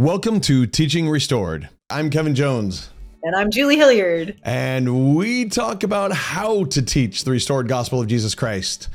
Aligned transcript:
Welcome 0.00 0.40
to 0.40 0.66
Teaching 0.66 1.10
Restored. 1.10 1.68
I'm 1.90 2.08
Kevin 2.08 2.34
Jones. 2.34 2.88
And 3.22 3.36
I'm 3.36 3.50
Julie 3.50 3.76
Hillyard. 3.76 4.34
And 4.44 5.14
we 5.14 5.44
talk 5.46 5.82
about 5.82 6.10
how 6.10 6.64
to 6.64 6.80
teach 6.80 7.24
the 7.24 7.30
restored 7.32 7.68
gospel 7.68 8.00
of 8.00 8.06
Jesus 8.06 8.34
Christ. 8.34 8.88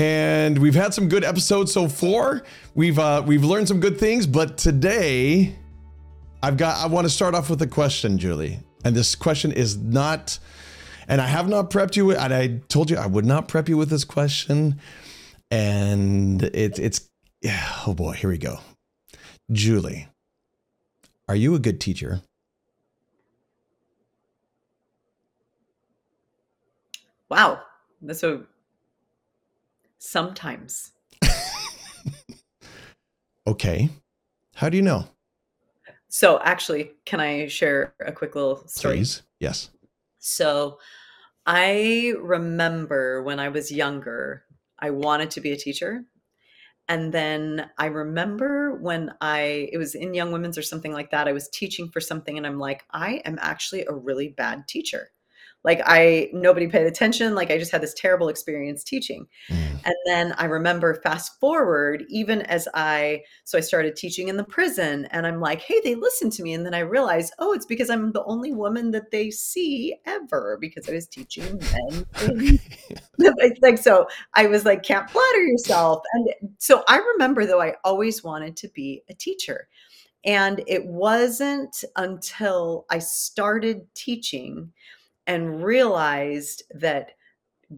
And 0.00 0.58
we've 0.58 0.74
had 0.74 0.92
some 0.92 1.08
good 1.08 1.22
episodes 1.22 1.72
so 1.72 1.86
far. 1.86 2.42
We've 2.74 2.98
uh, 2.98 3.22
we've 3.24 3.44
learned 3.44 3.68
some 3.68 3.78
good 3.78 4.00
things, 4.00 4.26
but 4.26 4.58
today 4.58 5.54
I've 6.42 6.56
got 6.56 6.78
I 6.78 6.88
want 6.88 7.04
to 7.04 7.08
start 7.08 7.36
off 7.36 7.48
with 7.48 7.62
a 7.62 7.68
question, 7.68 8.18
Julie. 8.18 8.58
And 8.84 8.96
this 8.96 9.14
question 9.14 9.52
is 9.52 9.76
not 9.76 10.40
and 11.06 11.20
I 11.20 11.26
have 11.28 11.48
not 11.48 11.70
prepped 11.70 11.94
you 11.94 12.16
and 12.16 12.34
I 12.34 12.58
told 12.66 12.90
you 12.90 12.96
I 12.96 13.06
would 13.06 13.26
not 13.26 13.46
prep 13.46 13.68
you 13.68 13.76
with 13.76 13.90
this 13.90 14.02
question. 14.02 14.80
And 15.52 16.42
it's 16.42 16.80
it's 16.80 17.08
yeah, 17.42 17.64
oh 17.86 17.94
boy, 17.94 18.14
here 18.14 18.28
we 18.28 18.38
go. 18.38 18.58
Julie, 19.52 20.08
are 21.28 21.34
you 21.34 21.54
a 21.54 21.58
good 21.58 21.80
teacher? 21.80 22.22
Wow. 27.28 27.62
That's 28.00 28.22
a 28.22 28.42
sometimes. 29.98 30.92
okay. 33.46 33.88
How 34.54 34.68
do 34.68 34.76
you 34.76 34.82
know? 34.82 35.06
So 36.08 36.40
actually, 36.42 36.92
can 37.04 37.20
I 37.20 37.46
share 37.46 37.94
a 38.04 38.12
quick 38.12 38.34
little 38.34 38.66
story? 38.66 38.98
Please. 38.98 39.22
Yes. 39.38 39.70
So 40.18 40.78
I 41.46 42.14
remember 42.20 43.22
when 43.22 43.40
I 43.40 43.48
was 43.48 43.72
younger, 43.72 44.44
I 44.78 44.90
wanted 44.90 45.30
to 45.32 45.40
be 45.40 45.52
a 45.52 45.56
teacher. 45.56 46.04
And 46.90 47.14
then 47.14 47.70
I 47.78 47.86
remember 47.86 48.74
when 48.74 49.14
I, 49.20 49.68
it 49.72 49.78
was 49.78 49.94
in 49.94 50.12
Young 50.12 50.32
Women's 50.32 50.58
or 50.58 50.62
something 50.62 50.92
like 50.92 51.12
that, 51.12 51.28
I 51.28 51.32
was 51.32 51.48
teaching 51.48 51.88
for 51.88 52.00
something 52.00 52.36
and 52.36 52.44
I'm 52.44 52.58
like, 52.58 52.84
I 52.90 53.22
am 53.24 53.38
actually 53.40 53.84
a 53.86 53.94
really 53.94 54.26
bad 54.26 54.66
teacher. 54.66 55.12
Like 55.62 55.82
i 55.84 56.30
nobody 56.32 56.68
paid 56.68 56.86
attention 56.86 57.34
like 57.34 57.50
i 57.50 57.58
just 57.58 57.70
had 57.70 57.82
this 57.82 57.92
terrible 57.92 58.30
experience 58.30 58.82
teaching. 58.82 59.26
Mm. 59.50 59.84
and 59.84 59.94
then 60.06 60.34
i 60.38 60.46
remember 60.46 60.94
fast 61.02 61.38
forward 61.38 62.02
even 62.08 62.40
as 62.42 62.66
i 62.72 63.20
so 63.44 63.58
i 63.58 63.60
started 63.60 63.94
teaching 63.94 64.28
in 64.28 64.38
the 64.38 64.44
prison 64.44 65.06
and 65.10 65.26
i'm 65.26 65.38
like 65.38 65.60
hey 65.60 65.78
they 65.84 65.94
listen 65.94 66.30
to 66.30 66.42
me. 66.42 66.54
And 66.54 66.64
then 66.64 66.72
i 66.72 66.78
realized 66.78 67.34
oh 67.40 67.52
it's 67.52 67.66
because 67.66 67.90
i'm 67.90 68.12
the 68.12 68.24
only 68.24 68.54
woman 68.54 68.90
that 68.92 69.10
they 69.10 69.30
see 69.30 69.96
ever 70.06 70.56
because 70.58 70.88
i 70.88 70.92
was 70.92 71.06
teaching 71.06 71.60
men 71.72 72.58
like 73.60 73.76
so 73.76 74.06
i 74.32 74.46
was 74.46 74.64
like 74.64 74.82
can't 74.82 75.10
flatter 75.10 75.42
yourself. 75.42 76.02
And 76.14 76.49
so 76.60 76.84
i 76.86 76.98
remember 76.98 77.44
though 77.44 77.60
i 77.60 77.74
always 77.82 78.22
wanted 78.22 78.56
to 78.56 78.68
be 78.68 79.02
a 79.08 79.14
teacher 79.14 79.68
and 80.24 80.62
it 80.68 80.86
wasn't 80.86 81.84
until 81.96 82.86
i 82.90 82.98
started 82.98 83.82
teaching 83.94 84.72
and 85.26 85.64
realized 85.64 86.62
that 86.74 87.12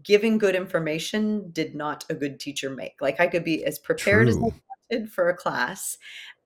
giving 0.01 0.37
good 0.37 0.55
information 0.55 1.51
did 1.51 1.75
not 1.75 2.05
a 2.09 2.15
good 2.15 2.39
teacher 2.39 2.69
make. 2.69 2.95
Like 2.99 3.19
I 3.19 3.27
could 3.27 3.43
be 3.43 3.63
as 3.65 3.77
prepared 3.77 4.27
True. 4.27 4.47
as 4.47 4.53
I 4.53 4.61
wanted 4.91 5.11
for 5.11 5.29
a 5.29 5.37
class, 5.37 5.97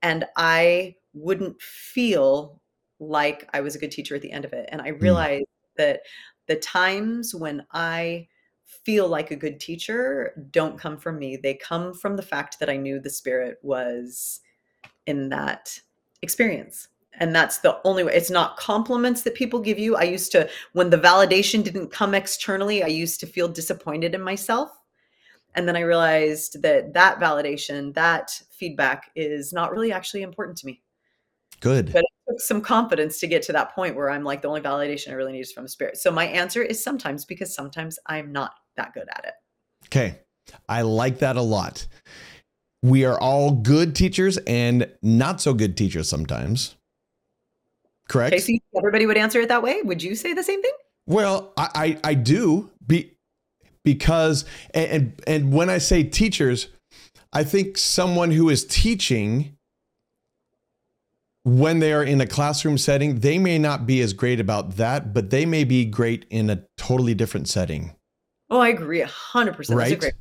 and 0.01 0.25
I 0.35 0.95
wouldn't 1.13 1.61
feel 1.61 2.61
like 2.99 3.47
I 3.53 3.61
was 3.61 3.75
a 3.75 3.79
good 3.79 3.91
teacher 3.91 4.15
at 4.15 4.21
the 4.21 4.31
end 4.31 4.45
of 4.45 4.53
it. 4.53 4.67
And 4.71 4.81
I 4.81 4.91
hmm. 4.91 4.99
realized 4.99 5.45
mm. 5.45 5.77
that 5.77 6.01
the 6.47 6.55
times 6.55 7.33
when 7.33 7.65
I 7.71 8.27
feel 8.87 9.09
like 9.09 9.31
a 9.31 9.35
good 9.35 9.59
teacher 9.59 10.47
don't 10.51 10.79
come 10.79 10.97
from 10.97 11.19
me. 11.19 11.35
They 11.35 11.55
come 11.55 11.93
from 11.93 12.15
the 12.15 12.21
fact 12.21 12.57
that 12.61 12.69
I 12.69 12.77
knew 12.77 13.01
the 13.01 13.09
spirit 13.09 13.57
was 13.61 14.39
in 15.07 15.27
that 15.27 15.77
experience. 16.21 16.87
And 17.19 17.35
that's 17.35 17.57
the 17.57 17.81
only 17.83 18.05
way. 18.05 18.13
It's 18.13 18.29
not 18.29 18.55
compliments 18.55 19.23
that 19.23 19.35
people 19.35 19.59
give 19.59 19.77
you. 19.77 19.97
I 19.97 20.03
used 20.03 20.31
to 20.31 20.49
when 20.71 20.89
the 20.89 20.97
validation 20.97 21.65
didn't 21.65 21.89
come 21.89 22.15
externally 22.15 22.81
i 22.81 22.87
used 22.87 23.19
to 23.19 23.27
feel 23.27 23.49
disappointed 23.49 24.15
in 24.15 24.21
myself. 24.21 24.71
And 25.55 25.67
then 25.67 25.75
i 25.75 25.81
realized 25.81 26.61
that 26.61 26.93
that 26.93 27.19
validation 27.19 27.93
that 27.95 28.41
feedback 28.51 29.11
is 29.17 29.51
not 29.51 29.73
really 29.73 29.91
actually 29.91 30.21
important 30.21 30.57
to 30.59 30.65
me. 30.65 30.81
Good. 31.59 31.91
But 31.91 32.05
it 32.05 32.31
took 32.31 32.39
some 32.39 32.61
confidence 32.61 33.19
to 33.19 33.27
get 33.27 33.41
to 33.43 33.51
that 33.51 33.75
point 33.75 33.97
where 33.97 34.09
i'm 34.09 34.23
like 34.23 34.41
the 34.41 34.47
only 34.47 34.61
validation 34.61 35.09
i 35.09 35.15
really 35.15 35.33
need 35.33 35.41
is 35.41 35.51
from 35.51 35.63
the 35.63 35.69
spirit. 35.69 35.97
So 35.97 36.09
my 36.09 36.27
answer 36.27 36.61
is 36.61 36.81
sometimes 36.81 37.25
because 37.25 37.53
sometimes 37.53 37.99
i'm 38.05 38.31
not 38.31 38.53
that 38.77 38.93
good 38.93 39.07
at 39.09 39.25
it 39.25 39.33
okay 39.85 40.19
i 40.69 40.81
like 40.81 41.19
that 41.19 41.35
a 41.35 41.41
lot 41.41 41.87
we 42.83 43.03
are 43.03 43.19
all 43.19 43.51
good 43.51 43.95
teachers 43.95 44.37
and 44.47 44.89
not 45.01 45.41
so 45.41 45.53
good 45.53 45.75
teachers 45.75 46.07
sometimes 46.07 46.77
Correct. 48.07 48.31
Casey, 48.31 48.61
everybody 48.77 49.05
would 49.05 49.17
answer 49.17 49.41
it 49.41 49.49
that 49.49 49.61
way. 49.61 49.81
Would 49.81 50.01
you 50.01 50.15
say 50.15 50.33
the 50.33 50.43
same 50.43 50.61
thing? 50.61 50.71
Well, 51.05 51.53
I, 51.57 51.69
I, 52.03 52.09
I 52.11 52.13
do 52.13 52.71
be 52.85 53.13
because 53.83 54.45
and, 54.73 54.91
and 54.91 55.21
and 55.27 55.53
when 55.53 55.69
I 55.69 55.77
say 55.77 56.03
teachers, 56.03 56.67
I 57.33 57.43
think 57.43 57.77
someone 57.77 58.31
who 58.31 58.49
is 58.49 58.65
teaching 58.65 59.57
when 61.43 61.79
they 61.79 61.93
are 61.93 62.03
in 62.03 62.19
a 62.19 62.27
classroom 62.27 62.77
setting, 62.77 63.19
they 63.19 63.37
may 63.37 63.57
not 63.57 63.85
be 63.85 64.01
as 64.01 64.11
great 64.11 64.39
about 64.39 64.75
that, 64.75 65.13
but 65.13 65.29
they 65.29 65.45
may 65.45 65.63
be 65.63 65.85
great 65.85 66.25
in 66.29 66.49
a 66.49 66.63
totally 66.77 67.13
different 67.13 67.47
setting. 67.47 67.95
Oh, 68.49 68.59
I 68.59 68.69
agree, 68.69 69.01
hundred 69.01 69.55
percent. 69.55 69.77
Right. 69.77 70.13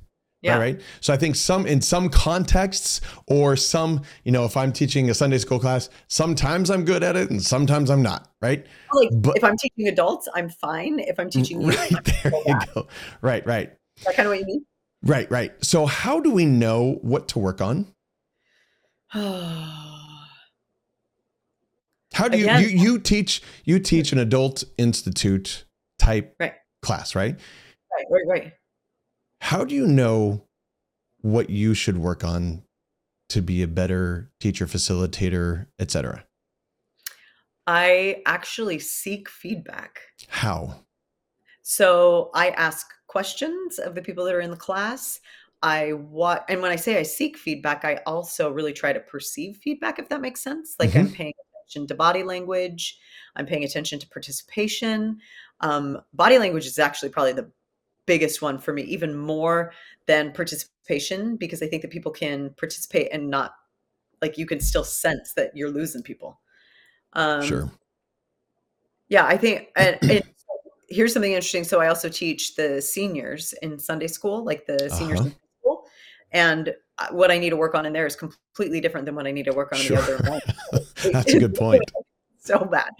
Yeah. 0.42 0.54
All 0.54 0.60
right. 0.60 0.80
So 1.00 1.12
I 1.12 1.16
think 1.16 1.34
some 1.34 1.66
in 1.66 1.80
some 1.80 2.08
contexts 2.08 3.00
or 3.26 3.56
some, 3.56 4.02
you 4.22 4.32
know, 4.32 4.44
if 4.44 4.56
I'm 4.56 4.72
teaching 4.72 5.10
a 5.10 5.14
Sunday 5.14 5.38
school 5.38 5.58
class, 5.58 5.88
sometimes 6.08 6.70
I'm 6.70 6.84
good 6.84 7.02
at 7.02 7.16
it 7.16 7.30
and 7.30 7.42
sometimes 7.42 7.90
I'm 7.90 8.02
not. 8.02 8.30
Right. 8.42 8.64
Like 8.92 9.08
but, 9.12 9.36
if 9.36 9.44
I'm 9.44 9.56
teaching 9.56 9.88
adults, 9.88 10.28
I'm 10.34 10.50
fine. 10.50 11.00
If 11.00 11.18
I'm 11.18 11.30
teaching 11.30 11.62
you, 11.62 11.68
right, 11.70 12.04
there 12.22 12.32
you 12.46 12.58
go. 12.74 12.86
Right. 13.22 13.44
Right. 13.46 13.72
Is 13.96 14.04
that 14.04 14.14
kind 14.14 14.26
of 14.28 14.32
what 14.32 14.40
you 14.40 14.46
mean? 14.46 14.64
Right. 15.02 15.28
Right. 15.30 15.52
So 15.64 15.86
how 15.86 16.20
do 16.20 16.30
we 16.30 16.44
know 16.44 16.98
what 17.02 17.28
to 17.28 17.38
work 17.38 17.60
on? 17.60 17.92
how 19.10 19.88
do 22.28 22.38
you, 22.38 22.44
Again, 22.44 22.62
you 22.62 22.68
you 22.68 22.98
teach 22.98 23.42
you 23.64 23.78
teach 23.78 24.12
an 24.12 24.18
adult 24.18 24.64
institute 24.76 25.64
type 25.98 26.36
right. 26.38 26.54
class, 26.82 27.14
right? 27.14 27.40
Right. 27.96 28.06
Right. 28.10 28.42
Right 28.42 28.52
how 29.40 29.64
do 29.64 29.74
you 29.74 29.86
know 29.86 30.42
what 31.20 31.50
you 31.50 31.74
should 31.74 31.98
work 31.98 32.24
on 32.24 32.62
to 33.28 33.42
be 33.42 33.62
a 33.62 33.68
better 33.68 34.30
teacher 34.40 34.66
facilitator 34.66 35.66
etc 35.78 36.24
i 37.66 38.22
actually 38.26 38.78
seek 38.78 39.28
feedback 39.28 40.00
how 40.28 40.74
so 41.62 42.30
i 42.34 42.50
ask 42.50 42.86
questions 43.08 43.78
of 43.78 43.94
the 43.94 44.02
people 44.02 44.24
that 44.24 44.34
are 44.34 44.40
in 44.40 44.50
the 44.50 44.56
class 44.56 45.20
i 45.62 45.90
what 45.90 46.44
and 46.48 46.62
when 46.62 46.70
i 46.70 46.76
say 46.76 46.98
i 46.98 47.02
seek 47.02 47.36
feedback 47.36 47.84
i 47.84 47.96
also 48.06 48.50
really 48.50 48.72
try 48.72 48.92
to 48.92 49.00
perceive 49.00 49.56
feedback 49.56 49.98
if 49.98 50.08
that 50.08 50.20
makes 50.20 50.40
sense 50.40 50.76
like 50.78 50.90
mm-hmm. 50.90 51.00
i'm 51.00 51.10
paying 51.10 51.32
attention 51.54 51.86
to 51.86 51.94
body 51.94 52.22
language 52.22 52.98
i'm 53.34 53.46
paying 53.46 53.64
attention 53.64 53.98
to 53.98 54.08
participation 54.08 55.18
um, 55.60 55.98
body 56.12 56.38
language 56.38 56.66
is 56.66 56.78
actually 56.78 57.08
probably 57.08 57.32
the 57.32 57.50
biggest 58.06 58.40
one 58.40 58.58
for 58.58 58.72
me, 58.72 58.82
even 58.82 59.16
more 59.16 59.72
than 60.06 60.32
participation, 60.32 61.36
because 61.36 61.62
I 61.62 61.66
think 61.66 61.82
that 61.82 61.90
people 61.90 62.12
can 62.12 62.54
participate 62.56 63.08
and 63.12 63.28
not 63.28 63.52
like 64.22 64.38
you 64.38 64.46
can 64.46 64.60
still 64.60 64.84
sense 64.84 65.34
that 65.34 65.50
you're 65.54 65.70
losing 65.70 66.02
people. 66.02 66.40
Um, 67.12 67.42
sure. 67.42 67.70
Yeah, 69.08 69.26
I 69.26 69.36
think, 69.36 69.68
and, 69.76 69.98
and 70.02 70.22
here's 70.88 71.12
something 71.12 71.32
interesting. 71.32 71.64
So 71.64 71.80
I 71.80 71.88
also 71.88 72.08
teach 72.08 72.54
the 72.54 72.80
seniors 72.80 73.52
in 73.62 73.78
Sunday 73.78 74.06
school, 74.06 74.44
like 74.44 74.66
the 74.66 74.90
seniors 74.90 75.20
uh-huh. 75.20 75.28
in 75.28 75.34
school, 75.60 75.84
and 76.32 76.74
uh, 76.98 77.08
what 77.10 77.30
I 77.30 77.38
need 77.38 77.50
to 77.50 77.56
work 77.56 77.74
on 77.74 77.86
in 77.86 77.92
there 77.92 78.06
is 78.06 78.16
completely 78.16 78.80
different 78.80 79.06
than 79.06 79.14
what 79.14 79.26
I 79.26 79.32
need 79.32 79.44
to 79.44 79.52
work 79.52 79.72
on 79.72 79.78
sure. 79.78 79.98
in 79.98 80.04
the 80.04 80.14
other. 80.14 80.30
One. 80.30 80.40
That's 81.12 81.34
a 81.34 81.40
good 81.40 81.54
point. 81.58 81.82
so 82.38 82.58
bad, 82.64 82.90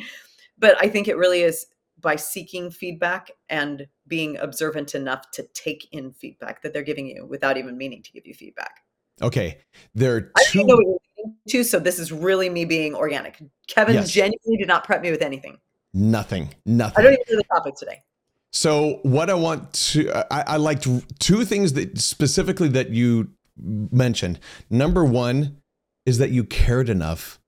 but 0.58 0.76
I 0.82 0.88
think 0.88 1.08
it 1.08 1.16
really 1.16 1.42
is 1.42 1.66
by 2.06 2.14
seeking 2.14 2.70
feedback 2.70 3.32
and 3.49 3.85
being 4.06 4.37
observant 4.37 4.94
enough 4.94 5.29
to 5.32 5.43
take 5.55 5.88
in 5.91 6.12
feedback 6.12 6.62
that 6.62 6.73
they're 6.73 6.85
giving 6.85 7.05
you 7.05 7.26
without 7.26 7.56
even 7.56 7.76
meaning 7.76 8.00
to 8.00 8.12
give 8.12 8.25
you 8.25 8.32
feedback. 8.32 8.85
Okay. 9.20 9.58
There 9.93 10.14
are 10.14 10.20
two. 10.44 10.61
I 10.61 10.62
know 10.62 10.76
what 10.76 10.87
you're 10.87 11.32
to, 11.49 11.64
so 11.64 11.81
this 11.81 11.99
is 11.99 12.12
really 12.12 12.49
me 12.49 12.64
being 12.64 12.94
organic. 12.94 13.43
Kevin 13.67 13.97
yes. 13.97 14.12
genuinely 14.12 14.56
did 14.56 14.69
not 14.69 14.85
prep 14.85 15.03
me 15.03 15.11
with 15.11 15.20
anything. 15.20 15.58
Nothing. 15.94 16.55
Nothing. 16.64 16.97
I 16.97 17.03
don't 17.03 17.12
even 17.14 17.25
know 17.29 17.38
the 17.38 17.55
topic 17.56 17.75
today. 17.75 18.05
So 18.53 19.00
what 19.03 19.29
I 19.29 19.35
want 19.35 19.73
to, 19.73 20.12
I, 20.32 20.55
I 20.55 20.56
liked 20.58 20.87
two 21.19 21.44
things 21.44 21.73
that 21.73 21.99
specifically 21.99 22.69
that 22.69 22.91
you 22.91 23.32
mentioned. 23.58 24.38
Number 24.70 25.05
one 25.05 25.61
is 26.05 26.19
that 26.19 26.31
you 26.31 26.44
cared 26.44 26.88
enough 26.88 27.41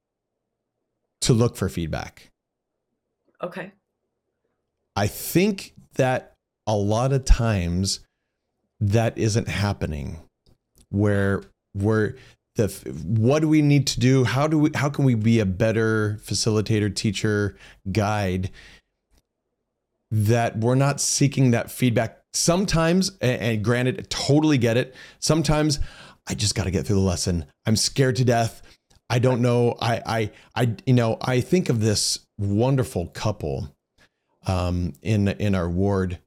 to 1.20 1.32
look 1.32 1.56
for 1.56 1.68
feedback. 1.68 2.32
Okay. 3.40 3.70
I 4.98 5.06
think 5.06 5.74
that 5.94 6.34
a 6.66 6.74
lot 6.74 7.12
of 7.12 7.24
times 7.24 8.00
that 8.80 9.16
isn't 9.16 9.46
happening 9.46 10.18
where 10.88 11.44
where 11.72 12.16
the 12.56 12.66
what 13.06 13.38
do 13.38 13.48
we 13.48 13.62
need 13.62 13.86
to 13.86 14.00
do? 14.00 14.24
How 14.24 14.48
do 14.48 14.58
we 14.58 14.70
how 14.74 14.88
can 14.90 15.04
we 15.04 15.14
be 15.14 15.38
a 15.38 15.46
better 15.46 16.18
facilitator, 16.24 16.92
teacher, 16.92 17.56
guide? 17.92 18.50
That 20.10 20.58
we're 20.58 20.74
not 20.74 21.00
seeking 21.00 21.52
that 21.52 21.70
feedback. 21.70 22.18
Sometimes, 22.32 23.16
and, 23.20 23.62
granted, 23.62 24.10
totally 24.10 24.58
get 24.58 24.76
it. 24.76 24.96
Sometimes 25.20 25.78
I 26.26 26.34
just 26.34 26.56
got 26.56 26.64
to 26.64 26.72
get 26.72 26.86
through 26.86 26.96
the 26.96 27.02
lesson. 27.02 27.44
I'm 27.66 27.76
scared 27.76 28.16
to 28.16 28.24
death. 28.24 28.62
I 29.08 29.20
don't 29.20 29.42
know. 29.42 29.76
I 29.80 30.02
I 30.04 30.30
I 30.56 30.74
you 30.86 30.94
know 30.94 31.18
I 31.20 31.40
think 31.40 31.68
of 31.68 31.80
this 31.80 32.26
wonderful 32.36 33.06
couple 33.06 33.72
um, 34.48 34.94
in 35.02 35.28
in 35.28 35.54
our 35.54 35.68
ward 35.68 36.18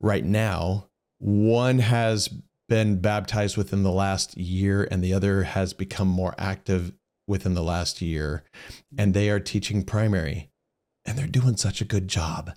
right 0.00 0.24
now. 0.24 0.88
One 1.18 1.80
has 1.80 2.28
been 2.68 3.00
baptized 3.00 3.56
within 3.56 3.82
the 3.82 3.92
last 3.92 4.36
year, 4.36 4.88
and 4.90 5.02
the 5.02 5.12
other 5.12 5.44
has 5.44 5.72
become 5.72 6.08
more 6.08 6.34
active 6.38 6.92
within 7.26 7.54
the 7.54 7.62
last 7.62 8.00
year, 8.00 8.44
and 8.96 9.12
they 9.12 9.28
are 9.30 9.40
teaching 9.40 9.82
primary, 9.82 10.50
and 11.04 11.18
they're 11.18 11.26
doing 11.26 11.56
such 11.56 11.80
a 11.80 11.84
good 11.84 12.08
job. 12.08 12.52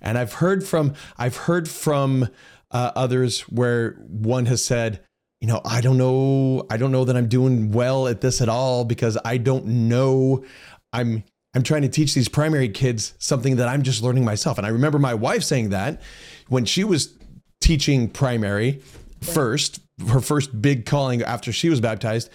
And 0.00 0.18
I've 0.18 0.34
heard 0.34 0.64
from 0.64 0.94
I've 1.16 1.36
heard 1.36 1.68
from 1.68 2.28
uh, 2.70 2.92
others 2.94 3.42
where 3.42 3.92
one 4.08 4.46
has 4.46 4.64
said, 4.64 5.04
you 5.40 5.48
know, 5.48 5.60
I 5.64 5.80
don't 5.80 5.98
know, 5.98 6.66
I 6.70 6.76
don't 6.76 6.92
know 6.92 7.04
that 7.04 7.16
I'm 7.16 7.28
doing 7.28 7.72
well 7.72 8.06
at 8.06 8.20
this 8.20 8.40
at 8.40 8.48
all 8.48 8.84
because 8.84 9.18
I 9.24 9.38
don't 9.38 9.66
know. 9.66 10.44
I'm 10.92 11.24
I'm 11.54 11.62
trying 11.62 11.82
to 11.82 11.88
teach 11.88 12.14
these 12.14 12.28
primary 12.28 12.68
kids 12.68 13.14
something 13.18 13.56
that 13.56 13.68
I'm 13.68 13.82
just 13.82 14.02
learning 14.02 14.24
myself. 14.24 14.56
And 14.58 14.66
I 14.66 14.70
remember 14.70 14.98
my 14.98 15.14
wife 15.14 15.42
saying 15.42 15.70
that 15.70 16.00
when 16.48 16.64
she 16.64 16.84
was 16.84 17.12
teaching 17.60 18.08
primary 18.08 18.80
first, 19.20 19.80
her 20.08 20.20
first 20.20 20.60
big 20.60 20.86
calling 20.86 21.22
after 21.22 21.52
she 21.52 21.68
was 21.68 21.80
baptized. 21.80 22.30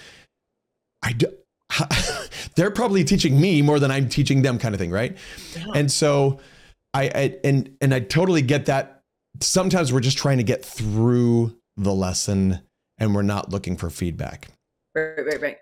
I 1.02 1.14
do, 1.14 1.28
they're 2.56 2.72
probably 2.72 3.04
teaching 3.04 3.40
me 3.40 3.62
more 3.62 3.80
than 3.80 3.92
I'm 3.92 4.10
teaching 4.10 4.42
them, 4.42 4.58
kind 4.60 4.74
of 4.74 4.80
thing, 4.80 4.92
right? 4.92 5.18
Yeah. 5.56 5.66
And 5.76 5.92
so 5.92 6.40
I, 6.94 7.04
I 7.04 7.38
and 7.44 7.76
and 7.82 7.94
I 7.94 8.00
totally 8.00 8.42
get 8.42 8.66
that. 8.68 9.02
Sometimes 9.42 9.92
we're 9.92 10.00
just 10.00 10.18
trying 10.18 10.38
to 10.38 10.44
get 10.44 10.64
through 10.64 11.56
the 11.76 11.94
lesson 11.94 12.62
and 12.98 13.14
we're 13.14 13.22
not 13.22 13.50
looking 13.50 13.76
for 13.76 13.90
feedback. 13.90 14.48
Right, 14.94 15.26
right, 15.26 15.42
right. 15.42 15.58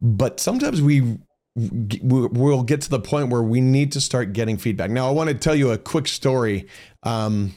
But 0.00 0.40
sometimes 0.40 0.80
we 0.80 1.18
we'll 1.56 2.62
get 2.62 2.80
to 2.82 2.90
the 2.90 3.00
point 3.00 3.30
where 3.30 3.42
we 3.42 3.60
need 3.60 3.92
to 3.92 4.00
start 4.00 4.32
getting 4.32 4.56
feedback. 4.56 4.90
Now, 4.90 5.08
I 5.08 5.12
want 5.12 5.28
to 5.28 5.34
tell 5.34 5.54
you 5.54 5.70
a 5.70 5.78
quick 5.78 6.08
story. 6.08 6.66
Um, 7.02 7.54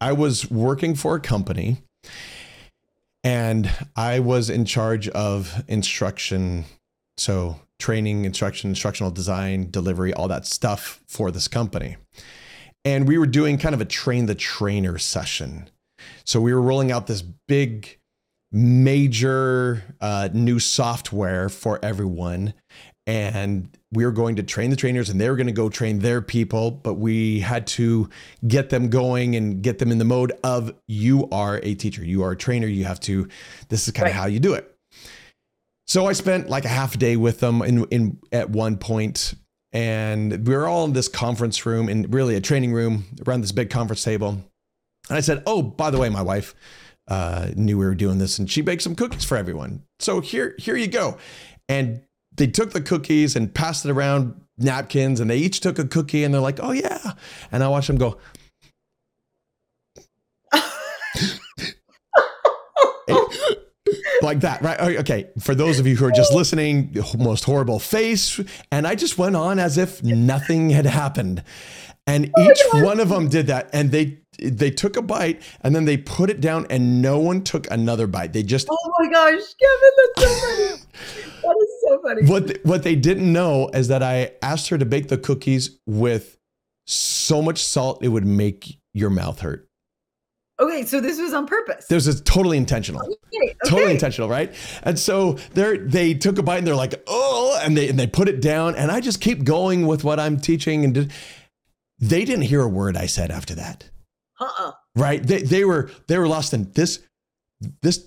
I 0.00 0.12
was 0.12 0.48
working 0.50 0.94
for 0.94 1.16
a 1.16 1.20
company 1.20 1.78
and 3.24 3.70
I 3.96 4.20
was 4.20 4.50
in 4.50 4.64
charge 4.64 5.08
of 5.08 5.64
instruction. 5.66 6.64
So, 7.16 7.60
training, 7.80 8.24
instruction, 8.24 8.70
instructional 8.70 9.10
design, 9.10 9.70
delivery, 9.70 10.12
all 10.14 10.28
that 10.28 10.46
stuff 10.46 11.00
for 11.08 11.30
this 11.30 11.48
company. 11.48 11.96
And 12.84 13.08
we 13.08 13.18
were 13.18 13.26
doing 13.26 13.56
kind 13.58 13.74
of 13.74 13.80
a 13.80 13.86
train 13.86 14.26
the 14.26 14.34
trainer 14.34 14.98
session. 14.98 15.70
So, 16.24 16.40
we 16.40 16.52
were 16.52 16.60
rolling 16.60 16.92
out 16.92 17.06
this 17.06 17.22
big, 17.22 17.98
major 18.52 19.96
uh, 20.00 20.28
new 20.32 20.60
software 20.60 21.48
for 21.48 21.80
everyone 21.82 22.52
and 23.06 23.76
we 23.92 24.04
were 24.04 24.12
going 24.12 24.36
to 24.36 24.42
train 24.42 24.70
the 24.70 24.76
trainers 24.76 25.10
and 25.10 25.20
they 25.20 25.28
were 25.28 25.36
going 25.36 25.46
to 25.46 25.52
go 25.52 25.68
train 25.68 25.98
their 25.98 26.22
people 26.22 26.70
but 26.70 26.94
we 26.94 27.40
had 27.40 27.66
to 27.66 28.08
get 28.46 28.70
them 28.70 28.88
going 28.88 29.36
and 29.36 29.62
get 29.62 29.78
them 29.78 29.92
in 29.92 29.98
the 29.98 30.04
mode 30.04 30.32
of 30.42 30.74
you 30.88 31.28
are 31.30 31.60
a 31.62 31.74
teacher 31.74 32.04
you 32.04 32.22
are 32.22 32.32
a 32.32 32.36
trainer 32.36 32.66
you 32.66 32.84
have 32.84 33.00
to 33.00 33.28
this 33.68 33.86
is 33.86 33.92
kind 33.92 34.04
right. 34.04 34.10
of 34.10 34.16
how 34.16 34.26
you 34.26 34.40
do 34.40 34.54
it. 34.54 34.70
So 35.86 36.06
i 36.06 36.12
spent 36.12 36.48
like 36.48 36.64
a 36.64 36.68
half 36.68 36.98
day 36.98 37.16
with 37.16 37.40
them 37.40 37.62
in, 37.62 37.84
in 37.84 38.18
at 38.32 38.50
one 38.50 38.76
point 38.78 39.34
and 39.72 40.46
we 40.46 40.54
were 40.54 40.66
all 40.66 40.84
in 40.84 40.92
this 40.92 41.08
conference 41.08 41.66
room 41.66 41.88
in 41.88 42.10
really 42.10 42.36
a 42.36 42.40
training 42.40 42.72
room 42.72 43.04
around 43.26 43.40
this 43.40 43.52
big 43.52 43.70
conference 43.70 44.02
table. 44.02 44.28
And 45.08 45.18
i 45.18 45.20
said 45.20 45.42
oh 45.46 45.62
by 45.62 45.90
the 45.90 45.98
way 45.98 46.08
my 46.08 46.22
wife 46.22 46.54
uh, 47.06 47.50
knew 47.54 47.76
we 47.76 47.84
were 47.84 47.94
doing 47.94 48.16
this 48.16 48.38
and 48.38 48.50
she 48.50 48.62
baked 48.62 48.80
some 48.80 48.94
cookies 48.94 49.24
for 49.24 49.36
everyone. 49.36 49.82
So 50.00 50.20
here 50.20 50.54
here 50.58 50.76
you 50.76 50.88
go. 50.88 51.18
And 51.68 52.02
they 52.36 52.46
took 52.46 52.72
the 52.72 52.80
cookies 52.80 53.36
and 53.36 53.52
passed 53.54 53.84
it 53.84 53.90
around 53.90 54.40
napkins 54.58 55.20
and 55.20 55.30
they 55.30 55.38
each 55.38 55.60
took 55.60 55.78
a 55.78 55.84
cookie 55.84 56.24
and 56.24 56.32
they're 56.32 56.40
like, 56.40 56.60
oh 56.62 56.72
yeah. 56.72 57.12
And 57.52 57.62
I 57.62 57.68
watched 57.68 57.88
them 57.88 57.98
go, 57.98 58.18
like 64.22 64.40
that, 64.40 64.62
right? 64.62 64.76
Oh, 64.80 64.88
okay. 65.00 65.28
For 65.38 65.54
those 65.54 65.78
of 65.78 65.86
you 65.86 65.96
who 65.96 66.06
are 66.06 66.10
just 66.10 66.32
listening, 66.32 66.92
the 66.92 67.16
most 67.18 67.44
horrible 67.44 67.78
face. 67.78 68.40
And 68.72 68.86
I 68.86 68.94
just 68.94 69.18
went 69.18 69.36
on 69.36 69.58
as 69.58 69.78
if 69.78 70.02
nothing 70.02 70.70
had 70.70 70.86
happened. 70.86 71.44
And 72.06 72.30
oh 72.36 72.50
each 72.50 72.60
one 72.82 73.00
of 73.00 73.08
them 73.08 73.28
did 73.28 73.46
that. 73.46 73.70
And 73.72 73.90
they 73.90 74.18
they 74.38 74.70
took 74.70 74.96
a 74.96 75.02
bite 75.02 75.42
and 75.62 75.74
then 75.74 75.84
they 75.84 75.96
put 75.96 76.28
it 76.28 76.40
down 76.40 76.66
and 76.68 77.00
no 77.00 77.18
one 77.18 77.42
took 77.42 77.70
another 77.70 78.06
bite. 78.06 78.32
They 78.32 78.42
just 78.42 78.68
Oh 78.70 78.92
my 78.98 79.10
gosh, 79.10 79.42
Kevin, 79.54 79.90
that's 79.96 80.22
so 80.22 80.46
funny. 80.46 80.82
that 81.42 81.56
is 81.62 81.80
so 81.82 82.02
funny. 82.02 82.26
What 82.26 82.46
they, 82.48 82.58
what 82.62 82.82
they 82.82 82.96
didn't 82.96 83.32
know 83.32 83.68
is 83.72 83.88
that 83.88 84.02
I 84.02 84.32
asked 84.42 84.68
her 84.68 84.78
to 84.78 84.84
bake 84.84 85.08
the 85.08 85.18
cookies 85.18 85.78
with 85.86 86.36
so 86.86 87.40
much 87.40 87.62
salt 87.62 88.04
it 88.04 88.08
would 88.08 88.26
make 88.26 88.78
your 88.92 89.10
mouth 89.10 89.40
hurt. 89.40 89.68
Okay, 90.60 90.84
so 90.84 91.00
this 91.00 91.18
was 91.18 91.34
on 91.34 91.46
purpose. 91.46 91.86
This 91.86 92.06
is 92.06 92.20
totally 92.20 92.56
intentional. 92.56 93.02
Okay, 93.02 93.16
okay. 93.36 93.56
Totally 93.66 93.90
intentional, 93.90 94.28
right? 94.28 94.54
And 94.84 94.96
so 94.96 95.32
they 95.54 95.78
they 95.78 96.14
took 96.14 96.38
a 96.38 96.44
bite 96.44 96.58
and 96.58 96.66
they're 96.66 96.76
like, 96.76 97.02
oh, 97.08 97.58
and 97.62 97.76
they 97.76 97.88
and 97.88 97.98
they 97.98 98.06
put 98.06 98.28
it 98.28 98.40
down, 98.40 98.76
and 98.76 98.92
I 98.92 99.00
just 99.00 99.20
keep 99.20 99.42
going 99.42 99.86
with 99.86 100.04
what 100.04 100.20
I'm 100.20 100.38
teaching, 100.38 100.84
and 100.84 100.94
did, 100.94 101.12
they 101.98 102.24
didn't 102.24 102.44
hear 102.44 102.62
a 102.62 102.68
word 102.68 102.96
I 102.96 103.06
said 103.06 103.30
after 103.30 103.54
that. 103.54 103.88
Uh-uh. 104.40 104.72
Right? 104.96 105.22
They 105.22 105.42
they 105.42 105.64
were 105.64 105.90
they 106.08 106.18
were 106.18 106.28
lost 106.28 106.52
in 106.52 106.70
this 106.72 107.00
this 107.82 108.06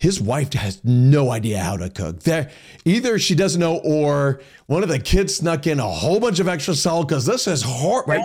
his 0.00 0.20
wife 0.20 0.52
has 0.52 0.80
no 0.84 1.30
idea 1.30 1.58
how 1.58 1.76
to 1.76 1.90
cook. 1.90 2.20
There, 2.20 2.50
either 2.84 3.18
she 3.18 3.34
doesn't 3.34 3.60
know, 3.60 3.78
or 3.78 4.40
one 4.66 4.84
of 4.84 4.88
the 4.88 5.00
kids 5.00 5.36
snuck 5.36 5.66
in 5.66 5.80
a 5.80 5.88
whole 5.88 6.20
bunch 6.20 6.38
of 6.38 6.46
extra 6.46 6.74
salt 6.74 7.08
because 7.08 7.26
this 7.26 7.48
is 7.48 7.62
hard, 7.62 8.06
right? 8.06 8.24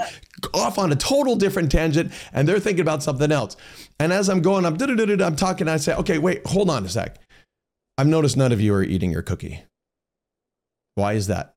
Off 0.54 0.78
on 0.78 0.92
a 0.92 0.96
total 0.96 1.36
different 1.36 1.72
tangent, 1.72 2.12
and 2.32 2.48
they're 2.48 2.60
thinking 2.60 2.82
about 2.82 3.02
something 3.02 3.32
else. 3.32 3.58
And 4.00 4.14
as 4.14 4.30
I'm 4.30 4.42
going, 4.42 4.66
I'm 4.66 4.78
I'm 4.80 5.36
talking. 5.36 5.68
I 5.68 5.78
say, 5.78 5.96
okay, 5.96 6.20
wait, 6.20 6.46
hold 6.46 6.70
on 6.70 6.86
a 6.86 6.90
sec. 6.90 7.18
I've 7.98 8.08
noticed 8.08 8.38
none 8.38 8.52
of 8.52 8.62
you 8.62 8.74
are 8.76 8.84
eating 8.84 9.12
your 9.12 9.22
cookie. 9.24 9.64
Why 10.96 11.14
is 11.14 11.28
that? 11.28 11.56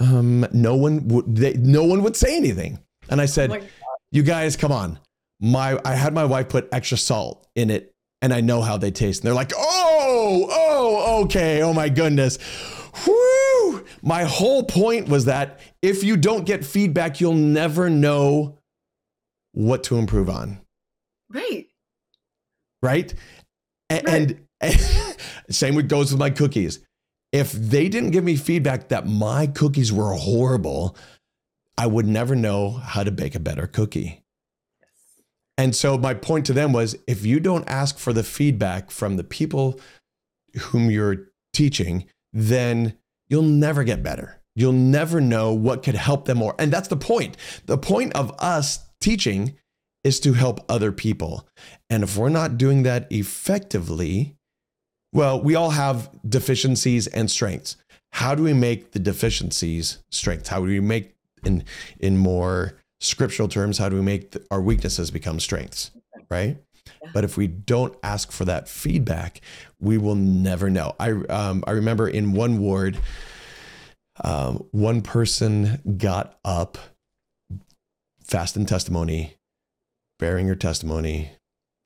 Um, 0.00 0.46
no 0.52 0.74
one 0.74 1.06
would. 1.08 1.36
They, 1.36 1.52
no 1.54 1.84
one 1.84 2.02
would 2.02 2.16
say 2.16 2.36
anything. 2.36 2.78
And 3.08 3.20
I 3.20 3.26
said, 3.26 3.52
oh 3.52 3.60
"You 4.10 4.22
guys, 4.22 4.56
come 4.56 4.72
on." 4.72 4.98
my 5.40 5.80
I 5.84 5.94
had 5.94 6.14
my 6.14 6.24
wife 6.24 6.48
put 6.48 6.68
extra 6.72 6.98
salt 6.98 7.46
in 7.54 7.70
it 7.70 7.92
and 8.22 8.34
I 8.34 8.42
know 8.42 8.60
how 8.60 8.76
they 8.76 8.90
taste. 8.90 9.22
And 9.22 9.26
they're 9.26 9.34
like, 9.34 9.52
oh, 9.56 10.46
oh, 10.50 11.22
okay, 11.24 11.62
oh 11.62 11.72
my 11.72 11.88
goodness. 11.88 12.38
Whoo! 13.06 13.84
My 14.02 14.24
whole 14.24 14.62
point 14.62 15.08
was 15.08 15.24
that 15.24 15.60
if 15.80 16.04
you 16.04 16.16
don't 16.16 16.44
get 16.44 16.64
feedback, 16.64 17.20
you'll 17.20 17.32
never 17.34 17.88
know 17.88 18.58
what 19.52 19.84
to 19.84 19.96
improve 19.96 20.28
on. 20.28 20.60
Right. 21.30 21.66
Right? 22.82 23.14
And, 23.88 24.06
right. 24.06 24.38
and 24.60 25.16
same 25.50 25.74
with 25.74 25.88
goes 25.88 26.12
with 26.12 26.20
my 26.20 26.30
cookies. 26.30 26.80
If 27.32 27.52
they 27.52 27.88
didn't 27.88 28.10
give 28.10 28.24
me 28.24 28.36
feedback 28.36 28.88
that 28.88 29.06
my 29.06 29.46
cookies 29.46 29.92
were 29.92 30.14
horrible, 30.14 30.96
I 31.78 31.86
would 31.86 32.06
never 32.06 32.34
know 32.34 32.70
how 32.70 33.04
to 33.04 33.10
bake 33.10 33.34
a 33.34 33.40
better 33.40 33.66
cookie. 33.66 34.24
And 35.56 35.76
so 35.76 35.98
my 35.98 36.14
point 36.14 36.46
to 36.46 36.52
them 36.52 36.72
was 36.72 36.96
if 37.06 37.24
you 37.24 37.38
don't 37.38 37.68
ask 37.68 37.98
for 37.98 38.12
the 38.12 38.24
feedback 38.24 38.90
from 38.90 39.16
the 39.16 39.24
people 39.24 39.78
whom 40.58 40.90
you're 40.90 41.28
teaching, 41.52 42.06
then 42.32 42.96
you'll 43.28 43.42
never 43.42 43.84
get 43.84 44.02
better. 44.02 44.40
You'll 44.56 44.72
never 44.72 45.20
know 45.20 45.52
what 45.52 45.82
could 45.82 45.94
help 45.94 46.24
them 46.24 46.38
more. 46.38 46.54
And 46.58 46.72
that's 46.72 46.88
the 46.88 46.96
point. 46.96 47.36
The 47.66 47.78
point 47.78 48.14
of 48.14 48.34
us 48.38 48.80
teaching 49.00 49.56
is 50.02 50.18
to 50.20 50.32
help 50.32 50.64
other 50.68 50.92
people. 50.92 51.46
And 51.88 52.02
if 52.02 52.16
we're 52.16 52.30
not 52.30 52.58
doing 52.58 52.82
that 52.82 53.06
effectively, 53.10 54.36
well, 55.12 55.40
we 55.40 55.54
all 55.54 55.70
have 55.70 56.10
deficiencies 56.28 57.06
and 57.06 57.30
strengths. 57.30 57.76
How 58.12 58.34
do 58.34 58.42
we 58.42 58.52
make 58.52 58.92
the 58.92 58.98
deficiencies 58.98 59.98
strengths? 60.10 60.48
How 60.48 60.60
do 60.60 60.66
we 60.66 60.80
make 60.80 61.14
in 61.44 61.64
in 61.98 62.16
more 62.16 62.74
scriptural 63.00 63.48
terms, 63.48 63.78
how 63.78 63.88
do 63.88 63.96
we 63.96 64.02
make 64.02 64.32
the, 64.32 64.44
our 64.50 64.60
weaknesses 64.60 65.10
become 65.10 65.40
strengths, 65.40 65.90
right? 66.30 66.58
Yeah. 67.02 67.10
But 67.14 67.24
if 67.24 67.36
we 67.36 67.46
don't 67.46 67.96
ask 68.02 68.30
for 68.30 68.44
that 68.44 68.68
feedback, 68.68 69.40
we 69.80 69.98
will 69.98 70.14
never 70.14 70.70
know. 70.70 70.94
I 70.98 71.12
um, 71.12 71.64
I 71.66 71.72
remember 71.72 72.08
in 72.08 72.32
one 72.32 72.58
ward, 72.58 72.98
um, 74.22 74.66
one 74.70 75.02
person 75.02 75.96
got 75.96 76.38
up, 76.44 76.78
fast 78.22 78.56
in 78.56 78.66
testimony, 78.66 79.36
bearing 80.18 80.46
her 80.48 80.54
testimony, 80.54 81.32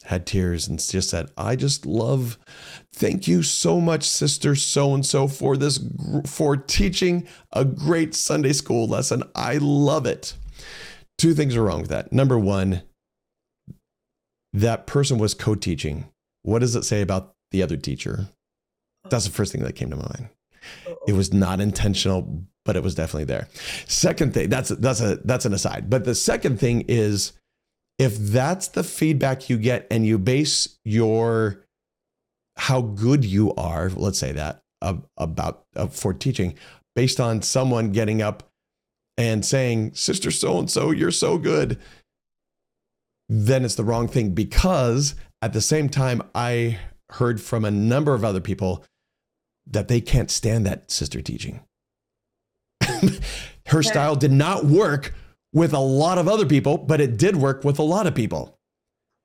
had 0.05 0.27
tears 0.27 0.69
and 0.69 0.79
just 0.79 1.11
said, 1.11 1.29
I 1.37 1.57
just 1.57 1.87
love, 1.87 2.39
thank 2.93 3.27
you 3.27 3.43
so 3.43 3.81
much, 3.81 4.05
Sister 4.05 4.55
So 4.55 4.95
and 4.95 5.05
so, 5.05 5.29
for 5.29 5.57
this, 5.57 5.81
for 6.27 6.57
teaching 6.57 7.27
a 7.53 7.65
great 7.65 8.15
Sunday 8.15 8.53
school 8.53 8.87
lesson. 8.87 9.23
I 9.35 9.59
love 9.59 10.07
it. 10.07 10.35
Two 11.19 11.35
things 11.35 11.57
are 11.57 11.63
wrong 11.63 11.81
with 11.81 11.91
that. 11.91 12.13
Number 12.13 12.39
one, 12.39 12.83
that 14.53 14.87
person 14.87 15.19
was 15.19 15.35
co 15.35 15.55
teaching. 15.55 16.07
What 16.43 16.61
does 16.61 16.77
it 16.77 16.85
say 16.85 17.01
about 17.01 17.35
the 17.51 17.63
other 17.63 17.77
teacher? 17.77 18.29
That's 19.09 19.25
the 19.25 19.33
first 19.33 19.53
thing 19.53 19.63
that 19.63 19.75
came 19.75 19.91
to 19.91 19.97
mind. 19.97 20.29
It 21.07 21.13
was 21.13 21.33
not 21.33 21.61
intentional, 21.61 22.45
but 22.65 22.77
it 22.77 22.83
was 22.83 22.95
definitely 22.95 23.25
there. 23.25 23.49
Second 23.87 24.35
thing, 24.35 24.49
that's 24.49 24.71
that's 24.71 25.01
a 25.01 25.17
that's 25.25 25.45
an 25.45 25.53
aside. 25.53 25.91
But 25.91 26.05
the 26.05 26.15
second 26.15 26.59
thing 26.59 26.85
is 26.89 27.33
if 27.99 28.17
that's 28.19 28.69
the 28.69 28.83
feedback 28.83 29.49
you 29.49 29.57
get 29.57 29.87
and 29.91 30.07
you 30.07 30.19
base 30.19 30.79
your 30.85 31.65
how 32.57 32.81
good 32.81 33.25
you 33.25 33.55
are, 33.55 33.91
let's 33.91 34.19
say 34.19 34.33
that 34.33 34.63
about 35.17 35.65
uh, 35.77 35.87
for 35.87 36.13
teaching 36.13 36.55
based 36.95 37.19
on 37.19 37.43
someone 37.43 37.91
getting 37.91 38.23
up 38.23 38.45
and 39.17 39.45
saying, 39.45 39.95
"Sister 39.95 40.31
so 40.31 40.59
and 40.59 40.71
so, 40.71 40.91
you're 40.91 41.11
so 41.11 41.39
good." 41.39 41.79
Then 43.29 43.65
it's 43.65 43.75
the 43.75 43.85
wrong 43.85 44.07
thing 44.07 44.31
because 44.31 45.15
at 45.41 45.53
the 45.53 45.61
same 45.61 45.89
time 45.89 46.23
I 46.35 46.79
heard 47.11 47.41
from 47.41 47.65
a 47.65 47.71
number 47.71 48.15
of 48.15 48.25
other 48.25 48.41
people 48.41 48.85
that 49.67 49.89
they 49.89 50.01
can't 50.01 50.31
stand 50.31 50.67
that 50.67 50.91
sister 50.91 51.23
teaching. 51.23 51.61
Her 53.67 53.83
style 53.83 54.15
did 54.15 54.33
not 54.33 54.65
work 54.67 55.15
with 55.55 55.73
a 55.73 55.79
lot 55.79 56.19
of 56.19 56.29
other 56.29 56.45
people, 56.45 56.77
but 56.77 57.01
it 57.01 57.17
did 57.17 57.37
work 57.37 57.65
with 57.65 57.79
a 57.79 57.83
lot 57.83 58.07
of 58.07 58.15
people. 58.15 58.59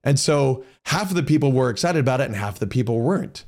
And 0.04 0.18
so 0.18 0.64
half 0.86 1.10
of 1.10 1.16
the 1.16 1.24
people 1.24 1.52
were 1.52 1.70
excited 1.70 2.00
about 2.00 2.22
it 2.22 2.28
and 2.28 2.36
half 2.36 2.60
the 2.60 2.68
people 2.68 3.02
weren't. 3.02 3.44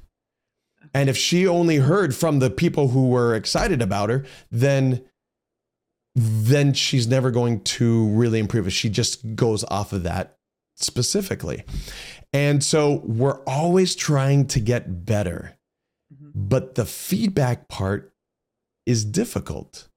And 0.93 1.07
if 1.07 1.15
she 1.15 1.47
only 1.47 1.77
heard 1.77 2.13
from 2.13 2.39
the 2.39 2.49
people 2.49 2.89
who 2.89 3.07
were 3.07 3.35
excited 3.35 3.81
about 3.81 4.09
her, 4.09 4.25
then 4.49 5.05
then 6.13 6.73
she's 6.73 7.07
never 7.07 7.31
going 7.31 7.61
to 7.61 8.07
really 8.09 8.39
improve 8.39 8.67
if 8.67 8.73
she 8.73 8.89
just 8.89 9.33
goes 9.33 9.63
off 9.65 9.93
of 9.93 10.03
that 10.03 10.37
specifically. 10.75 11.63
And 12.33 12.61
so 12.61 13.01
we're 13.05 13.41
always 13.43 13.95
trying 13.95 14.47
to 14.47 14.59
get 14.59 15.05
better. 15.05 15.57
Mm-hmm. 16.13 16.31
But 16.35 16.75
the 16.75 16.85
feedback 16.85 17.69
part 17.69 18.13
is 18.85 19.05
difficult. 19.05 19.87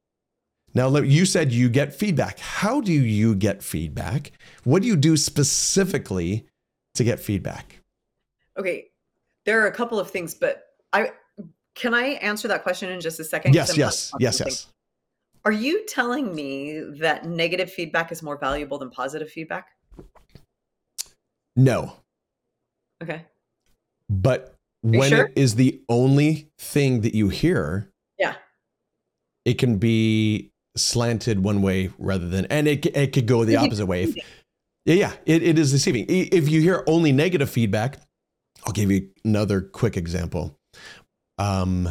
Now, 0.75 0.89
you 0.97 1.25
said 1.25 1.53
you 1.53 1.69
get 1.69 1.95
feedback. 1.95 2.41
How 2.41 2.81
do 2.81 2.93
you 2.93 3.35
get 3.35 3.63
feedback? 3.63 4.33
What 4.65 4.83
do 4.83 4.89
you 4.89 4.97
do 4.97 5.17
specifically 5.17 6.47
to 6.95 7.05
get 7.05 7.21
feedback? 7.21 7.81
Okay, 8.59 8.87
there 9.47 9.63
are 9.63 9.67
a 9.67 9.73
couple 9.73 10.01
of 10.01 10.11
things, 10.11 10.35
but 10.35 10.67
I 10.93 11.13
can 11.75 11.95
I 11.95 12.05
answer 12.23 12.49
that 12.49 12.63
question 12.63 12.91
in 12.91 13.01
just 13.01 13.21
a 13.21 13.25
second? 13.25 13.55
Yes, 13.55 13.77
yes, 13.77 14.13
yes, 14.19 14.41
yes. 14.41 14.67
Are 15.45 15.53
you 15.53 15.85
telling 15.87 16.35
me 16.35 16.81
that 16.99 17.27
negative 17.27 17.71
feedback 17.71 18.11
is 18.11 18.23
more 18.23 18.37
valuable 18.37 18.79
than 18.79 18.91
positive 18.91 19.31
feedback? 19.31 19.69
No. 21.55 21.97
Okay. 23.03 23.27
But 24.09 24.55
when 24.83 25.11
sure? 25.11 25.27
it 25.27 25.33
is 25.37 25.57
the 25.57 25.83
only 25.89 26.49
thing 26.59 27.03
that 27.03 27.15
you 27.15 27.29
hear, 27.29 27.91
yeah, 28.19 28.35
it 29.45 29.59
can 29.59 29.77
be 29.77 30.53
slanted 30.77 31.43
one 31.45 31.63
way 31.63 31.91
rather 31.99 32.29
than, 32.29 32.47
and 32.47 32.67
it 32.69 32.87
it 32.87 33.13
could 33.13 33.27
go 33.27 33.45
the 33.45 33.57
opposite 33.57 33.87
way. 33.87 34.05
If, 34.05 34.17
yeah, 34.85 34.95
yeah, 34.95 35.13
it, 35.25 35.43
it 35.43 35.59
is 35.59 35.71
deceiving. 35.71 36.07
If 36.09 36.49
you 36.49 36.61
hear 36.61 36.85
only 36.87 37.13
negative 37.13 37.49
feedback, 37.49 37.99
I'll 38.67 38.73
give 38.73 38.91
you 38.91 39.09
another 39.25 39.61
quick 39.61 39.97
example. 39.97 40.59
Um, 41.39 41.89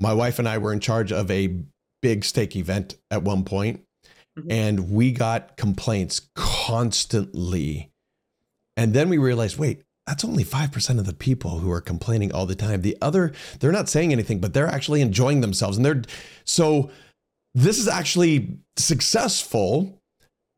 my 0.00 0.12
wife 0.12 0.38
and 0.38 0.48
I 0.48 0.58
were 0.58 0.72
in 0.72 0.80
charge 0.80 1.12
of 1.12 1.30
a 1.30 1.58
big 2.02 2.24
stake 2.24 2.54
event 2.56 2.96
at 3.10 3.22
one 3.22 3.44
point, 3.44 3.82
mm-hmm. 4.38 4.50
and 4.50 4.90
we 4.90 5.12
got 5.12 5.56
complaints 5.56 6.28
constantly. 6.34 7.90
And 8.76 8.92
then 8.92 9.08
we 9.08 9.18
realized, 9.18 9.58
wait, 9.58 9.82
that's 10.06 10.24
only 10.24 10.44
5% 10.44 10.98
of 10.98 11.06
the 11.06 11.14
people 11.14 11.58
who 11.58 11.70
are 11.72 11.80
complaining 11.80 12.32
all 12.32 12.46
the 12.46 12.54
time. 12.54 12.82
The 12.82 12.96
other, 13.02 13.32
they're 13.58 13.72
not 13.72 13.88
saying 13.88 14.12
anything, 14.12 14.38
but 14.38 14.54
they're 14.54 14.68
actually 14.68 15.00
enjoying 15.00 15.40
themselves. 15.40 15.76
And 15.76 15.84
they're, 15.84 16.02
so 16.44 16.90
this 17.56 17.78
is 17.78 17.88
actually 17.88 18.58
successful. 18.76 19.98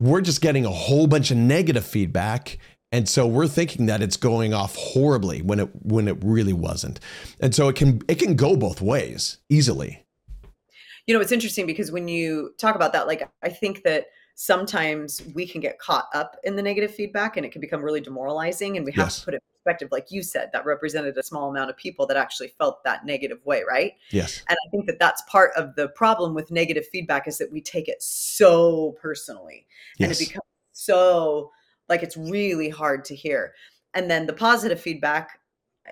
We're 0.01 0.19
just 0.19 0.41
getting 0.41 0.65
a 0.65 0.69
whole 0.69 1.07
bunch 1.07 1.31
of 1.31 1.37
negative 1.37 1.85
feedback. 1.85 2.57
And 2.91 3.07
so 3.07 3.25
we're 3.25 3.47
thinking 3.47 3.85
that 3.85 4.01
it's 4.01 4.17
going 4.17 4.53
off 4.53 4.75
horribly 4.75 5.41
when 5.41 5.59
it 5.61 5.69
when 5.81 6.07
it 6.09 6.17
really 6.21 6.53
wasn't. 6.53 6.99
And 7.39 7.55
so 7.55 7.69
it 7.69 7.77
can 7.77 8.01
it 8.09 8.15
can 8.15 8.35
go 8.35 8.57
both 8.57 8.81
ways 8.81 9.37
easily. 9.49 10.05
You 11.07 11.15
know, 11.15 11.21
it's 11.21 11.31
interesting 11.31 11.65
because 11.65 11.89
when 11.91 12.09
you 12.09 12.53
talk 12.59 12.75
about 12.75 12.91
that, 12.93 13.07
like 13.07 13.27
I 13.41 13.49
think 13.49 13.83
that 13.83 14.07
sometimes 14.41 15.21
we 15.33 15.45
can 15.45 15.59
get 15.59 15.77
caught 15.79 16.07
up 16.13 16.37
in 16.45 16.55
the 16.55 16.61
negative 16.61 16.95
feedback 16.95 17.35
and 17.35 17.45
it 17.45 17.51
can 17.51 17.59
become 17.59 17.81
really 17.81 17.99
demoralizing 17.99 18.77
and 18.77 18.85
we 18.85 18.91
have 18.93 19.07
yes. 19.07 19.19
to 19.19 19.25
put 19.25 19.33
it 19.33 19.43
in 19.43 19.53
perspective 19.53 19.89
like 19.91 20.09
you 20.11 20.23
said 20.23 20.49
that 20.53 20.65
represented 20.65 21.17
a 21.17 21.23
small 21.23 21.49
amount 21.49 21.69
of 21.69 21.75
people 21.75 22.07
that 22.07 22.15
actually 22.15 22.47
felt 22.57 22.81
that 22.85 23.05
negative 23.05 23.45
way 23.45 23.63
right 23.67 23.95
yes 24.11 24.41
and 24.47 24.57
i 24.65 24.69
think 24.69 24.85
that 24.85 24.97
that's 24.97 25.21
part 25.23 25.51
of 25.57 25.75
the 25.75 25.89
problem 25.89 26.33
with 26.33 26.51
negative 26.51 26.87
feedback 26.87 27.27
is 27.27 27.37
that 27.37 27.51
we 27.51 27.59
take 27.59 27.89
it 27.89 28.01
so 28.01 28.95
personally 29.01 29.67
yes. 29.97 30.07
and 30.07 30.15
it 30.15 30.29
becomes 30.29 30.47
so 30.71 31.51
like 31.89 32.01
it's 32.01 32.15
really 32.15 32.69
hard 32.69 33.03
to 33.03 33.13
hear 33.13 33.53
and 33.93 34.09
then 34.09 34.25
the 34.25 34.31
positive 34.31 34.79
feedback 34.79 35.41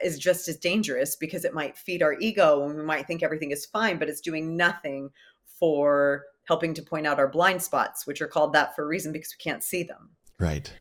is 0.01 0.17
just 0.17 0.47
as 0.47 0.55
dangerous 0.55 1.17
because 1.17 1.43
it 1.43 1.53
might 1.53 1.77
feed 1.77 2.01
our 2.01 2.13
ego 2.21 2.63
and 2.63 2.77
we 2.77 2.83
might 2.83 3.05
think 3.07 3.21
everything 3.21 3.51
is 3.51 3.65
fine 3.65 3.99
but 3.99 4.07
it's 4.07 4.21
doing 4.21 4.55
nothing 4.55 5.09
for 5.43 6.23
helping 6.47 6.73
to 6.73 6.81
point 6.81 7.05
out 7.05 7.19
our 7.19 7.27
blind 7.27 7.61
spots, 7.61 8.07
which 8.07 8.21
are 8.21 8.27
called 8.27 8.53
that 8.53 8.75
for 8.75 8.83
a 8.83 8.87
reason 8.87 9.11
because 9.11 9.33
we 9.37 9.43
can't 9.43 9.63
see 9.63 9.83
them. 9.83 10.09
Right. 10.39 10.71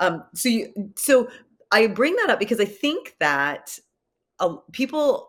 Um, 0.00 0.24
so 0.34 0.48
you, 0.48 0.92
so 0.96 1.28
I 1.70 1.86
bring 1.86 2.16
that 2.16 2.30
up 2.30 2.38
because 2.38 2.60
I 2.60 2.64
think 2.64 3.16
that 3.20 3.78
uh, 4.38 4.56
people, 4.72 5.28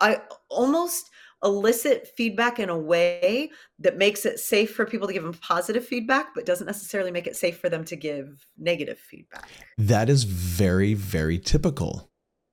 I 0.00 0.20
almost 0.48 1.10
elicit 1.44 2.08
feedback 2.16 2.58
in 2.58 2.68
a 2.68 2.78
way 2.78 3.50
that 3.80 3.98
makes 3.98 4.24
it 4.24 4.38
safe 4.38 4.74
for 4.74 4.86
people 4.86 5.06
to 5.08 5.12
give 5.12 5.24
them 5.24 5.34
positive 5.34 5.84
feedback, 5.84 6.34
but 6.34 6.46
doesn't 6.46 6.66
necessarily 6.66 7.10
make 7.10 7.26
it 7.26 7.36
safe 7.36 7.58
for 7.58 7.68
them 7.68 7.84
to 7.84 7.96
give 7.96 8.46
negative 8.56 8.98
feedback. 8.98 9.48
That 9.76 10.08
is 10.08 10.24
very, 10.24 10.94
very 10.94 11.38
typical. 11.38 12.10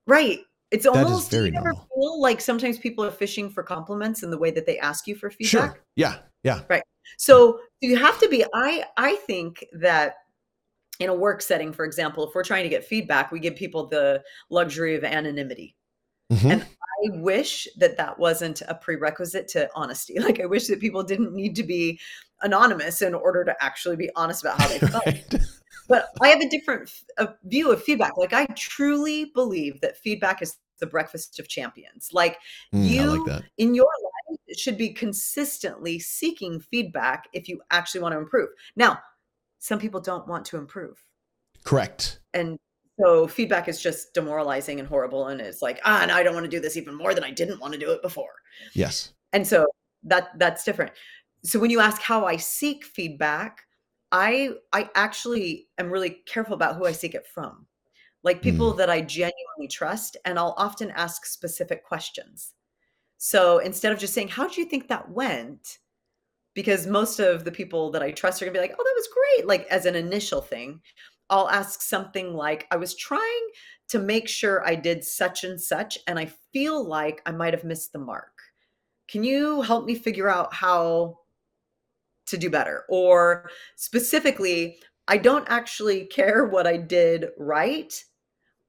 Right. 0.07 0.39
It's 0.71 0.85
almost 0.85 1.31
do 1.31 1.45
you 1.45 1.53
ever 1.55 1.73
feel 1.73 2.21
like 2.21 2.39
sometimes 2.41 2.77
people 2.77 3.03
are 3.03 3.11
fishing 3.11 3.49
for 3.49 3.63
compliments 3.63 4.21
in 4.21 4.29
the 4.29 4.37
way 4.37 4.51
that 4.51 4.65
they 4.65 4.77
ask 4.79 5.07
you 5.07 5.15
for 5.15 5.31
feedback? 5.31 5.49
Sure. 5.49 5.83
Yeah. 5.95 6.17
Yeah. 6.43 6.61
Right. 6.69 6.83
So 7.17 7.59
you 7.81 7.97
have 7.97 8.19
to 8.19 8.29
be 8.29 8.45
I 8.53 8.85
I 8.97 9.15
think 9.15 9.65
that 9.73 10.15
in 10.99 11.09
a 11.09 11.13
work 11.13 11.41
setting, 11.41 11.73
for 11.73 11.85
example, 11.85 12.27
if 12.27 12.35
we're 12.35 12.43
trying 12.43 12.63
to 12.63 12.69
get 12.69 12.85
feedback, 12.85 13.31
we 13.31 13.39
give 13.39 13.55
people 13.55 13.87
the 13.87 14.21
luxury 14.49 14.95
of 14.95 15.03
anonymity. 15.03 15.75
Mm-hmm. 16.31 16.51
And 16.51 16.61
I 16.61 17.17
wish 17.19 17.67
that 17.77 17.97
that 17.97 18.19
wasn't 18.19 18.61
a 18.67 18.75
prerequisite 18.75 19.47
to 19.49 19.69
honesty. 19.73 20.19
Like 20.19 20.39
I 20.39 20.45
wish 20.45 20.67
that 20.67 20.79
people 20.79 21.01
didn't 21.01 21.33
need 21.33 21.55
to 21.55 21.63
be 21.63 21.99
anonymous 22.41 23.01
in 23.01 23.15
order 23.15 23.43
to 23.43 23.55
actually 23.59 23.95
be 23.95 24.09
honest 24.15 24.43
about 24.43 24.61
how 24.61 24.67
they 24.67 24.79
felt. 24.79 25.05
right 25.05 25.39
but 25.87 26.09
I 26.21 26.29
have 26.29 26.41
a 26.41 26.49
different 26.49 26.91
view 27.43 27.71
of 27.71 27.83
feedback. 27.83 28.17
Like 28.17 28.33
I 28.33 28.45
truly 28.55 29.25
believe 29.33 29.81
that 29.81 29.97
feedback 29.97 30.41
is 30.41 30.57
the 30.79 30.87
breakfast 30.87 31.39
of 31.39 31.47
champions. 31.47 32.09
Like 32.13 32.37
mm, 32.73 32.87
you 32.87 33.25
like 33.25 33.43
in 33.57 33.75
your 33.75 33.85
life 34.03 34.57
should 34.57 34.77
be 34.77 34.93
consistently 34.93 35.99
seeking 35.99 36.59
feedback 36.59 37.27
if 37.33 37.47
you 37.47 37.61
actually 37.71 38.01
want 38.01 38.13
to 38.13 38.19
improve. 38.19 38.49
Now, 38.75 38.99
some 39.59 39.79
people 39.79 39.99
don't 39.99 40.27
want 40.27 40.45
to 40.45 40.57
improve. 40.57 41.03
Correct. 41.63 42.19
And 42.33 42.57
so 42.99 43.27
feedback 43.27 43.67
is 43.67 43.81
just 43.81 44.13
demoralizing 44.13 44.79
and 44.79 44.87
horrible 44.87 45.27
and 45.27 45.39
it's 45.39 45.61
like, 45.61 45.79
ah, 45.85 46.01
and 46.01 46.11
I 46.11 46.23
don't 46.23 46.33
want 46.33 46.45
to 46.45 46.49
do 46.49 46.59
this 46.59 46.77
even 46.77 46.95
more 46.95 47.13
than 47.13 47.23
I 47.23 47.31
didn't 47.31 47.59
want 47.59 47.73
to 47.73 47.79
do 47.79 47.91
it 47.91 48.01
before. 48.01 48.33
Yes. 48.73 49.13
And 49.33 49.45
so 49.45 49.67
that 50.03 50.29
that's 50.37 50.63
different. 50.63 50.91
So 51.43 51.59
when 51.59 51.71
you 51.71 51.79
ask 51.79 52.01
how 52.01 52.25
I 52.25 52.35
seek 52.35 52.83
feedback, 52.83 53.61
I 54.11 54.51
I 54.73 54.89
actually 54.95 55.67
am 55.77 55.91
really 55.91 56.21
careful 56.25 56.53
about 56.53 56.75
who 56.75 56.85
I 56.85 56.91
seek 56.91 57.15
it 57.15 57.27
from. 57.27 57.65
Like 58.23 58.41
people 58.41 58.73
mm. 58.73 58.77
that 58.77 58.89
I 58.89 59.01
genuinely 59.01 59.67
trust 59.69 60.17
and 60.25 60.37
I'll 60.37 60.55
often 60.57 60.91
ask 60.91 61.25
specific 61.25 61.85
questions. 61.85 62.53
So 63.17 63.59
instead 63.59 63.91
of 63.91 63.99
just 63.99 64.13
saying, 64.13 64.29
"How 64.29 64.47
do 64.47 64.61
you 64.61 64.67
think 64.67 64.87
that 64.87 65.09
went?" 65.09 65.79
because 66.55 66.87
most 66.87 67.19
of 67.19 67.45
the 67.45 67.51
people 67.51 67.91
that 67.91 68.01
I 68.01 68.11
trust 68.11 68.41
are 68.41 68.45
going 68.45 68.53
to 68.53 68.59
be 68.59 68.61
like, 68.61 68.75
"Oh, 68.77 68.83
that 68.83 68.93
was 68.95 69.07
great," 69.07 69.47
like 69.47 69.67
as 69.67 69.85
an 69.85 69.95
initial 69.95 70.41
thing. 70.41 70.81
I'll 71.29 71.49
ask 71.49 71.81
something 71.81 72.33
like, 72.33 72.67
"I 72.71 72.77
was 72.77 72.95
trying 72.95 73.49
to 73.89 73.99
make 73.99 74.27
sure 74.27 74.65
I 74.65 74.75
did 74.75 75.03
such 75.03 75.43
and 75.43 75.59
such 75.59 75.97
and 76.07 76.17
I 76.17 76.27
feel 76.53 76.83
like 76.83 77.21
I 77.25 77.31
might 77.31 77.53
have 77.53 77.63
missed 77.63 77.91
the 77.91 77.99
mark. 77.99 78.31
Can 79.07 79.23
you 79.23 79.63
help 79.63 79.85
me 79.85 79.95
figure 79.95 80.29
out 80.29 80.53
how 80.53 81.18
to 82.29 82.37
do 82.37 82.49
better. 82.49 82.85
Or 82.89 83.49
specifically, 83.75 84.79
I 85.07 85.17
don't 85.17 85.49
actually 85.49 86.05
care 86.11 86.45
what 86.45 86.67
I 86.67 86.77
did 86.77 87.27
right. 87.37 87.93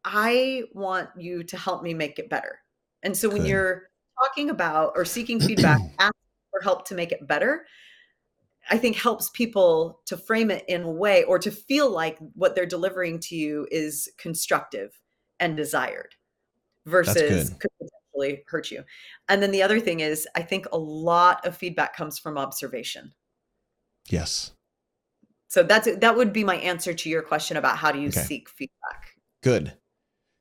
I 0.04 0.64
want 0.72 1.10
you 1.16 1.42
to 1.44 1.56
help 1.56 1.82
me 1.82 1.94
make 1.94 2.18
it 2.18 2.30
better. 2.30 2.60
And 3.02 3.16
so 3.16 3.28
when 3.28 3.42
Good. 3.42 3.48
you're 3.48 3.82
talking 4.22 4.50
about 4.50 4.92
or 4.96 5.04
seeking 5.04 5.40
feedback, 5.40 5.80
asking 5.98 6.14
for 6.50 6.60
help 6.62 6.86
to 6.88 6.94
make 6.94 7.12
it 7.12 7.26
better, 7.26 7.66
I 8.70 8.78
think 8.78 8.96
helps 8.96 9.30
people 9.30 10.00
to 10.06 10.16
frame 10.16 10.50
it 10.50 10.64
in 10.68 10.82
a 10.82 10.90
way 10.90 11.24
or 11.24 11.38
to 11.38 11.50
feel 11.50 11.90
like 11.90 12.18
what 12.34 12.54
they're 12.54 12.66
delivering 12.66 13.18
to 13.20 13.36
you 13.36 13.66
is 13.70 14.10
constructive 14.18 14.92
and 15.38 15.56
desired 15.56 16.14
versus 16.86 17.50
could 17.58 17.70
potentially 17.78 18.44
hurt 18.46 18.70
you. 18.70 18.84
And 19.28 19.42
then 19.42 19.50
the 19.50 19.62
other 19.62 19.80
thing 19.80 20.00
is, 20.00 20.28
I 20.34 20.42
think 20.42 20.66
a 20.72 20.78
lot 20.78 21.44
of 21.46 21.56
feedback 21.56 21.96
comes 21.96 22.18
from 22.18 22.38
observation. 22.38 23.12
Yes. 24.10 24.52
So 25.48 25.62
that's 25.62 25.88
that 25.96 26.16
would 26.16 26.32
be 26.32 26.44
my 26.44 26.56
answer 26.56 26.92
to 26.94 27.08
your 27.08 27.22
question 27.22 27.56
about 27.56 27.76
how 27.78 27.90
do 27.90 28.00
you 28.00 28.08
Okay. 28.08 28.20
seek 28.20 28.48
feedback. 28.48 29.14
Good. 29.42 29.72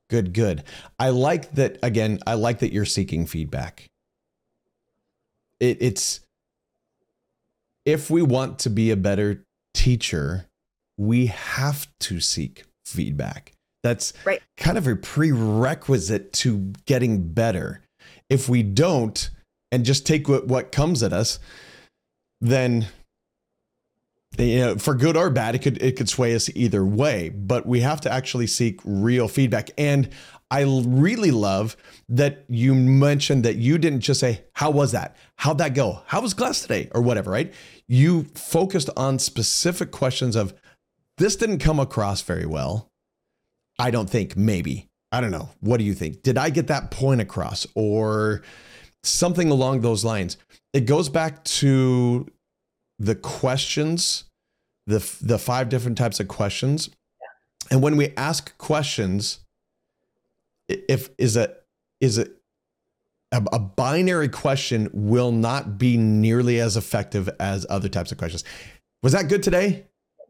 Good, 0.09 0.33
good. 0.33 0.63
I 0.97 1.09
like 1.09 1.51
that 1.53 1.77
again, 1.83 2.19
I 2.27 2.33
like 2.33 2.59
that 2.59 2.73
you're 2.73 2.85
seeking 2.85 3.25
feedback. 3.25 3.87
It, 5.59 5.77
it's 5.81 6.21
if 7.85 8.09
we 8.09 8.21
want 8.21 8.59
to 8.59 8.69
be 8.69 8.91
a 8.91 8.97
better 8.97 9.43
teacher, 9.73 10.45
we 10.97 11.27
have 11.27 11.87
to 12.01 12.19
seek 12.19 12.65
feedback. 12.85 13.53
That's 13.83 14.13
Right. 14.25 14.41
kind 14.57 14.77
of 14.77 14.87
a 14.87 14.95
prerequisite 14.95 16.33
to 16.33 16.73
getting 16.85 17.31
better. 17.31 17.81
If 18.29 18.49
we 18.49 18.63
don't 18.63 19.29
and 19.71 19.85
just 19.85 20.05
take 20.05 20.27
what, 20.27 20.47
what 20.47 20.71
comes 20.71 21.03
at 21.03 21.13
us, 21.13 21.39
then 22.41 22.87
you 24.39 24.63
uh, 24.63 24.65
know, 24.67 24.75
for 24.77 24.95
good 24.95 25.17
or 25.17 25.29
bad, 25.29 25.55
it 25.55 25.59
could 25.59 25.81
it 25.81 25.95
could 25.95 26.09
sway 26.09 26.35
us 26.35 26.49
either 26.55 26.85
way. 26.85 27.29
But 27.29 27.65
we 27.65 27.81
have 27.81 28.01
to 28.01 28.11
actually 28.11 28.47
seek 28.47 28.79
real 28.83 29.27
feedback. 29.27 29.69
And 29.77 30.09
I 30.51 30.61
really 30.63 31.31
love 31.31 31.77
that 32.09 32.45
you 32.47 32.73
mentioned 32.73 33.43
that 33.45 33.57
you 33.57 33.77
didn't 33.77 34.01
just 34.01 34.19
say, 34.19 34.45
"How 34.53 34.71
was 34.71 34.91
that? 34.93 35.15
How'd 35.35 35.59
that 35.59 35.73
go? 35.73 36.01
How 36.07 36.21
was 36.21 36.33
class 36.33 36.61
today?" 36.61 36.89
or 36.93 37.01
whatever. 37.01 37.31
Right? 37.31 37.53
You 37.87 38.23
focused 38.35 38.89
on 38.97 39.19
specific 39.19 39.91
questions 39.91 40.35
of, 40.35 40.53
"This 41.17 41.35
didn't 41.35 41.59
come 41.59 41.79
across 41.79 42.21
very 42.21 42.45
well." 42.45 42.89
I 43.77 43.91
don't 43.91 44.09
think. 44.09 44.35
Maybe 44.35 44.89
I 45.11 45.21
don't 45.21 45.31
know. 45.31 45.49
What 45.59 45.77
do 45.77 45.83
you 45.83 45.93
think? 45.93 46.21
Did 46.21 46.37
I 46.37 46.49
get 46.49 46.67
that 46.67 46.91
point 46.91 47.21
across, 47.21 47.65
or 47.75 48.43
something 49.03 49.49
along 49.49 49.81
those 49.81 50.05
lines? 50.05 50.37
It 50.73 50.85
goes 50.85 51.09
back 51.09 51.43
to 51.45 52.27
the 52.99 53.15
questions, 53.15 54.25
the 54.89 54.99
the 55.21 55.37
five 55.37 55.69
different 55.69 55.97
types 55.97 56.19
of 56.19 56.27
questions, 56.27 56.89
and 57.71 57.81
when 57.81 57.95
we 57.97 58.13
ask 58.17 58.57
questions, 58.57 59.39
if 60.67 61.09
is 61.17 61.37
a 61.37 61.55
is 62.01 62.17
a 62.17 62.27
a, 63.31 63.43
a 63.53 63.59
binary 63.59 64.27
question 64.29 64.89
will 64.91 65.31
not 65.31 65.77
be 65.77 65.95
nearly 65.97 66.59
as 66.59 66.75
effective 66.75 67.29
as 67.39 67.65
other 67.69 67.87
types 67.87 68.11
of 68.11 68.17
questions. 68.17 68.43
Was 69.03 69.13
that 69.13 69.29
good 69.29 69.43
today? 69.43 69.85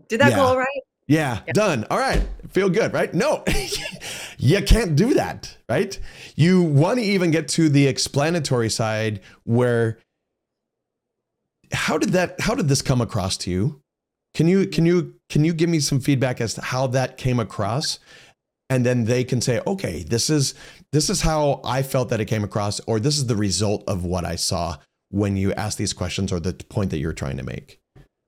Did 0.10 0.20
that 0.22 0.32
Yeah. 0.32 0.36
go 0.36 0.44
all 0.44 0.58
right? 0.58 0.82
Yeah, 1.08 1.40
Yeah. 1.48 1.54
done. 1.54 1.86
All 1.90 1.98
right. 1.98 2.22
Feel 2.50 2.70
good, 2.70 2.94
right? 2.94 3.14
No, 3.14 3.44
you 4.38 4.62
can't 4.64 4.96
do 4.96 5.14
that, 5.16 5.56
right? 5.70 5.98
You 6.36 6.62
want 6.62 7.00
to 7.00 7.06
even 7.06 7.32
get 7.32 7.48
to 7.50 7.70
the 7.70 7.88
explanatory 7.88 8.70
side 8.70 9.22
where 9.46 9.98
how 11.72 11.98
did 11.98 12.10
that 12.10 12.40
how 12.42 12.54
did 12.56 12.68
this 12.68 12.82
come 12.82 13.00
across 13.02 13.38
to 13.38 13.50
you? 13.52 13.82
Can 14.34 14.48
you 14.48 14.68
can 14.68 14.86
you 14.86 15.16
can 15.30 15.44
you 15.44 15.54
give 15.54 15.70
me 15.70 15.80
some 15.80 16.00
feedback 16.00 16.42
as 16.42 16.54
to 16.56 16.62
how 16.62 16.88
that 16.88 17.18
came 17.18 17.40
across? 17.40 18.00
And 18.70 18.86
then 18.86 19.06
they 19.06 19.24
can 19.24 19.42
say, 19.42 19.62
"Okay, 19.66 20.04
this 20.04 20.30
is 20.30 20.54
this 20.92 21.10
is 21.10 21.22
how 21.22 21.62
I 21.64 21.82
felt 21.82 22.10
that 22.10 22.20
it 22.22 22.26
came 22.26 22.44
across 22.44 22.80
or 22.82 23.00
this 23.00 23.18
is 23.18 23.26
the 23.26 23.36
result 23.36 23.84
of 23.88 24.06
what 24.06 24.26
I 24.26 24.36
saw 24.36 24.78
when 25.10 25.36
you 25.36 25.54
asked 25.54 25.78
these 25.78 25.94
questions 25.94 26.32
or 26.32 26.40
the 26.40 26.54
point 26.54 26.92
that 26.92 27.00
you're 27.00 27.14
trying 27.14 27.38
to 27.38 27.44
make." 27.44 27.80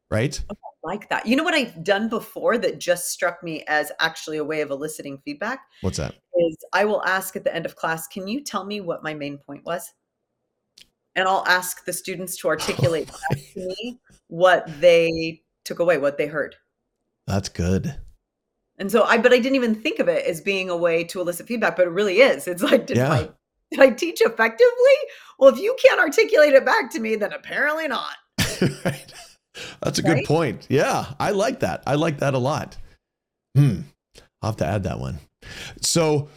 Right? 0.09 0.41
Oh, 0.49 0.55
like 0.83 1.09
that. 1.09 1.27
You 1.27 1.35
know 1.35 1.43
what 1.43 1.53
I've 1.53 1.83
done 1.83 2.09
before 2.09 2.57
that 2.57 2.79
just 2.79 3.11
struck 3.11 3.43
me 3.43 3.63
as 3.67 3.91
actually 3.99 4.37
a 4.37 4.43
way 4.43 4.61
of 4.61 4.71
eliciting 4.71 5.19
feedback 5.23 5.59
What's 5.81 5.97
that? 5.97 6.15
is 6.35 6.57
I 6.73 6.85
will 6.85 7.03
ask 7.03 7.35
at 7.35 7.43
the 7.43 7.55
end 7.55 7.65
of 7.65 7.75
class, 7.75 8.07
"Can 8.07 8.27
you 8.27 8.43
tell 8.43 8.65
me 8.65 8.81
what 8.81 9.03
my 9.03 9.13
main 9.13 9.37
point 9.37 9.63
was?" 9.63 9.93
And 11.15 11.27
I'll 11.27 11.45
ask 11.45 11.85
the 11.85 11.93
students 11.93 12.35
to 12.37 12.47
articulate 12.47 13.09
oh, 13.13 13.19
back 13.29 13.39
to 13.53 13.59
me 13.59 13.99
what 14.27 14.65
they 14.81 15.43
took 15.65 15.79
away, 15.79 15.97
what 15.97 16.17
they 16.17 16.27
heard. 16.27 16.55
That's 17.27 17.49
good. 17.49 17.95
And 18.77 18.91
so 18.91 19.03
I 19.03 19.17
but 19.17 19.31
I 19.31 19.37
didn't 19.37 19.55
even 19.55 19.75
think 19.75 19.99
of 19.99 20.07
it 20.07 20.25
as 20.25 20.41
being 20.41 20.69
a 20.69 20.75
way 20.75 21.03
to 21.05 21.21
elicit 21.21 21.47
feedback, 21.47 21.75
but 21.75 21.85
it 21.87 21.91
really 21.91 22.21
is. 22.21 22.47
It's 22.47 22.63
like 22.63 22.87
did 22.87 22.97
Yeah. 22.97 23.11
I 23.11 23.29
did 23.69 23.79
I 23.79 23.89
teach 23.91 24.21
effectively? 24.21 24.97
Well, 25.39 25.53
if 25.53 25.59
you 25.59 25.75
can't 25.81 25.99
articulate 25.99 26.53
it 26.53 26.65
back 26.65 26.91
to 26.91 26.99
me, 26.99 27.15
then 27.15 27.31
apparently 27.31 27.87
not. 27.87 28.15
right. 28.85 29.13
That's 29.81 29.99
a 29.99 30.01
good 30.01 30.25
point. 30.25 30.67
Yeah, 30.69 31.13
I 31.19 31.31
like 31.31 31.59
that. 31.59 31.83
I 31.85 31.95
like 31.95 32.19
that 32.19 32.33
a 32.33 32.37
lot. 32.39 32.77
Hmm. 33.55 33.81
I'll 34.41 34.51
have 34.51 34.57
to 34.57 34.65
add 34.65 34.83
that 34.83 34.99
one. 34.99 35.19
So, 35.81 36.29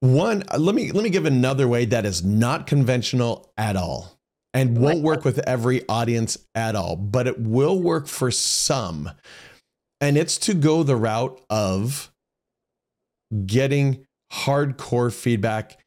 one, 0.00 0.44
let 0.56 0.74
me 0.74 0.92
let 0.92 1.04
me 1.04 1.10
give 1.10 1.26
another 1.26 1.68
way 1.68 1.84
that 1.86 2.06
is 2.06 2.24
not 2.24 2.66
conventional 2.66 3.52
at 3.56 3.76
all 3.76 4.19
and 4.52 4.78
won't 4.78 5.02
work 5.02 5.24
with 5.24 5.38
every 5.40 5.86
audience 5.88 6.38
at 6.54 6.74
all, 6.74 6.96
but 6.96 7.26
it 7.26 7.40
will 7.40 7.80
work 7.80 8.08
for 8.08 8.30
some. 8.30 9.10
And 10.00 10.16
it's 10.16 10.38
to 10.38 10.54
go 10.54 10.82
the 10.82 10.96
route 10.96 11.40
of 11.50 12.10
getting 13.46 14.06
hardcore 14.32 15.12
feedback. 15.12 15.78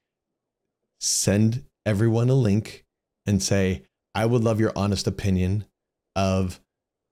Send 0.99 1.65
everyone 1.85 2.29
a 2.29 2.35
link 2.35 2.85
and 3.25 3.41
say, 3.41 3.83
I 4.15 4.25
would 4.25 4.43
love 4.43 4.59
your 4.59 4.71
honest 4.75 5.07
opinion 5.07 5.65
of 6.15 6.59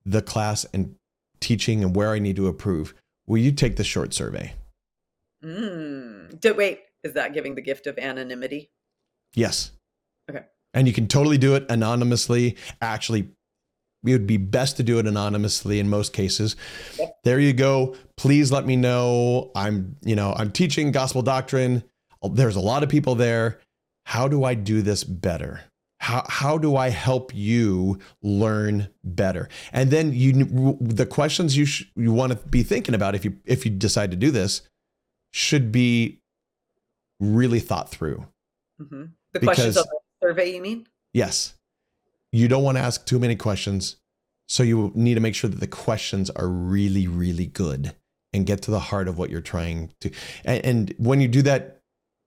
the 0.06 0.22
class 0.22 0.66
and 0.74 0.96
teaching 1.40 1.84
and 1.84 1.96
where 1.96 2.12
I 2.12 2.20
need 2.20 2.36
to 2.38 2.48
improve. 2.48 2.94
Will 3.28 3.40
you 3.40 3.52
take 3.52 3.76
the 3.76 3.84
short 3.84 4.14
survey? 4.14 4.54
Mm. 5.44 6.40
Do, 6.40 6.54
wait, 6.54 6.82
is 7.04 7.14
that 7.14 7.34
giving 7.34 7.56
the 7.56 7.62
gift 7.62 7.88
of 7.88 7.98
anonymity? 7.98 8.70
Yes. 9.34 9.72
Okay. 10.30 10.46
And 10.73 10.88
you 10.88 10.93
can 10.93 11.07
totally 11.07 11.38
do 11.38 11.55
it 11.55 11.65
anonymously. 11.69 12.55
Actually, 12.81 13.29
it 14.05 14.12
would 14.12 14.25
be 14.27 14.38
best 14.38 14.77
to 14.77 14.84
do 14.84 14.99
it 14.99 15.05
anonymously 15.07 15.79
in 15.79 15.89
most 15.89 16.13
cases. 16.13 16.55
Yep. 16.97 17.17
There 17.23 17.39
you 17.39 17.53
go. 17.53 17.95
Please 18.17 18.51
let 18.51 18.65
me 18.65 18.75
know. 18.75 19.51
I'm, 19.55 19.97
you 20.01 20.15
know, 20.15 20.34
I'm 20.36 20.51
teaching 20.51 20.91
gospel 20.91 21.21
doctrine. 21.21 21.84
There's 22.23 22.55
a 22.55 22.62
lot 22.62 22.84
of 22.84 22.89
people 22.89 23.15
there. 23.15 23.60
How 24.05 24.27
do 24.27 24.43
I 24.43 24.53
do 24.55 24.81
this 24.81 25.03
better? 25.03 25.62
How, 25.99 26.25
how 26.27 26.57
do 26.57 26.75
I 26.75 26.89
help 26.89 27.36
you 27.36 27.99
learn 28.23 28.89
better? 29.03 29.49
And 29.71 29.91
then 29.91 30.13
you 30.13 30.77
the 30.81 31.05
questions 31.05 31.55
you 31.55 31.65
sh- 31.65 31.86
you 31.95 32.12
want 32.12 32.31
to 32.31 32.39
be 32.47 32.63
thinking 32.63 32.95
about 32.95 33.13
if 33.13 33.23
you 33.23 33.38
if 33.45 33.65
you 33.65 33.71
decide 33.71 34.10
to 34.10 34.17
do 34.17 34.31
this 34.31 34.63
should 35.31 35.71
be 35.71 36.19
really 37.19 37.60
thought 37.60 37.89
through. 37.91 38.25
hmm 38.79 39.03
The 39.34 39.41
questions 39.41 39.75
Because- 39.75 39.75
the 39.75 39.99
survey, 40.21 40.55
you 40.55 40.62
mean? 40.62 40.88
Yes. 41.13 41.55
You 42.31 42.47
don't 42.47 42.63
want 42.63 42.77
to 42.77 42.84
ask 42.84 43.05
too 43.05 43.19
many 43.19 43.36
questions. 43.36 43.97
So 44.47 44.63
you 44.63 44.91
need 44.95 45.15
to 45.15 45.19
make 45.19 45.36
sure 45.36 45.49
that 45.49 45.60
the 45.60 45.67
questions 45.67 46.29
are 46.29 46.47
really, 46.47 47.07
really 47.07 47.45
good 47.45 47.95
and 48.34 48.45
get 48.45 48.62
to 48.63 48.71
the 48.71 48.79
heart 48.79 49.07
of 49.07 49.17
what 49.17 49.29
you're 49.29 49.41
trying 49.41 49.91
to. 50.01 50.12
And, 50.45 50.65
and 50.65 50.93
when 50.97 51.21
you 51.21 51.27
do 51.27 51.41
that, 51.43 51.81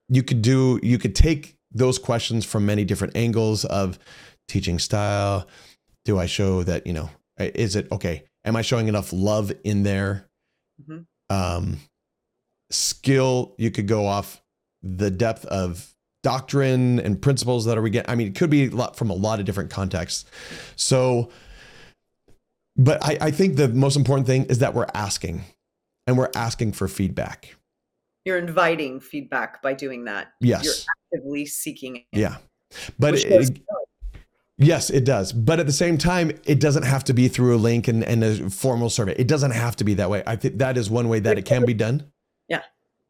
you 0.09 0.23
could 0.23 0.43
do, 0.43 0.81
you 0.83 0.99
could 0.99 1.15
take 1.15 1.57
those 1.71 1.99
questions 1.99 2.45
from 2.45 2.67
many 2.67 2.85
different 2.85 3.17
angles 3.17 3.65
of 3.65 3.99
teaching 4.49 4.79
style. 4.79 5.47
Do 6.05 6.19
I 6.19 6.27
show 6.27 6.63
that, 6.63 6.87
you 6.87 6.93
know, 6.93 7.11
is 7.39 7.77
it 7.77 7.91
okay? 7.91 8.25
Am 8.45 8.57
I 8.57 8.63
showing 8.63 8.89
enough 8.89 9.13
love 9.13 9.53
in 9.65 9.83
there? 9.83 10.29
Mhm. 10.83 11.07
Um, 11.31 11.79
skill, 12.71 13.55
you 13.59 13.71
could 13.71 13.89
go 13.89 14.07
off 14.07 14.43
the 14.83 15.11
depth 15.11 15.47
of 15.47 15.94
doctrine 16.25 16.99
and 16.99 17.23
principles 17.23 17.65
that 17.67 17.79
are 17.79 17.83
we 17.83 17.91
get. 17.91 18.09
I 18.11 18.17
mean, 18.17 18.27
it 18.27 18.35
could 18.35 18.51
be 18.51 18.65
a 18.67 18.71
lot 18.71 18.97
from 18.97 19.11
a 19.11 19.15
lot 19.15 19.39
of 19.39 19.45
different 19.47 19.71
contexts. 19.71 20.25
So, 20.75 21.31
but 22.77 23.05
I, 23.05 23.19
I 23.21 23.31
think 23.31 23.55
the 23.55 23.69
most 23.69 23.95
important 23.97 24.27
thing 24.27 24.47
is 24.47 24.59
that 24.59 24.75
we're 24.75 24.89
asking 24.95 25.45
and 26.09 26.19
we're 26.19 26.31
asking 26.35 26.73
for 26.73 26.89
feedback. 26.89 27.55
You're 28.25 28.39
inviting 28.39 28.99
feedback 28.99 29.63
by 29.63 29.75
doing 29.75 30.07
that. 30.07 30.33
Yes. 30.41 30.65
You're 30.65 30.75
actively 31.21 31.47
seeking 31.47 31.97
it. 31.97 32.05
Yeah. 32.13 32.39
But 32.99 33.15
it- 33.15 33.61
Yes, 34.57 34.89
it 34.89 35.05
does. 35.05 35.33
But 35.33 35.59
at 35.59 35.67
the 35.67 35.73
same 35.73 35.99
time, 35.99 36.31
it 36.45 36.61
doesn't 36.61 36.85
have 36.85 37.03
to 37.05 37.13
be 37.13 37.27
through 37.27 37.57
a 37.57 37.59
link 37.59 37.89
and, 37.89 38.05
and 38.05 38.23
a 38.23 38.51
formal 38.51 38.89
survey. 38.89 39.13
It 39.19 39.27
doesn't 39.27 39.51
have 39.51 39.75
to 39.77 39.85
be 39.85 39.95
that 39.95 40.09
way. 40.09 40.23
I 40.29 40.37
think 40.37 40.59
that 40.59 40.79
is 40.79 40.89
one 40.89 41.09
way 41.09 41.19
that 41.19 41.37
it 41.39 41.45
can 41.45 41.65
be 41.65 41.75
done. 41.75 42.13
Yeah. 42.49 42.63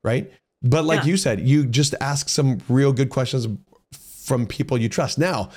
Right. 0.02 0.32
But 0.64 0.84
like 0.86 1.00
Yeah. 1.00 1.10
you 1.10 1.16
said, 1.18 1.46
you 1.46 1.66
just 1.66 1.94
ask 2.00 2.28
some 2.28 2.58
real 2.68 2.92
good 2.92 3.10
questions 3.10 3.46
from 4.24 4.46
people 4.46 4.78
you 4.78 4.88
trust. 4.88 5.18
Now, 5.18 5.50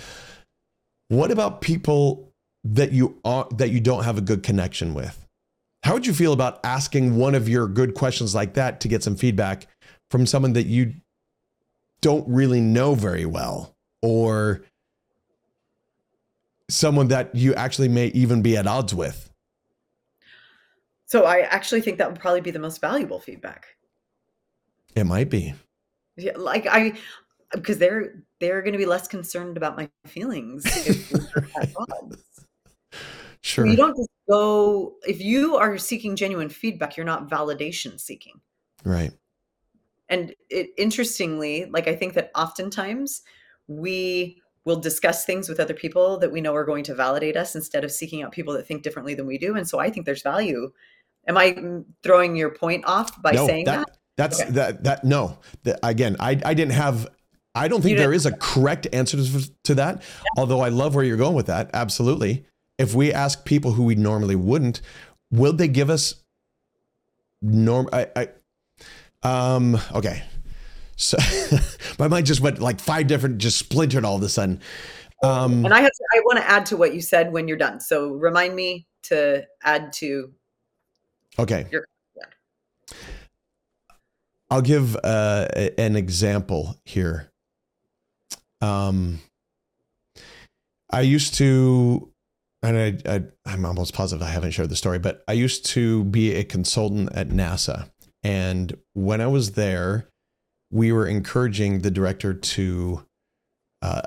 what 1.07 1.31
about 1.31 1.61
people 1.61 2.33
that 2.65 2.91
you 2.91 3.17
are 3.23 3.47
that 3.55 3.69
you 3.69 3.79
don't 3.79 4.03
have 4.03 4.17
a 4.17 4.21
good 4.21 4.43
connection 4.43 4.93
with? 4.93 5.25
How 5.83 5.93
would 5.93 6.05
you 6.05 6.13
feel 6.13 6.33
about 6.33 6.59
asking 6.65 7.15
one 7.15 7.33
of 7.33 7.47
your 7.47 7.67
good 7.67 7.93
questions 7.93 8.35
like 8.35 8.55
that 8.55 8.81
to 8.81 8.89
get 8.89 9.03
some 9.03 9.15
feedback 9.15 9.67
from 10.11 10.25
someone 10.25 10.51
that 10.53 10.65
you 10.65 10.95
don't 12.01 12.27
really 12.27 12.59
know 12.59 12.93
very 12.93 13.25
well 13.25 13.75
or 14.01 14.63
someone 16.69 17.07
that 17.07 17.33
you 17.33 17.55
actually 17.55 17.87
may 17.87 18.07
even 18.07 18.41
be 18.41 18.57
at 18.57 18.67
odds 18.67 18.93
with? 18.93 19.29
So 21.05 21.23
I 21.23 21.39
actually 21.41 21.79
think 21.79 21.99
that 21.99 22.11
would 22.11 22.19
probably 22.19 22.41
be 22.41 22.51
the 22.51 22.59
most 22.59 22.81
valuable 22.81 23.21
feedback. 23.21 23.76
It 24.97 25.05
might 25.05 25.29
be. 25.29 25.53
Yeah, 26.15 26.33
like 26.35 26.65
I 26.67 26.93
because 27.53 27.77
they're 27.77 28.23
they're 28.39 28.61
going 28.61 28.73
to 28.73 28.79
be 28.79 28.85
less 28.85 29.07
concerned 29.07 29.57
about 29.57 29.77
my 29.77 29.89
feelings 30.05 30.65
if 30.65 31.13
Sure. 33.41 33.65
You 33.65 33.77
don't 33.77 33.95
just 33.95 34.09
go 34.27 34.95
if 35.07 35.21
you 35.21 35.55
are 35.55 35.77
seeking 35.77 36.15
genuine 36.15 36.49
feedback, 36.49 36.97
you're 36.97 37.05
not 37.05 37.29
validation 37.29 37.99
seeking. 37.99 38.41
Right. 38.83 39.11
And 40.09 40.33
it 40.49 40.71
interestingly, 40.77 41.65
like 41.65 41.87
I 41.87 41.95
think 41.95 42.15
that 42.15 42.31
oftentimes 42.35 43.21
we 43.67 44.41
will 44.65 44.79
discuss 44.79 45.25
things 45.25 45.47
with 45.47 45.59
other 45.59 45.73
people 45.73 46.17
that 46.17 46.31
we 46.31 46.41
know 46.41 46.55
are 46.55 46.65
going 46.65 46.83
to 46.85 46.95
validate 46.95 47.37
us 47.37 47.55
instead 47.55 47.83
of 47.83 47.91
seeking 47.91 48.23
out 48.23 48.31
people 48.31 48.53
that 48.55 48.67
think 48.67 48.81
differently 48.81 49.13
than 49.13 49.27
we 49.27 49.37
do. 49.37 49.55
And 49.55 49.67
so 49.67 49.79
I 49.79 49.91
think 49.91 50.05
there's 50.05 50.23
value. 50.23 50.71
Am 51.27 51.37
I 51.37 51.57
throwing 52.03 52.35
your 52.35 52.49
point 52.49 52.83
off 52.85 53.21
by 53.21 53.31
no, 53.31 53.45
saying 53.45 53.65
that? 53.65 53.85
that? 53.87 53.96
That's 54.17 54.41
Okay. 54.41 54.51
that 54.51 54.83
that 54.83 55.03
no. 55.03 55.39
Again, 55.83 56.17
I 56.19 56.31
I 56.43 56.53
didn't 56.53 56.73
have 56.73 57.07
I 57.55 57.67
don't 57.67 57.81
think 57.81 57.97
there 57.97 58.13
is 58.13 58.25
a 58.25 58.31
correct 58.33 58.87
answer 58.93 59.17
to, 59.63 59.75
that. 59.75 60.03
Although 60.37 60.61
I 60.61 60.69
love 60.69 60.93
where 60.93 61.03
you're 61.03 61.17
going 61.17 61.33
with 61.33 61.47
that. 61.47 61.71
Absolutely. 61.73 62.45
If 62.77 62.93
we 62.93 63.11
ask 63.11 63.45
people 63.45 63.71
who 63.71 63.83
we 63.83 63.95
normally 63.95 64.35
wouldn't, 64.35 64.81
will 65.31 65.53
they 65.53 65.67
give 65.67 65.89
us 65.89 66.15
norm 67.41 67.89
I, 67.93 68.07
I 68.15 68.27
um 69.23 69.79
okay. 69.93 70.23
So 70.95 71.17
my 71.99 72.07
mind 72.07 72.25
just 72.25 72.41
went 72.41 72.59
like 72.59 72.79
five 72.79 73.07
different 73.07 73.37
just 73.39 73.57
splintered 73.57 74.05
all 74.05 74.15
of 74.15 74.23
a 74.23 74.29
sudden. 74.29 74.61
Um 75.23 75.65
And 75.65 75.73
I 75.73 75.81
have 75.81 75.91
to, 75.91 76.03
I 76.15 76.19
want 76.25 76.39
to 76.39 76.49
add 76.49 76.65
to 76.67 76.77
what 76.77 76.93
you 76.93 77.01
said 77.01 77.31
when 77.31 77.47
you're 77.47 77.57
done. 77.57 77.79
So 77.79 78.09
remind 78.13 78.55
me 78.55 78.87
to 79.03 79.45
add 79.63 79.93
to 79.93 80.31
okay. 81.39 81.67
Yeah. 81.71 81.79
I'll 84.49 84.61
give 84.61 84.95
uh, 85.03 85.47
an 85.77 85.95
example 85.95 86.77
here. 86.85 87.31
Um, 88.61 89.19
I 90.89 91.01
used 91.01 91.33
to, 91.35 92.11
and 92.63 92.77
I, 92.77 93.15
I, 93.15 93.23
I'm 93.45 93.65
almost 93.65 93.93
positive 93.93 94.25
I 94.25 94.31
haven't 94.31 94.51
shared 94.51 94.69
the 94.69 94.75
story, 94.75 94.99
but 94.99 95.23
I 95.27 95.33
used 95.33 95.65
to 95.67 96.05
be 96.05 96.33
a 96.33 96.43
consultant 96.43 97.09
at 97.13 97.29
NASA. 97.29 97.91
And 98.23 98.77
when 98.93 99.21
I 99.21 99.27
was 99.27 99.51
there, 99.51 100.09
we 100.71 100.91
were 100.91 101.07
encouraging 101.07 101.79
the 101.79 101.91
director 101.91 102.33
to 102.33 103.05
uh, 103.81 104.01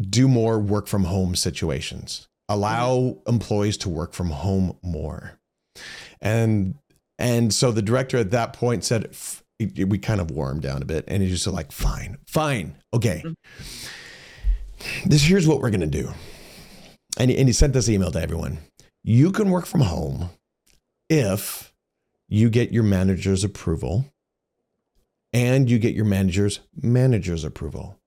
do 0.00 0.28
more 0.28 0.58
work 0.58 0.86
from 0.86 1.04
home 1.04 1.34
situations, 1.34 2.28
allow 2.48 3.18
employees 3.26 3.76
to 3.78 3.88
work 3.88 4.12
from 4.12 4.30
home 4.30 4.76
more. 4.82 5.38
And 6.20 6.74
and 7.18 7.52
so 7.52 7.72
the 7.72 7.82
director 7.82 8.18
at 8.18 8.30
that 8.32 8.52
point 8.52 8.84
said, 8.84 9.16
f- 9.60 9.86
we 9.86 9.98
kind 9.98 10.20
of 10.20 10.30
wore 10.30 10.50
him 10.50 10.60
down 10.60 10.82
a 10.82 10.84
bit. 10.84 11.04
And 11.08 11.22
he 11.22 11.28
just 11.28 11.46
like, 11.46 11.72
fine, 11.72 12.18
fine, 12.26 12.76
okay. 12.94 13.22
Mm-hmm. 13.24 15.08
This 15.08 15.22
here's 15.22 15.46
what 15.46 15.60
we're 15.60 15.70
gonna 15.70 15.86
do. 15.86 16.10
And 17.18 17.30
and 17.30 17.48
he 17.48 17.52
sent 17.52 17.72
this 17.72 17.88
email 17.88 18.10
to 18.10 18.20
everyone. 18.20 18.58
You 19.02 19.32
can 19.32 19.50
work 19.50 19.66
from 19.66 19.82
home 19.82 20.30
if 21.08 21.72
you 22.28 22.50
get 22.50 22.72
your 22.72 22.82
manager's 22.82 23.44
approval 23.44 24.06
and 25.32 25.70
you 25.70 25.78
get 25.78 25.94
your 25.94 26.04
manager's 26.04 26.60
manager's 26.80 27.44
approval. 27.44 27.98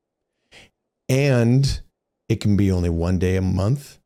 And 1.07 1.81
it 2.27 2.39
can 2.39 2.57
be 2.57 2.71
only 2.71 2.89
one 2.89 3.17
day 3.17 3.35
a 3.35 3.41
month. 3.41 3.99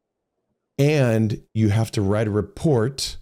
And 0.77 1.41
you 1.53 1.69
have 1.69 1.91
to 1.91 2.01
write 2.01 2.27
a 2.27 2.31
report 2.31 3.17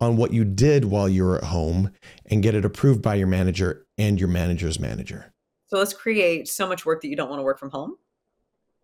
on 0.00 0.16
what 0.16 0.32
you 0.32 0.44
did 0.44 0.84
while 0.86 1.08
you 1.08 1.24
were 1.24 1.36
at 1.36 1.44
home 1.44 1.90
and 2.26 2.42
get 2.42 2.54
it 2.54 2.64
approved 2.64 3.00
by 3.02 3.14
your 3.14 3.26
manager 3.26 3.86
and 3.96 4.18
your 4.18 4.28
manager's 4.28 4.78
manager. 4.80 5.32
so 5.66 5.78
let's 5.78 5.94
create 5.94 6.48
so 6.48 6.66
much 6.68 6.84
work 6.84 7.00
that 7.02 7.08
you 7.08 7.16
don't 7.16 7.28
want 7.30 7.38
to 7.40 7.44
work 7.44 7.58
from 7.58 7.70
home. 7.70 7.96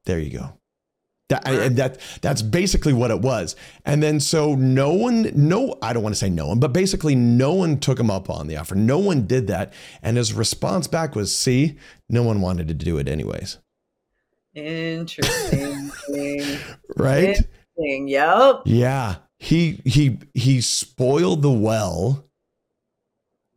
There 0.07 0.19
you 0.19 0.31
go. 0.39 0.55
That, 1.29 1.47
I, 1.47 1.53
and 1.53 1.77
that 1.77 2.01
that's 2.23 2.43
basically 2.43 2.93
what 2.93 3.13
it 3.13 3.21
was. 3.21 3.55
And 3.85 4.03
then 4.03 4.19
so 4.19 4.57
no 4.57 4.93
one, 4.93 5.31
no, 5.35 5.77
I 5.81 5.93
don't 5.93 6.03
want 6.03 6.15
to 6.15 6.19
say 6.19 6.29
no 6.29 6.49
one, 6.49 6.59
but 6.59 6.73
basically 6.73 7.15
no 7.15 7.55
one 7.55 7.79
took 7.79 8.01
him 8.01 8.11
up 8.11 8.29
on 8.29 8.49
the 8.49 8.57
offer. 8.57 8.75
No 8.75 8.99
one 8.99 9.29
did 9.29 9.47
that. 9.47 9.73
And 10.03 10.17
his 10.17 10.33
response 10.33 10.89
back 10.89 11.15
was, 11.15 11.37
see, 11.37 11.79
no 12.09 12.25
one 12.25 12.41
wanted 12.41 12.67
to 12.67 12.75
do 12.75 12.99
it 12.99 13.07
anyways. 13.09 13.59
Interesting. 14.55 15.93
Right? 16.97 17.37
Interesting. 17.77 18.09
Yep. 18.09 18.63
Yeah. 18.67 19.17
He 19.43 19.81
he 19.87 20.19
he 20.35 20.61
spoiled 20.61 21.41
the 21.41 21.51
well 21.51 22.27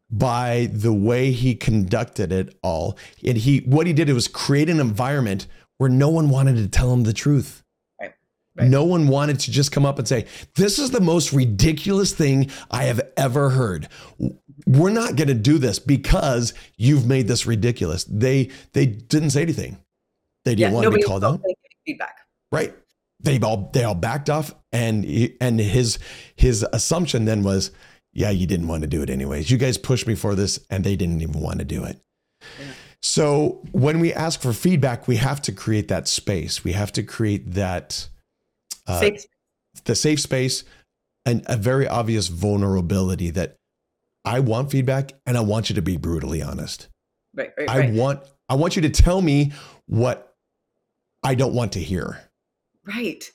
by 0.09 0.69
the 0.71 0.93
way 0.93 1.31
he 1.31 1.55
conducted 1.55 2.31
it 2.31 2.57
all. 2.63 2.97
And 3.21 3.37
he 3.37 3.59
what 3.59 3.85
he 3.85 3.91
did 3.91 4.09
was 4.09 4.29
create 4.29 4.69
an 4.69 4.79
environment 4.79 5.45
where 5.77 5.89
no 5.89 6.07
one 6.07 6.29
wanted 6.29 6.55
to 6.55 6.69
tell 6.69 6.93
him 6.93 7.03
the 7.03 7.11
truth. 7.11 7.65
Right. 7.99 8.13
Right. 8.55 8.69
No 8.69 8.85
one 8.85 9.09
wanted 9.09 9.41
to 9.41 9.51
just 9.51 9.73
come 9.73 9.85
up 9.85 9.99
and 9.99 10.07
say, 10.07 10.25
"This 10.55 10.79
is 10.79 10.91
the 10.91 11.01
most 11.01 11.33
ridiculous 11.33 12.13
thing 12.13 12.49
I 12.71 12.83
have 12.83 13.01
ever 13.17 13.49
heard." 13.49 13.89
We're 14.65 14.89
not 14.89 15.17
going 15.17 15.27
to 15.27 15.33
do 15.33 15.57
this 15.57 15.79
because 15.79 16.53
you've 16.77 17.05
made 17.05 17.27
this 17.27 17.45
ridiculous. 17.45 18.05
They 18.05 18.51
they 18.71 18.85
didn't 18.85 19.31
say 19.31 19.41
anything. 19.41 19.79
They 20.45 20.55
didn't 20.55 20.75
want 20.75 20.85
to 20.85 20.91
be 20.91 21.03
called 21.03 21.25
out. 21.25 21.41
feedback. 21.85 22.15
Right. 22.53 22.73
They 23.23 23.39
all 23.39 23.69
they 23.73 23.83
all 23.83 23.95
backed 23.95 24.29
off, 24.29 24.53
and 24.71 25.03
he, 25.03 25.37
and 25.39 25.59
his 25.59 25.97
his 26.35 26.65
assumption 26.73 27.25
then 27.25 27.43
was, 27.43 27.71
yeah, 28.11 28.29
you 28.29 28.45
didn't 28.45 28.67
want 28.67 28.81
to 28.81 28.87
do 28.87 29.01
it 29.01 29.09
anyways. 29.09 29.49
You 29.49 29.57
guys 29.57 29.77
pushed 29.77 30.07
me 30.07 30.15
for 30.15 30.35
this, 30.35 30.59
and 30.69 30.83
they 30.83 30.95
didn't 30.95 31.21
even 31.21 31.41
want 31.41 31.59
to 31.59 31.65
do 31.65 31.83
it. 31.83 32.01
Yeah. 32.41 32.65
So 33.01 33.63
when 33.71 33.99
we 33.99 34.13
ask 34.13 34.41
for 34.41 34.53
feedback, 34.53 35.07
we 35.07 35.17
have 35.17 35.41
to 35.43 35.51
create 35.51 35.89
that 35.89 36.07
space. 36.07 36.63
We 36.63 36.73
have 36.73 36.91
to 36.93 37.03
create 37.03 37.51
that 37.53 38.07
uh, 38.87 38.99
Safe 38.99 39.25
the 39.85 39.95
safe 39.95 40.19
space 40.19 40.63
and 41.25 41.43
a 41.47 41.57
very 41.57 41.87
obvious 41.87 42.27
vulnerability 42.27 43.29
that 43.31 43.57
I 44.25 44.39
want 44.39 44.71
feedback 44.71 45.13
and 45.25 45.37
I 45.37 45.41
want 45.41 45.69
you 45.69 45.75
to 45.75 45.81
be 45.81 45.97
brutally 45.97 46.41
honest. 46.41 46.87
Right, 47.33 47.51
right, 47.57 47.69
I 47.69 47.79
right. 47.79 47.93
want 47.93 48.21
I 48.49 48.55
want 48.55 48.75
you 48.75 48.83
to 48.83 48.89
tell 48.89 49.21
me 49.21 49.51
what 49.87 50.35
I 51.23 51.35
don't 51.35 51.53
want 51.53 51.73
to 51.73 51.79
hear. 51.79 52.22
Right. 52.85 53.29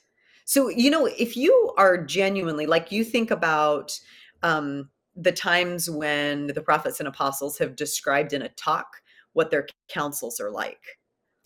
So, 0.45 0.69
you 0.69 0.89
know, 0.89 1.05
if 1.05 1.37
you 1.37 1.73
are 1.77 1.97
genuinely 1.97 2.65
like 2.65 2.91
you 2.91 3.03
think 3.03 3.31
about 3.31 3.99
um, 4.41 4.89
the 5.15 5.31
times 5.31 5.89
when 5.89 6.47
the 6.47 6.61
prophets 6.61 6.99
and 6.99 7.07
apostles 7.07 7.57
have 7.57 7.75
described 7.75 8.33
in 8.33 8.41
a 8.41 8.49
talk 8.49 8.87
what 9.33 9.51
their 9.51 9.67
councils 9.89 10.39
are 10.39 10.51
like. 10.51 10.81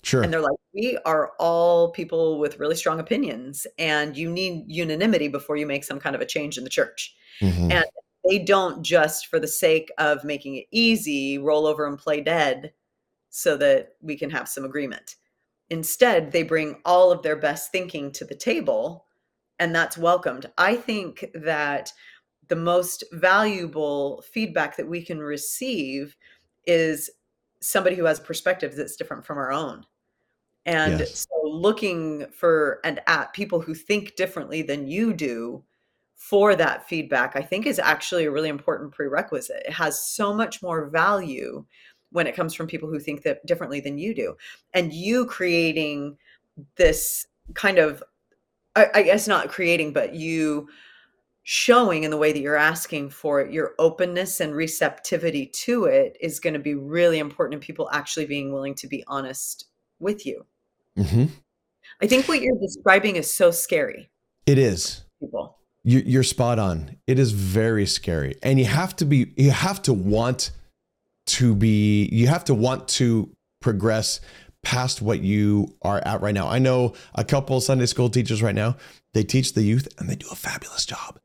Sure. 0.03 0.21
And 0.21 0.31
they're 0.33 0.41
like, 0.41 0.51
we 0.73 0.97
are 1.05 1.31
all 1.39 1.91
people 1.91 2.39
with 2.39 2.59
really 2.59 2.75
strong 2.75 2.99
opinions, 2.99 3.65
and 3.77 4.17
you 4.17 4.29
need 4.29 4.65
unanimity 4.67 5.29
before 5.29 5.55
you 5.55 5.65
make 5.65 5.83
some 5.85 5.99
kind 5.99 6.15
of 6.15 6.21
a 6.21 6.25
change 6.25 6.57
in 6.57 6.65
the 6.65 6.69
church. 6.69 7.15
Mhm. 7.39 7.71
And 7.71 7.85
they 8.29 8.39
don't 8.39 8.83
just 8.83 9.27
for 9.27 9.39
the 9.39 9.47
sake 9.47 9.91
of 9.97 10.23
making 10.23 10.55
it 10.55 10.65
easy 10.71 11.37
roll 11.37 11.65
over 11.65 11.85
and 11.85 11.97
play 11.97 12.21
dead 12.21 12.73
so 13.29 13.57
that 13.57 13.95
we 14.01 14.17
can 14.17 14.29
have 14.29 14.47
some 14.47 14.65
agreement. 14.65 15.15
Instead, 15.69 16.31
they 16.31 16.43
bring 16.43 16.77
all 16.85 17.11
of 17.11 17.21
their 17.21 17.35
best 17.35 17.71
thinking 17.71 18.11
to 18.11 18.25
the 18.25 18.35
table, 18.35 19.05
and 19.59 19.73
that's 19.73 19.97
welcomed. 19.97 20.51
I 20.57 20.75
think 20.75 21.25
that 21.33 21.91
the 22.49 22.55
most 22.55 23.03
valuable 23.13 24.23
feedback 24.31 24.77
that 24.77 24.87
we 24.87 25.03
can 25.03 25.19
receive 25.19 26.15
is 26.65 27.09
somebody 27.61 27.95
who 27.95 28.05
has 28.05 28.19
perspective 28.19 28.75
that's 28.75 28.95
different 28.95 29.25
from 29.25 29.37
our 29.37 29.51
own. 29.51 29.85
And 30.65 30.99
Yes. 30.99 31.27
so 31.31 31.41
looking 31.43 32.27
for 32.31 32.79
and 32.83 33.01
at 33.07 33.33
people 33.33 33.59
who 33.59 33.73
think 33.73 34.15
differently 34.15 34.61
than 34.61 34.87
you 34.87 35.13
do 35.13 35.63
for 36.15 36.55
that 36.55 36.87
feedback, 36.87 37.35
I 37.35 37.41
think 37.41 37.65
is 37.65 37.79
actually 37.79 38.25
a 38.25 38.31
really 38.31 38.49
important 38.49 38.93
prerequisite. 38.93 39.63
It 39.65 39.73
has 39.73 40.05
so 40.07 40.33
much 40.33 40.61
more 40.61 40.89
value 40.89 41.65
when 42.13 42.27
it 42.27 42.35
comes 42.35 42.53
from 42.53 42.67
people 42.67 42.87
who 42.89 42.99
think 42.99 43.23
that 43.23 43.45
differently 43.45 43.79
than 43.81 43.97
you 43.97 44.13
do. 44.15 44.35
And 44.73 44.93
you 44.93 45.25
creating 45.25 46.17
this 46.77 47.27
kind 47.55 47.77
of, 47.79 48.01
I, 48.75 48.87
I 48.93 49.03
guess 49.03 49.27
not 49.27 49.49
creating, 49.49 49.91
but 49.93 50.13
you 50.15 50.69
showing 51.41 52.03
in 52.03 52.11
the 52.11 52.17
way 52.17 52.31
that 52.31 52.39
you're 52.39 52.55
asking 52.55 53.09
for 53.09 53.41
it, 53.41 53.51
your 53.51 53.73
openness 53.79 54.39
and 54.39 54.55
receptivity 54.55 55.45
to 55.47 55.85
it 55.85 56.15
is 56.21 56.39
going 56.39 56.53
to 56.53 56.59
be 56.59 56.75
really 56.75 57.19
important 57.19 57.55
in 57.55 57.59
people 57.59 57.89
actually 57.91 58.25
being 58.25 58.53
willing 58.53 58.73
to 58.75 58.87
be 58.87 59.03
honest 59.07 59.65
with 59.99 60.25
you. 60.25 60.45
Mhm. 60.97 61.29
I 62.01 62.07
think 62.07 62.27
what 62.27 62.41
you're 62.41 62.57
describing 62.59 63.17
is 63.17 63.29
so 63.31 63.51
scary, 63.51 64.09
It 64.45 64.57
is. 64.57 65.01
people. 65.19 65.57
you're 65.83 66.23
spot 66.23 66.59
on. 66.59 66.95
It 67.07 67.19
is 67.19 67.31
very 67.33 67.85
scary, 67.85 68.35
and 68.41 68.57
you 68.57 68.65
have 68.65 68.95
to 68.97 69.05
be. 69.05 69.33
You 69.35 69.51
have 69.51 69.81
to 69.81 69.91
want 69.93 70.51
to 71.39 71.55
be. 71.55 72.09
You 72.11 72.27
have 72.27 72.43
to 72.45 72.53
want 72.53 72.87
to 72.99 73.29
progress 73.61 74.19
past 74.63 75.01
what 75.01 75.21
you 75.21 75.75
are 75.81 76.01
at 76.05 76.21
right 76.21 76.33
now. 76.33 76.47
I 76.47 76.59
know 76.59 76.93
a 77.15 77.23
couple 77.23 77.59
Sunday 77.61 77.85
school 77.85 78.09
teachers 78.09 78.41
right 78.41 78.55
now. 78.55 78.77
They 79.13 79.23
teach 79.23 79.53
the 79.53 79.61
youth, 79.63 79.87
and 79.99 80.09
they 80.09 80.15
do 80.15 80.27
a 80.31 80.35
fabulous 80.35 80.85
job. 80.85 81.19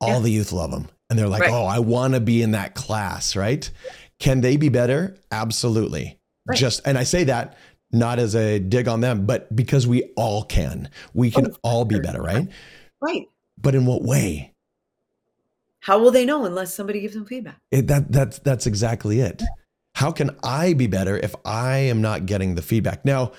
All 0.00 0.14
Yeah. 0.14 0.18
the 0.20 0.30
youth 0.30 0.52
love 0.52 0.70
them, 0.70 0.88
and 1.08 1.18
they're 1.18 1.28
like, 1.28 1.42
Right. 1.42 1.50
"Oh, 1.52 1.64
I 1.64 1.78
want 1.78 2.14
to 2.14 2.20
be 2.20 2.42
in 2.42 2.50
that 2.52 2.74
class." 2.74 3.34
Right? 3.36 3.70
Can 4.18 4.40
they 4.40 4.56
be 4.56 4.68
better? 4.68 5.16
Absolutely. 5.30 6.18
Right. 6.46 6.58
Just, 6.58 6.80
and 6.84 6.96
I 6.98 7.04
say 7.04 7.24
that 7.24 7.56
not 7.92 8.18
as 8.18 8.34
a 8.34 8.58
dig 8.58 8.88
on 8.88 9.00
them, 9.00 9.26
but 9.26 9.54
because 9.54 9.86
we 9.86 10.02
all 10.16 10.42
can. 10.44 10.88
We 11.14 11.30
can 11.30 11.46
Oh, 11.48 11.56
all 11.62 11.84
be 11.84 11.98
better, 12.00 12.22
right? 12.22 12.48
Right. 13.00 13.26
But 13.60 13.74
in 13.74 13.84
what 13.86 14.02
way? 14.02 14.51
How 15.82 15.98
will 15.98 16.12
they 16.12 16.24
know 16.24 16.44
unless 16.44 16.72
somebody 16.72 17.00
gives 17.00 17.14
them 17.14 17.26
feedback? 17.26 17.60
It, 17.72 17.88
that 17.88 18.10
that's 18.12 18.38
that's 18.38 18.66
exactly 18.68 19.18
it. 19.18 19.42
How 19.96 20.12
can 20.12 20.30
I 20.42 20.74
be 20.74 20.86
better 20.86 21.16
if 21.16 21.34
I 21.44 21.76
am 21.76 22.00
not 22.00 22.24
getting 22.24 22.54
the 22.54 22.62
feedback? 22.62 23.04
Now, 23.04 23.32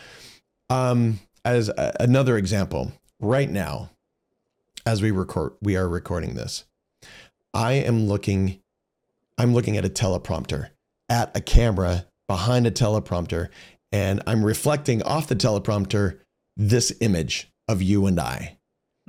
um, 0.70 1.22
as 1.46 1.70
a, 1.70 1.96
another 2.02 2.38
example, 2.38 2.92
right 3.22 3.50
now, 3.50 3.92
as 4.86 5.02
we 5.02 5.10
record, 5.12 5.54
we 5.62 5.78
are 5.78 5.88
recording 5.88 6.36
this. 6.36 6.66
I 7.54 7.74
am 7.74 8.08
looking, 8.08 8.60
I'm 9.38 9.54
looking 9.54 9.78
at 9.78 9.86
a 9.86 9.90
teleprompter, 9.90 10.70
at 11.08 11.36
a 11.38 11.42
camera 11.42 12.08
behind 12.28 12.68
a 12.68 12.72
teleprompter, 12.72 13.50
and 13.94 14.22
I'm 14.28 14.44
reflecting 14.44 15.02
off 15.04 15.28
the 15.28 15.36
teleprompter 15.36 16.20
this 16.58 16.94
image 17.00 17.50
of 17.70 17.82
you 17.82 18.06
and 18.06 18.20
I. 18.20 18.58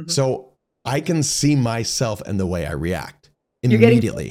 Mhm. 0.01 0.09
So 0.09 0.53
I 0.85 1.01
can 1.01 1.25
see 1.25 1.57
myself 1.57 2.21
and 2.23 2.39
the 2.39 2.47
way 2.47 2.65
I 2.65 2.73
react 2.73 3.24
immediately. 3.73 4.31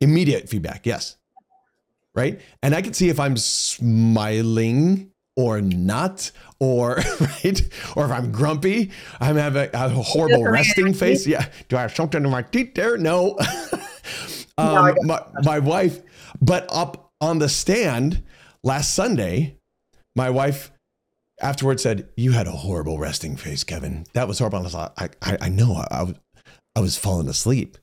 Immediate 0.00 0.48
feedback, 0.48 0.84
yes. 0.86 1.16
Right. 2.14 2.40
And 2.62 2.74
I 2.74 2.82
can 2.82 2.92
see 2.94 3.08
if 3.08 3.18
I'm 3.20 3.36
smiling 3.36 5.10
or 5.36 5.60
not, 5.60 6.30
or 6.60 6.94
right, 7.20 7.60
or 7.94 8.06
if 8.06 8.10
I'm 8.10 8.32
grumpy, 8.32 8.90
I'm 9.20 9.36
having 9.36 9.68
a 9.74 9.88
horrible 9.90 10.44
resting 10.44 10.94
face. 10.94 11.26
Yeah. 11.26 11.46
Do 11.68 11.76
I 11.76 11.82
have 11.82 11.94
something 11.94 12.24
in 12.24 12.30
my 12.30 12.42
teeth 12.42 12.74
there? 12.74 12.96
No. 12.98 13.38
Um, 14.58 14.94
my, 15.02 15.22
my 15.42 15.58
wife, 15.58 16.00
but 16.40 16.66
up 16.72 17.10
on 17.20 17.38
the 17.40 17.48
stand 17.48 18.22
last 18.64 18.94
Sunday, 18.94 19.58
my 20.14 20.30
wife 20.30 20.72
afterwards 21.42 21.82
said, 21.82 22.08
"You 22.16 22.32
had 22.32 22.46
a 22.46 22.52
horrible 22.52 22.96
resting 22.98 23.36
face, 23.36 23.64
Kevin. 23.64 24.06
That 24.14 24.26
was 24.28 24.38
horrible." 24.38 24.60
I 24.60 24.62
was 24.62 24.74
"I, 24.74 24.90
I, 25.20 25.38
I 25.42 25.48
know. 25.50 25.74
I, 25.74 25.86
I, 25.90 26.02
was- 26.04 26.14
I 26.74 26.80
was 26.80 26.96
falling 26.96 27.28
asleep." 27.28 27.76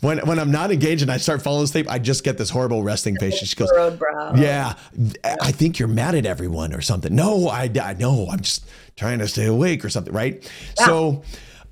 When 0.00 0.18
when 0.26 0.38
I'm 0.38 0.50
not 0.50 0.70
engaged 0.70 1.02
and 1.02 1.10
I 1.10 1.16
start 1.16 1.42
falling 1.42 1.64
asleep, 1.64 1.86
I 1.88 1.98
just 1.98 2.24
get 2.24 2.38
this 2.38 2.50
horrible 2.50 2.82
resting 2.82 3.16
face. 3.16 3.34
She 3.38 3.56
goes, 3.56 3.70
"Yeah, 4.36 4.74
I 5.24 5.52
think 5.52 5.78
you're 5.78 5.88
mad 5.88 6.14
at 6.14 6.26
everyone 6.26 6.74
or 6.74 6.80
something." 6.80 7.14
No, 7.14 7.48
I, 7.48 7.70
I 7.82 7.94
know. 7.94 8.28
I'm 8.30 8.40
just 8.40 8.66
trying 8.96 9.18
to 9.20 9.28
stay 9.28 9.46
awake 9.46 9.84
or 9.84 9.88
something, 9.90 10.12
right? 10.12 10.42
Yeah. 10.78 10.86
So, 10.86 11.22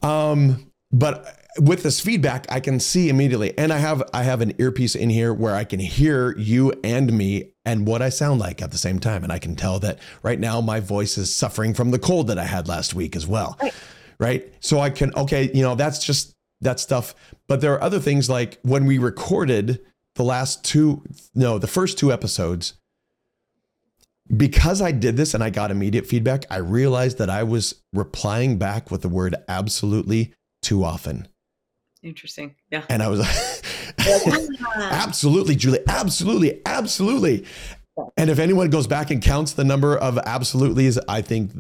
um, 0.03 0.71
but 0.93 1.41
with 1.61 1.83
this 1.83 2.01
feedback, 2.01 2.47
I 2.51 2.61
can 2.61 2.81
see 2.81 3.09
immediately, 3.09 3.57
and 3.59 3.73
I 3.73 3.79
have 3.79 4.03
I 4.13 4.23
have 4.25 4.41
an 4.41 4.55
earpiece 4.59 4.95
in 4.95 5.11
here 5.11 5.33
where 5.33 5.55
I 5.55 5.65
can 5.65 5.81
hear 5.81 6.37
you 6.37 6.73
and 6.83 7.13
me 7.13 7.53
and 7.65 7.87
what 7.87 8.03
I 8.03 8.09
sound 8.09 8.41
like 8.41 8.61
at 8.61 8.71
the 8.73 8.79
same 8.79 8.99
time, 8.99 9.23
and 9.23 9.33
I 9.33 9.39
can 9.39 9.55
tell 9.57 9.79
that 9.81 9.99
right 10.23 10.39
now 10.41 10.61
my 10.61 10.81
voice 10.81 11.17
is 11.17 11.35
suffering 11.35 11.73
from 11.75 11.91
the 11.93 11.99
cold 11.99 12.27
that 12.29 12.39
I 12.39 12.45
had 12.45 12.69
last 12.69 12.95
week 12.95 13.17
as 13.17 13.27
well, 13.27 13.57
Right. 13.63 13.75
right? 14.19 14.53
So 14.61 14.81
I 14.81 14.91
can 14.91 15.15
okay, 15.15 15.51
you 15.55 15.63
know, 15.63 15.75
that's 15.75 16.05
just 16.05 16.34
that 16.61 16.81
stuff. 16.81 17.15
But 17.47 17.61
there 17.61 17.73
are 17.75 17.83
other 17.83 18.01
things 18.01 18.29
like 18.31 18.59
when 18.63 18.87
we 18.87 18.99
recorded 18.99 19.81
the 20.15 20.25
last 20.25 20.65
two, 20.65 21.03
no, 21.35 21.59
the 21.59 21.67
first 21.67 21.99
two 21.99 22.13
episodes. 22.13 22.75
Because 24.35 24.81
I 24.81 24.91
did 24.91 25.19
this 25.19 25.35
and 25.35 25.45
I 25.45 25.51
got 25.51 25.71
immediate 25.71 26.07
feedback, 26.07 26.47
I 26.51 26.57
realized 26.57 27.19
that 27.19 27.29
I 27.29 27.43
was 27.43 27.83
replying 27.93 28.57
back 28.57 28.91
with 28.91 29.03
the 29.03 29.09
word 29.09 29.37
absolutely 29.49 30.33
too 30.63 30.83
often. 30.83 31.29
Interesting. 32.03 32.55
Yeah. 32.71 32.85
And 32.89 33.03
I 33.03 33.09
was 33.09 33.21
Yeah. 33.99 34.49
absolutely, 34.77 35.57
Julie, 35.57 35.81
absolutely, 35.87 36.63
absolutely. 36.65 37.45
And 38.17 38.31
if 38.31 38.39
anyone 38.39 38.71
goes 38.71 38.87
back 38.87 39.11
and 39.11 39.23
counts 39.23 39.53
the 39.53 39.65
number 39.65 39.97
of 39.97 40.19
absolutely's, 40.19 40.99
I 41.09 41.23
think 41.23 41.53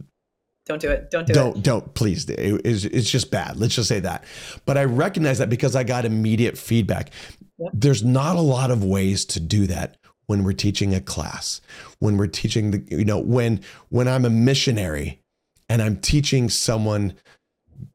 Don't 0.66 0.80
do 0.80 0.90
it. 0.90 1.10
Don't 1.10 1.26
do 1.26 1.32
it. 1.32 1.34
don't 1.34 1.62
don't 1.62 1.94
please. 1.94 2.28
It- 2.28 2.62
it's, 2.64 2.84
it's 2.84 3.10
just 3.10 3.30
bad. 3.30 3.56
Let's 3.58 3.74
just 3.74 3.88
say 3.88 4.00
that. 4.00 4.24
But 4.64 4.78
I 4.78 4.84
recognize 4.84 5.38
that 5.38 5.50
because 5.50 5.76
I 5.76 5.84
got 5.84 6.04
immediate 6.04 6.56
feedback. 6.56 7.10
Yep. 7.58 7.70
There's 7.74 8.02
not 8.02 8.36
a 8.36 8.40
lot 8.40 8.70
of 8.70 8.82
ways 8.82 9.24
to 9.26 9.40
do 9.40 9.66
that 9.66 9.98
when 10.26 10.42
we're 10.42 10.52
teaching 10.52 10.94
a 10.94 11.00
class, 11.00 11.60
when 11.98 12.16
we're 12.16 12.26
teaching 12.26 12.70
the 12.70 12.84
you 12.90 13.04
know 13.04 13.18
when 13.18 13.60
when 13.90 14.08
I'm 14.08 14.24
a 14.24 14.30
missionary 14.30 15.20
and 15.68 15.82
I'm 15.82 15.96
teaching 15.96 16.48
someone 16.48 17.14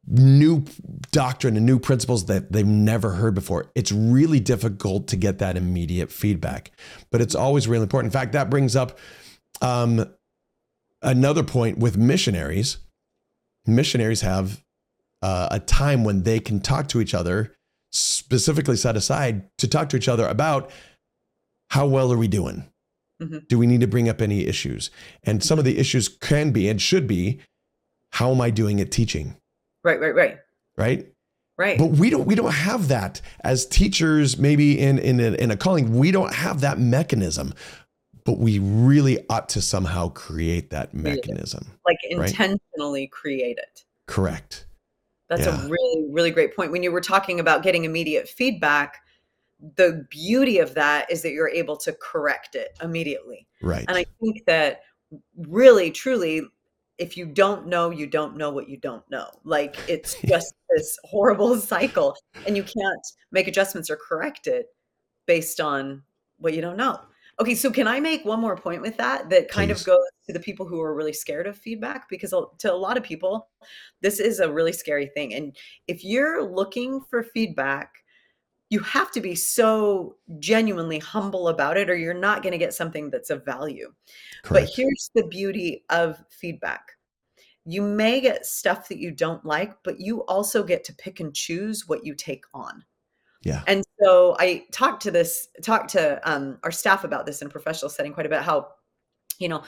new 0.07 0.63
doctrine 1.11 1.55
and 1.55 1.65
new 1.65 1.79
principles 1.79 2.25
that 2.25 2.51
they've 2.51 2.65
never 2.65 3.11
heard 3.11 3.35
before. 3.35 3.71
It's 3.75 3.91
really 3.91 4.39
difficult 4.39 5.07
to 5.07 5.15
get 5.15 5.39
that 5.39 5.55
immediate 5.57 6.11
feedback, 6.11 6.71
but 7.11 7.21
it's 7.21 7.35
always 7.35 7.67
really 7.67 7.83
important. 7.83 8.13
In 8.13 8.19
fact, 8.19 8.33
that 8.33 8.49
brings 8.49 8.75
up 8.75 8.97
um, 9.61 10.11
another 11.01 11.43
point 11.43 11.77
with 11.77 11.97
missionaries. 11.97 12.77
Missionaries 13.65 14.21
have 14.21 14.63
uh, 15.21 15.49
a 15.51 15.59
time 15.59 16.03
when 16.03 16.23
they 16.23 16.39
can 16.39 16.59
talk 16.59 16.87
to 16.89 17.01
each 17.01 17.13
other, 17.13 17.55
specifically 17.91 18.75
set 18.77 18.95
aside 18.95 19.49
to 19.57 19.67
talk 19.67 19.89
to 19.89 19.97
each 19.97 20.07
other 20.07 20.25
about 20.27 20.71
how 21.69 21.85
well 21.85 22.11
are 22.11 22.17
we 22.17 22.27
doing? 22.27 22.69
Mhm. 23.21 23.47
Do 23.47 23.59
we 23.59 23.67
need 23.67 23.81
to 23.81 23.87
bring 23.87 24.07
up 24.09 24.21
any 24.21 24.45
issues? 24.45 24.89
And 25.23 25.43
some 25.43 25.59
of 25.59 25.65
the 25.65 25.77
issues 25.77 26.07
can 26.07 26.51
be 26.51 26.69
and 26.69 26.81
should 26.81 27.07
be 27.07 27.41
how 28.13 28.31
am 28.31 28.41
I 28.41 28.49
doing 28.49 28.79
at 28.81 28.91
teaching? 28.91 29.35
Right. 29.83 29.99
Right. 29.99 30.15
Right. 30.15 30.37
Right. 30.77 31.13
Right. 31.57 31.77
But 31.77 31.87
we 31.91 32.09
don't 32.09 32.25
we 32.25 32.35
don't 32.35 32.53
have 32.53 32.87
that 32.87 33.21
as 33.43 33.65
teachers. 33.65 34.37
Maybe 34.37 34.79
in 34.79 34.97
in 34.97 35.19
a, 35.19 35.33
in 35.33 35.51
a 35.51 35.57
calling, 35.57 35.97
we 35.97 36.09
don't 36.09 36.33
have 36.33 36.61
that 36.61 36.79
mechanism. 36.79 37.53
But 38.29 38.37
we 38.37 38.59
really 38.59 39.25
ought 39.27 39.49
to 39.49 39.61
somehow 39.61 40.09
create 40.09 40.69
that 40.69 40.93
mechanism. 40.93 41.65
like 41.83 41.97
right. 42.15 42.29
intentionally 42.29 43.07
create 43.07 43.57
it. 43.57 43.85
Correct. 44.05 44.67
That's 45.29 45.47
Yeah. 45.47 45.65
a 45.65 45.67
really, 45.67 46.05
really 46.11 46.29
great 46.29 46.55
point. 46.55 46.71
When 46.71 46.83
you 46.83 46.91
were 46.91 47.01
talking 47.01 47.39
about 47.39 47.63
getting 47.63 47.85
immediate 47.85 48.29
feedback, 48.29 49.01
the 49.77 50.05
beauty 50.11 50.59
of 50.59 50.75
that 50.75 51.11
is 51.11 51.23
that 51.23 51.31
you're 51.31 51.49
able 51.49 51.75
to 51.77 51.91
correct 51.93 52.53
it 52.53 52.77
immediately. 52.83 53.47
Right. 53.63 53.85
And 53.87 53.97
I 53.97 54.05
think 54.21 54.45
that 54.45 54.81
really, 55.35 55.89
truly, 55.89 56.43
if 56.99 57.17
you 57.17 57.25
don't 57.25 57.65
know, 57.65 57.89
you 57.89 58.05
don't 58.05 58.37
know 58.37 58.51
what 58.51 58.69
you 58.69 58.77
don't 58.77 59.09
know. 59.09 59.27
Like 59.43 59.75
it's 59.87 60.21
just 60.25 60.53
this 60.69 60.99
horrible 61.03 61.57
cycle, 61.57 62.15
and 62.45 62.55
you 62.55 62.61
can't 62.61 63.07
make 63.31 63.47
adjustments 63.47 63.89
or 63.89 63.95
correct 63.95 64.45
it 64.45 64.67
based 65.25 65.59
on 65.59 66.03
what 66.37 66.53
you 66.53 66.61
don't 66.61 66.77
know. 66.77 66.99
Okay, 67.39 67.55
so 67.55 67.71
can 67.71 67.87
I 67.87 68.01
make 68.01 68.25
one 68.25 68.41
more 68.41 68.57
point 68.57 68.81
with 68.81 68.97
that 68.97 69.29
that 69.29 69.49
kind 69.49 69.71
Please. 69.71 69.81
of 69.81 69.87
goes 69.87 70.05
to 70.27 70.33
the 70.33 70.41
people 70.41 70.67
who 70.67 70.81
are 70.81 70.93
really 70.93 71.13
scared 71.13 71.47
of 71.47 71.57
feedback? 71.57 72.09
Because 72.09 72.33
to 72.59 72.71
a 72.71 72.75
lot 72.75 72.97
of 72.97 73.03
people, 73.03 73.47
this 74.01 74.19
is 74.19 74.39
a 74.39 74.51
really 74.51 74.73
scary 74.73 75.09
thing. 75.15 75.33
And 75.33 75.55
if 75.87 76.03
you're 76.03 76.43
looking 76.43 76.99
for 77.09 77.23
feedback, 77.23 77.93
you 78.69 78.79
have 78.81 79.09
to 79.11 79.21
be 79.21 79.35
so 79.35 80.17
genuinely 80.39 80.99
humble 80.99 81.47
about 81.47 81.77
it, 81.77 81.89
or 81.89 81.95
you're 81.95 82.13
not 82.13 82.43
going 82.43 82.51
to 82.51 82.57
get 82.59 82.73
something 82.73 83.09
that's 83.09 83.29
of 83.29 83.45
value. 83.45 83.91
But 84.49 84.69
here's 84.75 85.09
the 85.15 85.25
beauty 85.27 85.85
of 85.89 86.21
feedback. 86.29 86.91
You 87.65 87.81
may 87.81 88.19
get 88.19 88.45
stuff 88.45 88.87
that 88.89 88.99
you 88.99 89.11
don't 89.11 89.45
like, 89.45 89.73
but 89.83 89.99
you 89.99 90.25
also 90.25 90.61
get 90.61 90.83
to 90.85 90.93
pick 90.93 91.19
and 91.19 91.33
choose 91.33 91.87
what 91.87 92.05
you 92.05 92.15
take 92.15 92.43
on. 92.53 92.83
Yeah. 93.41 93.63
And 93.67 93.83
so 94.01 94.35
I 94.39 94.65
talked 94.71 95.03
to 95.03 95.11
this, 95.11 95.47
talked 95.63 95.89
to 95.91 96.19
um, 96.29 96.59
our 96.63 96.71
staff 96.71 97.03
about 97.03 97.25
this 97.25 97.41
in 97.41 97.47
a 97.47 97.51
professional 97.51 97.89
setting 97.89 98.13
quite 98.13 98.25
a 98.25 98.29
bit. 98.29 98.41
How, 98.41 98.67
you 99.39 99.47
know, 99.47 99.63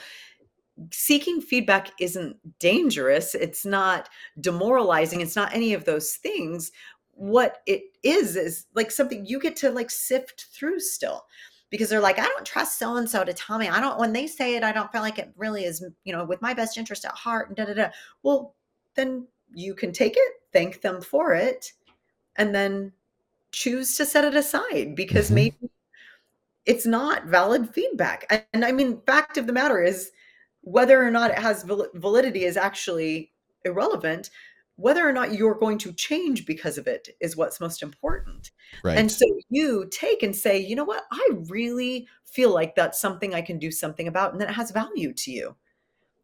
seeking 0.90 1.40
feedback 1.40 1.90
isn't 2.00 2.36
dangerous. 2.58 3.34
It's 3.34 3.64
not 3.64 4.08
demoralizing. 4.40 5.20
It's 5.20 5.36
not 5.36 5.54
any 5.54 5.72
of 5.74 5.84
those 5.84 6.14
things. 6.14 6.70
What 7.12 7.58
it 7.66 7.82
is 8.02 8.36
is 8.36 8.66
like 8.74 8.90
something 8.90 9.24
you 9.24 9.40
get 9.40 9.56
to 9.56 9.70
like 9.70 9.90
sift 9.90 10.46
through 10.52 10.80
still 10.80 11.24
because 11.70 11.88
they're 11.88 12.00
like, 12.00 12.18
I 12.18 12.26
don't 12.26 12.44
trust 12.44 12.78
so 12.78 12.96
and 12.96 13.08
so 13.08 13.24
to 13.24 13.32
tell 13.32 13.58
me. 13.58 13.68
I 13.68 13.80
don't, 13.80 13.98
when 13.98 14.12
they 14.12 14.26
say 14.26 14.56
it, 14.56 14.62
I 14.62 14.72
don't 14.72 14.92
feel 14.92 15.00
like 15.00 15.18
it 15.18 15.32
really 15.36 15.64
is, 15.64 15.82
you 16.04 16.12
know, 16.12 16.24
with 16.24 16.42
my 16.42 16.52
best 16.52 16.76
interest 16.76 17.06
at 17.06 17.12
heart 17.12 17.48
and 17.48 17.56
da 17.56 17.64
da 17.64 17.74
da. 17.74 17.88
Well, 18.22 18.54
then 18.94 19.26
you 19.54 19.74
can 19.74 19.92
take 19.92 20.14
it, 20.16 20.32
thank 20.52 20.82
them 20.82 21.00
for 21.00 21.32
it, 21.32 21.72
and 22.36 22.54
then 22.54 22.92
choose 23.52 23.96
to 23.96 24.06
set 24.06 24.24
it 24.24 24.34
aside 24.36 24.94
because 24.96 25.30
Mhm. 25.30 25.34
maybe 25.34 25.70
it's 26.66 26.86
not 26.86 27.26
valid 27.26 27.68
feedback. 27.74 28.26
And, 28.52 28.64
I 28.64 28.72
mean, 28.72 29.00
fact 29.06 29.36
of 29.36 29.46
the 29.46 29.52
matter 29.52 29.82
is, 29.82 30.12
whether 30.62 31.02
or 31.04 31.10
not 31.10 31.30
it 31.32 31.38
has 31.38 31.64
val- 31.64 31.88
validity 31.94 32.44
is 32.44 32.56
actually 32.56 33.32
irrelevant. 33.64 34.30
whether 34.76 35.06
or 35.06 35.12
not 35.12 35.34
you're 35.34 35.54
going 35.54 35.76
to 35.78 35.92
change 35.92 36.46
because 36.46 36.78
of 36.78 36.86
it 36.88 37.10
is 37.20 37.36
what's 37.36 37.60
most 37.60 37.82
important. 37.82 38.50
Right. 38.82 38.96
And 38.98 39.12
so 39.12 39.26
you 39.50 39.86
take 39.92 40.22
and 40.22 40.34
say, 40.34 40.58
you 40.58 40.74
know 40.74 40.82
what? 40.84 41.04
I 41.12 41.28
really 41.48 42.08
feel 42.24 42.50
like 42.52 42.74
that's 42.74 42.98
something 42.98 43.34
I 43.34 43.42
can 43.42 43.58
do 43.58 43.70
something 43.70 44.08
about 44.08 44.32
and 44.32 44.40
that 44.40 44.48
it 44.48 44.54
has 44.54 44.70
value 44.70 45.12
to 45.12 45.30
you. 45.30 45.54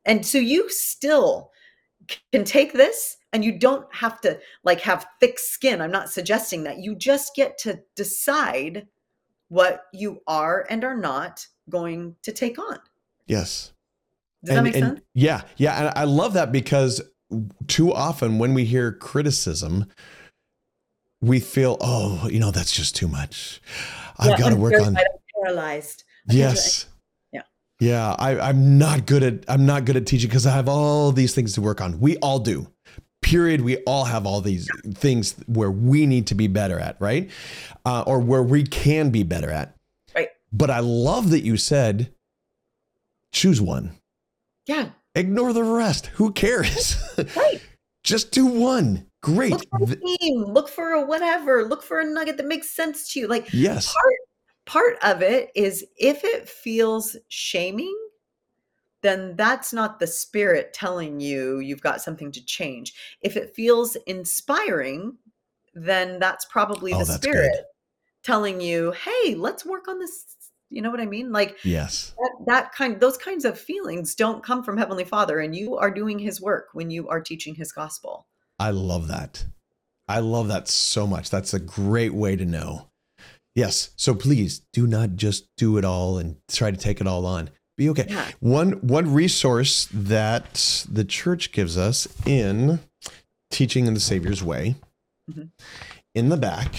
And 0.06 0.24
so 0.24 0.38
you 0.38 0.70
still 0.70 1.52
can 2.32 2.42
take 2.42 2.72
this 2.72 3.17
and 3.32 3.44
you 3.44 3.58
don't 3.58 3.86
have 3.94 4.20
to 4.22 4.38
like 4.64 4.80
have 4.80 5.06
thick 5.20 5.38
skin. 5.38 5.80
I'm 5.80 5.90
not 5.90 6.10
suggesting 6.10 6.64
that. 6.64 6.78
You 6.78 6.94
just 6.94 7.34
get 7.34 7.58
to 7.58 7.80
decide 7.96 8.86
what 9.48 9.82
you 9.92 10.20
are 10.26 10.66
and 10.68 10.84
are 10.84 10.96
not 10.96 11.46
going 11.70 12.16
to 12.22 12.32
take 12.32 12.58
on. 12.58 12.78
yes. 13.26 13.72
Does 14.44 14.54
that 14.54 14.62
make 14.62 14.76
and- 14.76 14.84
sense? 14.84 15.00
Yeah, 15.14 15.42
yeah, 15.56 15.78
and 15.88 15.98
I 15.98 16.04
love 16.04 16.34
that 16.34 16.52
because 16.52 17.00
too 17.66 17.92
often 17.92 18.38
when 18.38 18.54
we 18.54 18.64
hear 18.64 18.92
criticism, 18.92 19.86
we 21.20 21.40
feel, 21.40 21.76
oh, 21.80 22.28
you 22.30 22.38
know, 22.38 22.52
that's 22.52 22.70
just 22.72 22.94
too 22.94 23.08
much. 23.08 23.60
I've 24.16 24.28
Yeah, 24.30 24.38
got 24.38 24.48
to 24.50 24.56
work 24.56 24.74
on. 24.80 24.96
I'm 24.96 25.04
paralyzed. 25.42 26.04
I 26.28 26.32
can't 26.32 26.38
Yes. 26.38 26.86
Yeah. 27.32 27.42
Yeah, 27.80 28.14
I, 28.16 28.38
I'm 28.38 28.78
not 28.78 29.06
good 29.06 29.24
at 29.24 29.44
I'm 29.48 29.66
not 29.66 29.84
good 29.84 29.96
at 29.96 30.06
teaching 30.06 30.28
because 30.28 30.46
I 30.46 30.52
have 30.52 30.68
all 30.68 31.10
these 31.10 31.34
things 31.34 31.54
to 31.54 31.60
work 31.60 31.80
on. 31.80 31.98
We 31.98 32.16
all 32.18 32.38
do. 32.38 32.68
Period. 33.28 33.60
We 33.60 33.76
all 33.78 34.04
have 34.04 34.24
all 34.24 34.40
these 34.40 34.66
things 34.94 35.36
where 35.46 35.70
we 35.70 36.06
need 36.06 36.26
to 36.28 36.34
be 36.34 36.46
better 36.46 36.78
at, 36.78 36.96
right? 36.98 37.30
Uh, 37.84 38.02
or 38.06 38.20
where 38.20 38.42
we 38.42 38.64
can 38.64 39.10
be 39.10 39.22
better 39.22 39.50
at. 39.50 39.74
Right. 40.14 40.28
But 40.50 40.70
I 40.70 40.80
love 40.80 41.28
that 41.30 41.44
you 41.44 41.58
said, 41.58 42.10
choose 43.32 43.60
one. 43.60 43.92
Yeah. 44.66 44.90
Ignore 45.14 45.52
the 45.52 45.62
rest. 45.62 46.06
Who 46.06 46.32
cares? 46.32 46.96
Right. 47.36 47.60
Just 48.04 48.30
do 48.30 48.46
one. 48.46 49.06
Great. 49.22 49.50
Look 49.50 49.64
for 49.68 49.82
a 49.82 49.86
Th- 49.86 49.98
theme. 50.20 50.44
Look 50.44 50.68
for 50.70 50.92
a 50.92 51.04
whatever. 51.04 51.64
Look 51.64 51.82
for 51.82 52.00
a 52.00 52.04
nugget 52.04 52.38
that 52.38 52.46
makes 52.46 52.70
sense 52.70 53.12
to 53.12 53.20
you. 53.20 53.26
Like 53.26 53.52
yes. 53.52 53.92
part 53.92 54.14
part 54.64 54.96
of 55.02 55.20
it 55.20 55.50
is 55.54 55.84
if 55.98 56.24
it 56.24 56.48
feels 56.48 57.16
shaming 57.28 57.94
then 59.02 59.34
that's 59.36 59.72
not 59.72 59.98
the 60.00 60.06
spirit 60.06 60.72
telling 60.72 61.20
you 61.20 61.58
you've 61.60 61.80
got 61.82 62.00
something 62.02 62.32
to 62.32 62.44
change 62.44 62.94
if 63.22 63.36
it 63.36 63.54
feels 63.54 63.96
inspiring 64.06 65.16
then 65.74 66.18
that's 66.18 66.44
probably 66.46 66.92
Oh, 66.92 66.98
the 66.98 67.04
that's 67.04 67.22
spirit 67.22 67.52
good. 67.52 67.64
telling 68.24 68.60
you 68.60 68.92
hey 68.92 69.34
let's 69.34 69.64
work 69.64 69.88
on 69.88 69.98
this 69.98 70.24
you 70.70 70.82
know 70.82 70.90
what 70.90 71.00
i 71.00 71.06
mean 71.06 71.32
like 71.32 71.56
Yes. 71.64 72.14
that, 72.18 72.32
that 72.46 72.72
kind 72.72 73.00
those 73.00 73.16
kinds 73.16 73.44
of 73.44 73.58
feelings 73.58 74.14
don't 74.14 74.42
come 74.44 74.62
from 74.62 74.76
heavenly 74.76 75.04
father 75.04 75.40
and 75.40 75.54
you 75.56 75.76
are 75.76 75.90
doing 75.90 76.18
his 76.18 76.40
work 76.40 76.68
when 76.72 76.90
you 76.90 77.08
are 77.08 77.20
teaching 77.20 77.54
his 77.54 77.72
gospel 77.72 78.26
I 78.60 78.70
love 78.70 79.06
that. 79.06 79.44
I 80.08 80.18
love 80.18 80.48
that 80.48 80.66
so 80.66 81.06
much. 81.06 81.30
That's 81.30 81.54
a 81.54 81.60
great 81.60 82.12
way 82.12 82.34
to 82.34 82.44
know. 82.44 82.90
Yes. 83.54 83.90
So 83.94 84.16
please 84.16 84.62
do 84.72 84.86
not 84.88 85.14
just 85.14 85.46
do 85.56 85.76
it 85.78 85.84
all 85.84 86.18
and 86.18 86.36
try 86.48 86.72
to 86.72 86.76
take 86.76 87.00
it 87.00 87.06
all 87.06 87.24
on. 87.24 87.50
Be 87.78 87.88
okay. 87.90 88.06
Yeah. 88.08 88.28
One 88.40 88.72
one 88.86 89.14
resource 89.14 89.88
that 89.92 90.84
the 90.90 91.04
church 91.04 91.52
gives 91.52 91.78
us 91.78 92.08
in 92.26 92.80
teaching 93.50 93.86
in 93.86 93.94
the 93.94 94.00
Savior's 94.00 94.42
way, 94.42 94.74
Mhm. 95.30 95.50
in 96.14 96.28
the 96.28 96.36
back, 96.36 96.74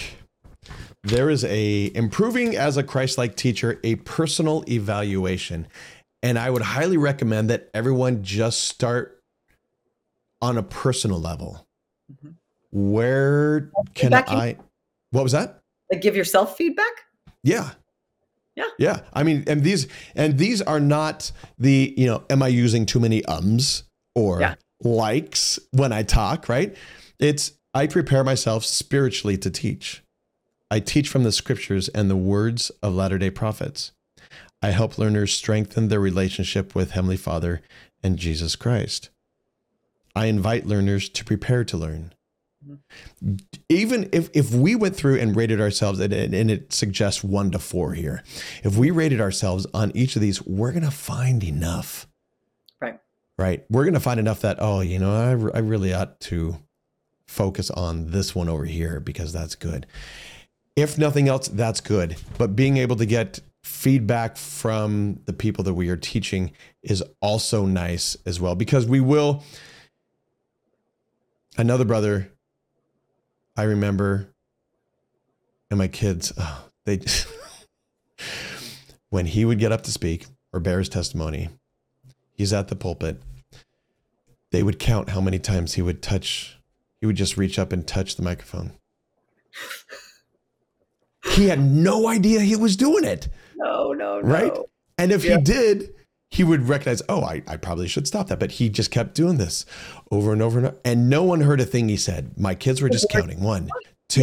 there 1.02 1.30
is 1.30 1.42
a 1.44 1.90
improving 1.96 2.54
as 2.54 2.76
a 2.76 2.82
Christ-like 2.82 3.34
teacher, 3.34 3.80
a 3.82 3.94
personal 3.96 4.62
evaluation. 4.68 5.66
And 6.22 6.38
I 6.38 6.50
would 6.50 6.60
highly 6.62 6.98
recommend 6.98 7.48
that 7.48 7.70
everyone 7.72 8.22
just 8.22 8.60
start 8.64 9.22
on 10.42 10.58
a 10.58 10.62
personal 10.62 11.18
level. 11.18 11.66
Mhm. 12.12 12.34
Where 12.72 13.70
can 13.94 14.12
I? 14.12 14.58
What 15.12 15.22
was 15.22 15.32
that? 15.32 15.56
like 15.90 16.02
give 16.02 16.14
yourself 16.14 16.56
feedback 16.56 16.92
Yeah. 17.42 17.72
Yeah. 18.56 18.64
Yeah. 18.78 19.00
I 19.12 19.22
mean, 19.22 19.44
and 19.46 19.62
these 19.62 19.86
and 20.14 20.38
these 20.38 20.60
are 20.62 20.80
not 20.80 21.32
the, 21.58 21.94
you 21.96 22.06
know, 22.06 22.24
am 22.28 22.42
I 22.42 22.48
using 22.48 22.84
too 22.86 23.00
many 23.00 23.24
ums 23.24 23.84
or 24.14 24.40
Yeah. 24.40 24.54
likes 24.82 25.58
when 25.70 25.92
I 25.92 26.02
talk, 26.02 26.48
right? 26.48 26.76
It's 27.18 27.52
I 27.72 27.86
prepare 27.86 28.24
myself 28.24 28.64
spiritually 28.64 29.38
to 29.38 29.50
teach. 29.50 30.02
I 30.70 30.80
teach 30.80 31.08
from 31.08 31.22
the 31.24 31.32
scriptures 31.32 31.88
and 31.88 32.10
the 32.10 32.16
words 32.16 32.70
of 32.82 32.94
Latter-day 32.94 33.30
Prophets. 33.30 33.92
I 34.62 34.70
help 34.70 34.98
learners 34.98 35.32
strengthen 35.32 35.88
their 35.88 36.00
relationship 36.00 36.74
with 36.74 36.90
Heavenly 36.92 37.16
Father 37.16 37.62
and 38.02 38.16
Jesus 38.18 38.56
Christ. 38.56 39.10
I 40.14 40.26
invite 40.26 40.66
learners 40.66 41.08
to 41.08 41.24
prepare 41.24 41.64
to 41.64 41.76
learn. 41.76 42.12
Mm-hmm. 42.66 43.36
Even 43.68 44.08
if, 44.12 44.28
if 44.34 44.52
we 44.52 44.74
went 44.74 44.96
through 44.96 45.18
and 45.18 45.34
rated 45.34 45.60
ourselves, 45.60 45.98
and, 46.00 46.12
and 46.12 46.34
and 46.34 46.50
it 46.50 46.72
suggests 46.72 47.24
one 47.24 47.50
to 47.52 47.58
four 47.58 47.94
here, 47.94 48.22
if 48.62 48.76
we 48.76 48.90
rated 48.90 49.20
ourselves 49.20 49.66
on 49.72 49.92
each 49.94 50.16
of 50.16 50.22
these, 50.22 50.42
we're 50.42 50.72
going 50.72 50.84
to 50.84 50.90
find 50.90 51.42
enough. 51.42 52.06
Right. 52.80 52.98
Right. 53.38 53.64
We're 53.70 53.84
going 53.84 53.94
to 53.94 54.00
find 54.00 54.20
enough 54.20 54.40
that, 54.40 54.58
oh, 54.60 54.80
you 54.80 54.98
know, 54.98 55.12
I, 55.12 55.56
I 55.56 55.60
really 55.60 55.94
ought 55.94 56.20
to 56.20 56.58
focus 57.26 57.70
on 57.70 58.10
this 58.10 58.34
one 58.34 58.48
over 58.48 58.64
here 58.64 59.00
because 59.00 59.32
that's 59.32 59.54
good. 59.54 59.86
If 60.76 60.98
nothing 60.98 61.28
else, 61.28 61.48
that's 61.48 61.80
good. 61.80 62.16
But 62.38 62.56
being 62.56 62.76
able 62.76 62.96
to 62.96 63.06
get 63.06 63.40
feedback 63.62 64.36
from 64.36 65.20
the 65.26 65.32
people 65.32 65.62
that 65.64 65.74
we 65.74 65.88
are 65.90 65.96
teaching 65.96 66.52
is 66.82 67.02
also 67.20 67.66
nice 67.66 68.16
as 68.26 68.40
well 68.40 68.54
because 68.54 68.86
we 68.86 69.00
will. 69.00 69.44
Another 71.58 71.84
brother, 71.84 72.32
I 73.56 73.62
remember, 73.64 74.28
and 75.70 75.78
my 75.78 75.88
kids, 75.88 76.32
oh, 76.38 76.64
they, 76.86 77.00
when 79.10 79.26
he 79.26 79.44
would 79.44 79.58
get 79.58 79.72
up 79.72 79.82
to 79.82 79.92
speak 79.92 80.26
or 80.52 80.60
bear 80.60 80.78
his 80.78 80.88
testimony, 80.88 81.48
he's 82.32 82.52
at 82.52 82.68
the 82.68 82.76
pulpit. 82.76 83.20
They 84.52 84.62
would 84.62 84.78
count 84.78 85.10
how 85.10 85.20
many 85.20 85.38
times 85.38 85.74
he 85.74 85.82
would 85.82 86.02
touch, 86.02 86.58
he 87.00 87.06
would 87.06 87.16
just 87.16 87.36
reach 87.36 87.58
up 87.58 87.72
and 87.72 87.86
touch 87.86 88.16
the 88.16 88.22
microphone. 88.22 88.72
He 91.34 91.48
had 91.48 91.60
no 91.60 92.08
idea 92.08 92.40
he 92.40 92.56
was 92.56 92.76
doing 92.76 93.04
it. 93.04 93.28
no 93.56 93.92
no 93.92 94.20
no 94.20 94.26
Right? 94.26 94.56
And 94.98 95.12
if 95.12 95.24
Yeah. 95.24 95.36
he 95.36 95.42
did, 95.42 95.94
he 96.30 96.44
would 96.44 96.68
recognize, 96.68 97.02
oh, 97.08 97.22
I, 97.22 97.42
I 97.46 97.56
probably 97.56 97.88
should 97.88 98.06
stop 98.06 98.28
that. 98.28 98.38
But 98.38 98.52
he 98.52 98.68
just 98.68 98.90
kept 98.90 99.14
doing 99.14 99.36
this 99.36 99.66
over 100.10 100.32
and 100.32 100.40
over 100.40 100.58
and 100.58 100.68
over. 100.68 100.78
And 100.84 101.10
no 101.10 101.24
one 101.24 101.40
heard 101.40 101.60
a 101.60 101.64
thing 101.64 101.88
he 101.88 101.96
said. 101.96 102.38
My 102.38 102.54
kids 102.54 102.80
were 102.80 102.88
just 102.88 103.08
counting 103.10 103.40
one, 103.40 103.68
two, 104.08 104.20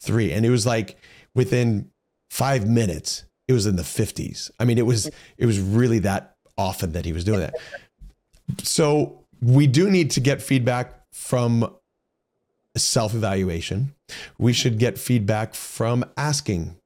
three, 0.00 0.30
Yeah. 0.30 0.36
And 0.36 0.46
it 0.46 0.50
was 0.50 0.66
like 0.66 0.96
within 1.34 1.90
five 2.30 2.66
minutes, 2.66 3.24
it 3.46 3.52
was 3.52 3.66
in 3.66 3.76
the 3.76 3.82
50s. 3.82 4.50
I 4.58 4.64
mean, 4.64 4.78
it 4.78 4.86
was 4.86 5.10
it 5.36 5.46
was 5.46 5.60
really 5.60 5.98
that 6.00 6.36
often 6.56 6.92
that 6.92 7.04
he 7.04 7.12
was 7.12 7.24
doing 7.24 7.40
that. 7.40 7.54
So 8.62 9.24
we 9.40 9.66
do 9.66 9.90
need 9.90 10.10
to 10.12 10.20
get 10.20 10.42
feedback 10.42 10.94
from 11.12 11.74
self-evaluation. 12.76 13.94
We 14.38 14.52
should 14.52 14.78
get 14.78 14.98
feedback 14.98 15.54
from 15.54 16.04
asking 16.16 16.76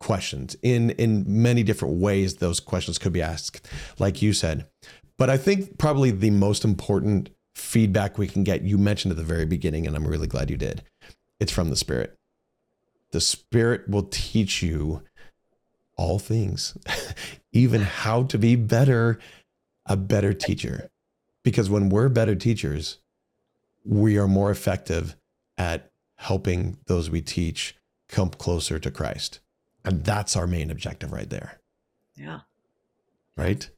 questions 0.00 0.56
in 0.62 0.90
in 0.90 1.24
many 1.26 1.62
different 1.62 1.96
ways 1.96 2.36
those 2.36 2.58
questions 2.58 2.98
could 2.98 3.12
be 3.12 3.22
asked 3.22 3.68
like 3.98 4.22
you 4.22 4.32
said. 4.32 4.66
But 5.18 5.30
i 5.30 5.36
think 5.36 5.78
probably 5.78 6.10
the 6.10 6.30
most 6.30 6.64
important 6.64 7.30
feedback 7.54 8.16
we 8.16 8.26
can 8.26 8.42
get 8.42 8.62
you 8.62 8.78
mentioned 8.78 9.12
at 9.12 9.18
the 9.18 9.24
very 9.24 9.44
beginning 9.44 9.86
and 9.86 9.94
i'm 9.94 10.06
really 10.06 10.26
glad 10.26 10.48
you 10.50 10.56
did 10.56 10.82
it's 11.40 11.52
from 11.52 11.70
the 11.70 11.76
spirit. 11.76 12.14
The 13.12 13.20
spirit 13.20 13.88
will 13.88 14.04
teach 14.04 14.62
you 14.62 15.02
all 15.96 16.18
things 16.18 16.76
even 17.52 17.80
how 17.80 18.22
to 18.24 18.38
be 18.38 18.54
better 18.54 19.18
a 19.86 19.96
better 19.96 20.32
teacher. 20.32 20.88
Because 21.42 21.68
when 21.68 21.88
we're 21.88 22.10
better 22.10 22.36
teachers 22.36 22.98
we 23.84 24.18
are 24.18 24.28
more 24.28 24.50
effective 24.50 25.16
at 25.56 25.90
helping 26.16 26.76
those 26.86 27.10
we 27.10 27.22
teach 27.22 27.74
come 28.08 28.28
closer 28.28 28.78
to 28.78 28.90
christ 28.90 29.40
and 29.84 30.04
that's 30.04 30.36
our 30.36 30.46
main 30.46 30.70
objective 30.70 31.12
right 31.12 31.30
there, 31.30 31.60
yeah 32.14 32.40
right? 33.40 33.68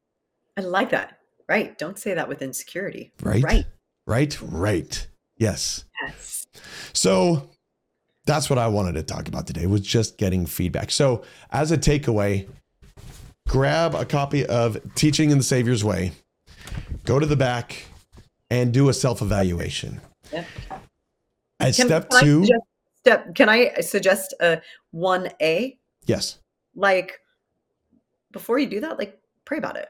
I 0.57 0.61
like 0.63 0.91
that. 0.91 1.19
Right. 1.49 1.77
Don't 1.79 1.99
say 1.99 2.15
that 2.15 2.29
with 2.29 2.43
insecurity. 2.43 3.13
Right. 3.23 3.43
Right. 3.43 3.65
Right. 4.07 4.39
Right. 4.43 5.07
Yes. 5.37 5.85
Yes. 6.03 6.47
So 6.93 7.51
that's 8.27 8.51
what 8.51 8.59
I 8.59 8.69
wanted 8.69 8.95
to 8.95 9.03
talk 9.03 9.29
about 9.29 9.47
today 9.47 9.67
was 9.67 9.81
just 9.81 10.19
getting 10.19 10.47
feedback. 10.47 10.91
So 10.91 11.25
as 11.51 11.73
a 11.73 11.79
takeaway, 11.79 12.49
grab 13.49 13.95
a 13.95 14.05
copy 14.05 14.47
of 14.47 14.79
Teaching 14.95 15.31
in 15.31 15.39
the 15.39 15.45
Savior's 15.45 15.85
Way, 15.85 16.13
go 17.05 17.19
to 17.19 17.27
the 17.27 17.37
back 17.37 17.87
and 18.51 18.73
do 18.73 18.89
a 18.89 18.95
self-evaluation. 18.95 20.01
Yep. 20.33 20.47
At 21.61 21.75
Can- 21.75 21.87
step 21.87 22.09
I 22.13 22.21
two, 22.21 22.47
step. 22.99 23.35
Can 23.35 23.49
I 23.49 23.81
suggest 23.81 24.35
a 24.41 24.61
one 24.91 25.31
A? 25.41 25.79
Yes, 26.07 26.39
Like 26.75 27.21
before 28.31 28.59
you 28.59 28.67
do 28.67 28.81
that, 28.81 28.99
like 28.99 29.21
pray 29.45 29.59
about 29.59 29.77
it. 29.77 29.89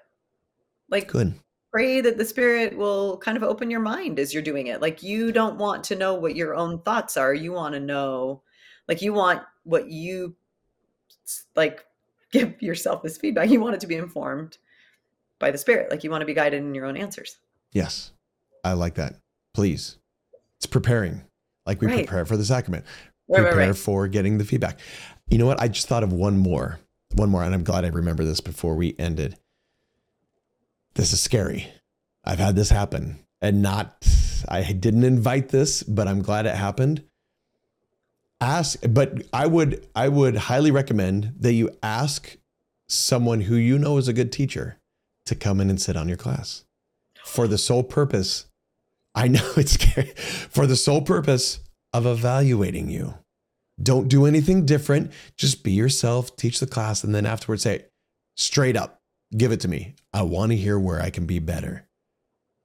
Like 0.88 1.08
good. 1.08 1.34
pray 1.72 2.00
that 2.00 2.18
the 2.18 2.24
spirit 2.24 2.76
will 2.76 3.18
kind 3.18 3.36
of 3.36 3.42
open 3.42 3.70
your 3.70 3.80
mind 3.80 4.18
as 4.18 4.34
you're 4.34 4.42
doing 4.42 4.66
it. 4.66 4.80
Like 4.82 5.02
you 5.02 5.32
don't 5.32 5.56
want 5.58 5.84
to 5.84 5.96
know 5.96 6.14
what 6.14 6.36
your 6.36 6.54
own 6.54 6.80
thoughts 6.82 7.16
are. 7.16 7.32
You 7.34 7.52
want 7.52 7.74
to 7.74 7.80
know 7.80 8.42
like 8.88 9.00
you 9.00 9.12
want 9.12 9.42
what 9.64 9.88
you 9.88 10.34
like 11.56 11.84
give 12.32 12.60
yourself 12.60 13.02
this 13.02 13.16
feedback. 13.18 13.48
You 13.50 13.60
want 13.60 13.74
it 13.74 13.80
to 13.80 13.86
be 13.86 13.96
informed 13.96 14.58
by 15.38 15.50
the 15.50 15.58
spirit. 15.58 15.90
Like 15.90 16.02
you 16.04 16.10
want 16.10 16.22
to 16.22 16.26
be 16.26 16.34
guided 16.34 16.62
in 16.62 16.74
your 16.74 16.86
own 16.86 16.96
answers. 16.96 17.38
Yes. 17.72 18.12
I 18.64 18.72
like 18.74 18.94
that. 18.94 19.14
Please. 19.54 19.98
It's 20.58 20.66
preparing. 20.66 21.22
Like 21.66 21.80
we 21.80 21.86
Right. 21.86 22.06
prepare 22.06 22.24
for 22.26 22.36
the 22.36 22.44
sacrament. 22.44 22.84
Right, 23.32 23.42
prepare 23.42 23.68
right. 23.68 23.76
for 23.76 24.08
getting 24.08 24.38
the 24.38 24.44
feedback. 24.44 24.78
You 25.28 25.38
know 25.38 25.46
what? 25.46 25.60
I 25.60 25.68
just 25.68 25.88
thought 25.88 26.02
of 26.02 26.12
one 26.12 26.38
more. 26.38 26.78
One 27.14 27.28
more, 27.28 27.42
and 27.42 27.54
I'm 27.54 27.64
glad 27.64 27.84
I 27.84 27.88
remember 27.88 28.24
this 28.24 28.40
before 28.40 28.74
we 28.74 28.94
ended. 28.98 29.36
This 30.94 31.12
is 31.12 31.20
scary. 31.20 31.68
I've 32.24 32.38
had 32.38 32.56
this 32.56 32.70
happen 32.70 33.18
and 33.40 33.60
not, 33.60 34.06
I 34.48 34.72
didn't 34.72 35.04
invite 35.04 35.48
this, 35.48 35.82
but 35.82 36.06
I'm 36.06 36.22
glad 36.22 36.46
it 36.46 36.54
happened. 36.54 37.04
Ask, 38.40 38.80
but 38.88 39.22
I 39.32 39.46
would, 39.46 39.86
I 39.94 40.08
would 40.08 40.36
highly 40.36 40.70
recommend 40.70 41.34
that 41.38 41.52
you 41.52 41.70
ask 41.82 42.36
someone 42.88 43.42
who 43.42 43.56
you 43.56 43.78
know 43.78 43.98
is 43.98 44.08
a 44.08 44.12
good 44.12 44.32
teacher 44.32 44.78
to 45.26 45.34
come 45.34 45.60
in 45.60 45.70
and 45.70 45.80
sit 45.80 45.96
on 45.96 46.08
your 46.08 46.16
class 46.16 46.64
for 47.24 47.46
the 47.46 47.58
sole 47.58 47.82
purpose. 47.82 48.46
I 49.14 49.28
know 49.28 49.46
it's 49.56 49.72
scary 49.72 50.12
for 50.16 50.66
the 50.66 50.76
sole 50.76 51.02
purpose 51.02 51.60
of 51.92 52.06
evaluating 52.06 52.90
you. 52.90 53.14
Don't 53.82 54.08
do 54.08 54.26
anything 54.26 54.64
different. 54.66 55.12
Just 55.36 55.64
be 55.64 55.72
yourself, 55.72 56.36
teach 56.36 56.60
the 56.60 56.66
class, 56.66 57.04
and 57.04 57.14
then 57.14 57.26
afterwards 57.26 57.62
say, 57.62 57.86
straight 58.36 58.76
up, 58.76 59.00
give 59.36 59.52
it 59.52 59.60
to 59.60 59.68
me. 59.68 59.94
I 60.12 60.22
want 60.22 60.52
to 60.52 60.56
hear 60.56 60.78
where 60.78 61.00
I 61.00 61.10
can 61.10 61.26
be 61.26 61.38
better. 61.38 61.88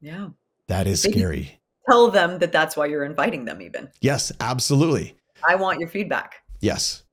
Yeah. 0.01 0.30
That 0.68 0.86
is 0.88 1.03
Maybe- 1.05 1.20
scary. 1.20 1.59
Tell 1.89 2.11
them 2.11 2.39
that 2.39 2.51
that's 2.51 2.76
why 2.76 2.86
you're 2.88 3.05
inviting 3.05 3.45
them 3.45 3.61
even. 3.61 3.89
Yes, 4.01 4.32
absolutely. 4.41 5.15
I 5.47 5.55
want 5.55 5.80
your 5.80 5.88
feedback. 5.88 6.36
Yes. 6.59 7.03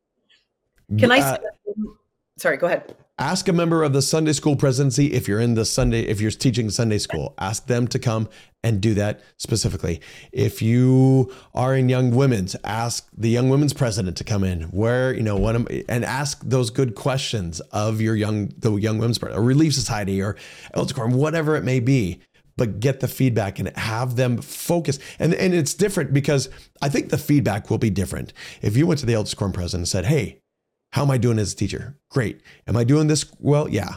Can 0.99 1.13
I 1.13 1.21
Uh, 1.21 1.39
Sorry, 2.37 2.57
go 2.57 2.67
ahead. 2.67 2.97
Ask 3.19 3.47
a 3.47 3.53
member 3.53 3.83
of 3.83 3.93
the 3.93 4.03
Sunday 4.03 4.33
school 4.33 4.57
presidency 4.57 5.13
if 5.13 5.29
you're 5.29 5.41
in 5.41 5.55
the 5.55 5.65
Sunday, 5.65 6.03
if 6.03 6.21
you're 6.21 6.31
teaching 6.31 6.69
Sunday 6.71 6.99
school, 6.99 7.35
ask 7.39 7.67
them 7.67 7.87
to 7.89 7.99
come 7.99 8.29
and 8.63 8.81
do 8.81 8.95
that 8.95 9.21
specifically. 9.37 10.01
If 10.33 10.63
you 10.63 11.33
are 11.55 11.77
in 11.77 11.89
young 11.89 12.15
women's, 12.15 12.57
ask 12.65 13.09
the 13.17 13.29
young 13.29 13.51
women's 13.51 13.73
president 13.73 14.17
to 14.17 14.25
come 14.25 14.43
in. 14.43 14.63
Where 14.65 15.15
you 15.15 15.23
know 15.23 15.37
what, 15.37 15.55
am, 15.55 15.69
and 15.89 16.05
ask 16.05 16.43
those 16.45 16.71
good 16.71 16.95
questions 16.95 17.61
of 17.61 18.01
your 18.01 18.17
young 18.17 18.53
the 18.59 18.75
young 18.77 18.99
women's 18.99 19.23
or 19.23 19.43
Relief 19.43 19.75
Society, 19.75 20.21
or 20.21 20.37
Elder 20.73 20.95
Quorum, 20.95 21.13
whatever 21.13 21.57
it 21.57 21.65
may 21.65 21.81
be. 21.81 22.21
But 22.57 22.79
get 22.79 23.01
the 23.01 23.09
feedback 23.09 23.59
and 23.59 23.77
have 23.77 24.15
them 24.15 24.39
focus. 24.39 25.01
And 25.19 25.35
and 25.35 25.53
it's 25.53 25.75
different 25.75 26.13
because 26.13 26.49
I 26.81 26.89
think 26.89 27.11
the 27.11 27.19
feedback 27.19 27.69
will 27.69 27.79
be 27.79 27.91
different. 27.91 28.33
If 28.63 28.77
you 28.77 28.87
went 28.87 29.01
to 29.01 29.07
the 29.07 29.15
Elders 29.15 29.35
Quorum 29.35 29.53
president 29.53 29.81
and 29.81 29.89
said, 29.89 30.07
"Hey, 30.07 30.41
how 30.95 31.03
am 31.03 31.11
I 31.11 31.19
doing 31.19 31.39
as 31.39 31.53
a 31.53 31.57
teacher? 31.57 31.97
Great. 32.09 32.41
Am 32.67 32.77
I 32.77 32.85
doing 32.85 33.09
this 33.09 33.27
well? 33.41 33.69
Yeah. 33.69 33.97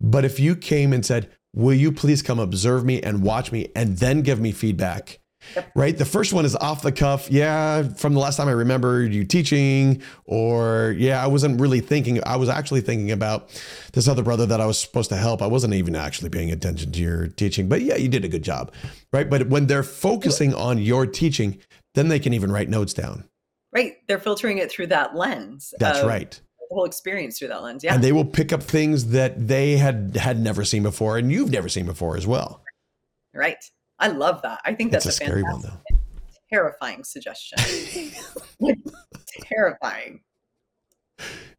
But 0.00 0.24
if 0.24 0.38
you 0.38 0.56
came 0.56 0.92
and 0.92 1.04
said, 1.04 1.30
Will 1.54 1.74
you 1.74 1.92
please 1.92 2.20
come 2.20 2.40
observe 2.40 2.84
me 2.84 3.00
and 3.00 3.22
watch 3.22 3.52
me 3.52 3.68
and 3.76 3.96
then 3.96 4.22
give 4.22 4.40
me 4.40 4.50
feedback? 4.50 5.20
Right? 5.76 5.96
The 5.96 6.04
first 6.04 6.32
one 6.32 6.44
is 6.44 6.56
off 6.56 6.82
the 6.82 6.90
cuff. 6.90 7.30
Yeah, 7.30 7.82
from 7.82 8.14
the 8.14 8.18
last 8.18 8.36
time 8.36 8.48
I 8.48 8.52
remember 8.52 9.04
you 9.04 9.24
teaching, 9.24 10.02
or 10.24 10.94
yeah, 10.98 11.22
I 11.22 11.28
wasn't 11.28 11.60
really 11.60 11.80
thinking. 11.80 12.18
I 12.26 12.36
was 12.36 12.48
actually 12.48 12.80
thinking 12.80 13.12
about 13.12 13.50
this 13.92 14.08
other 14.08 14.22
brother 14.22 14.46
that 14.46 14.60
I 14.60 14.66
was 14.66 14.78
supposed 14.78 15.10
to 15.10 15.16
help. 15.16 15.42
I 15.42 15.46
wasn't 15.46 15.74
even 15.74 15.94
actually 15.94 16.30
paying 16.30 16.50
attention 16.50 16.92
to 16.92 17.00
your 17.00 17.28
teaching, 17.28 17.68
but 17.68 17.82
yeah, 17.82 17.96
you 17.96 18.08
did 18.08 18.24
a 18.24 18.28
good 18.28 18.42
job. 18.42 18.72
Right? 19.12 19.28
But 19.28 19.48
when 19.48 19.66
they're 19.66 19.82
focusing 19.82 20.54
on 20.54 20.78
your 20.78 21.06
teaching, 21.06 21.58
then 21.94 22.08
they 22.08 22.18
can 22.18 22.32
even 22.32 22.50
write 22.50 22.68
notes 22.68 22.94
down. 22.94 23.28
Right. 23.74 23.96
They're 24.06 24.20
filtering 24.20 24.58
it 24.58 24.70
through 24.70 24.86
that 24.88 25.16
lens. 25.16 25.74
That's 25.78 25.98
of 25.98 26.06
right. 26.06 26.30
The 26.30 26.66
whole 26.70 26.84
experience 26.84 27.38
through 27.38 27.48
that 27.48 27.62
lens. 27.62 27.84
Yeah. 27.84 27.94
and 27.94 28.02
they 28.02 28.12
will 28.12 28.24
pick 28.24 28.52
up 28.52 28.62
things 28.62 29.08
that 29.08 29.48
they 29.48 29.76
had 29.76 30.16
had 30.16 30.40
never 30.40 30.64
seen 30.64 30.82
before 30.82 31.18
and 31.18 31.30
you've 31.30 31.50
never 31.50 31.68
seen 31.68 31.84
before 31.84 32.16
as 32.16 32.26
well 32.26 32.64
right. 33.34 33.62
I 33.98 34.08
love 34.08 34.42
that. 34.42 34.60
I 34.64 34.74
think 34.74 34.92
that's 34.92 35.06
a 35.06 35.10
a, 35.10 35.12
scary 35.12 35.42
one 35.42 35.60
though 35.60 35.96
terrifying 36.52 37.02
suggestion. 37.04 37.58
Terrifying. 39.42 40.20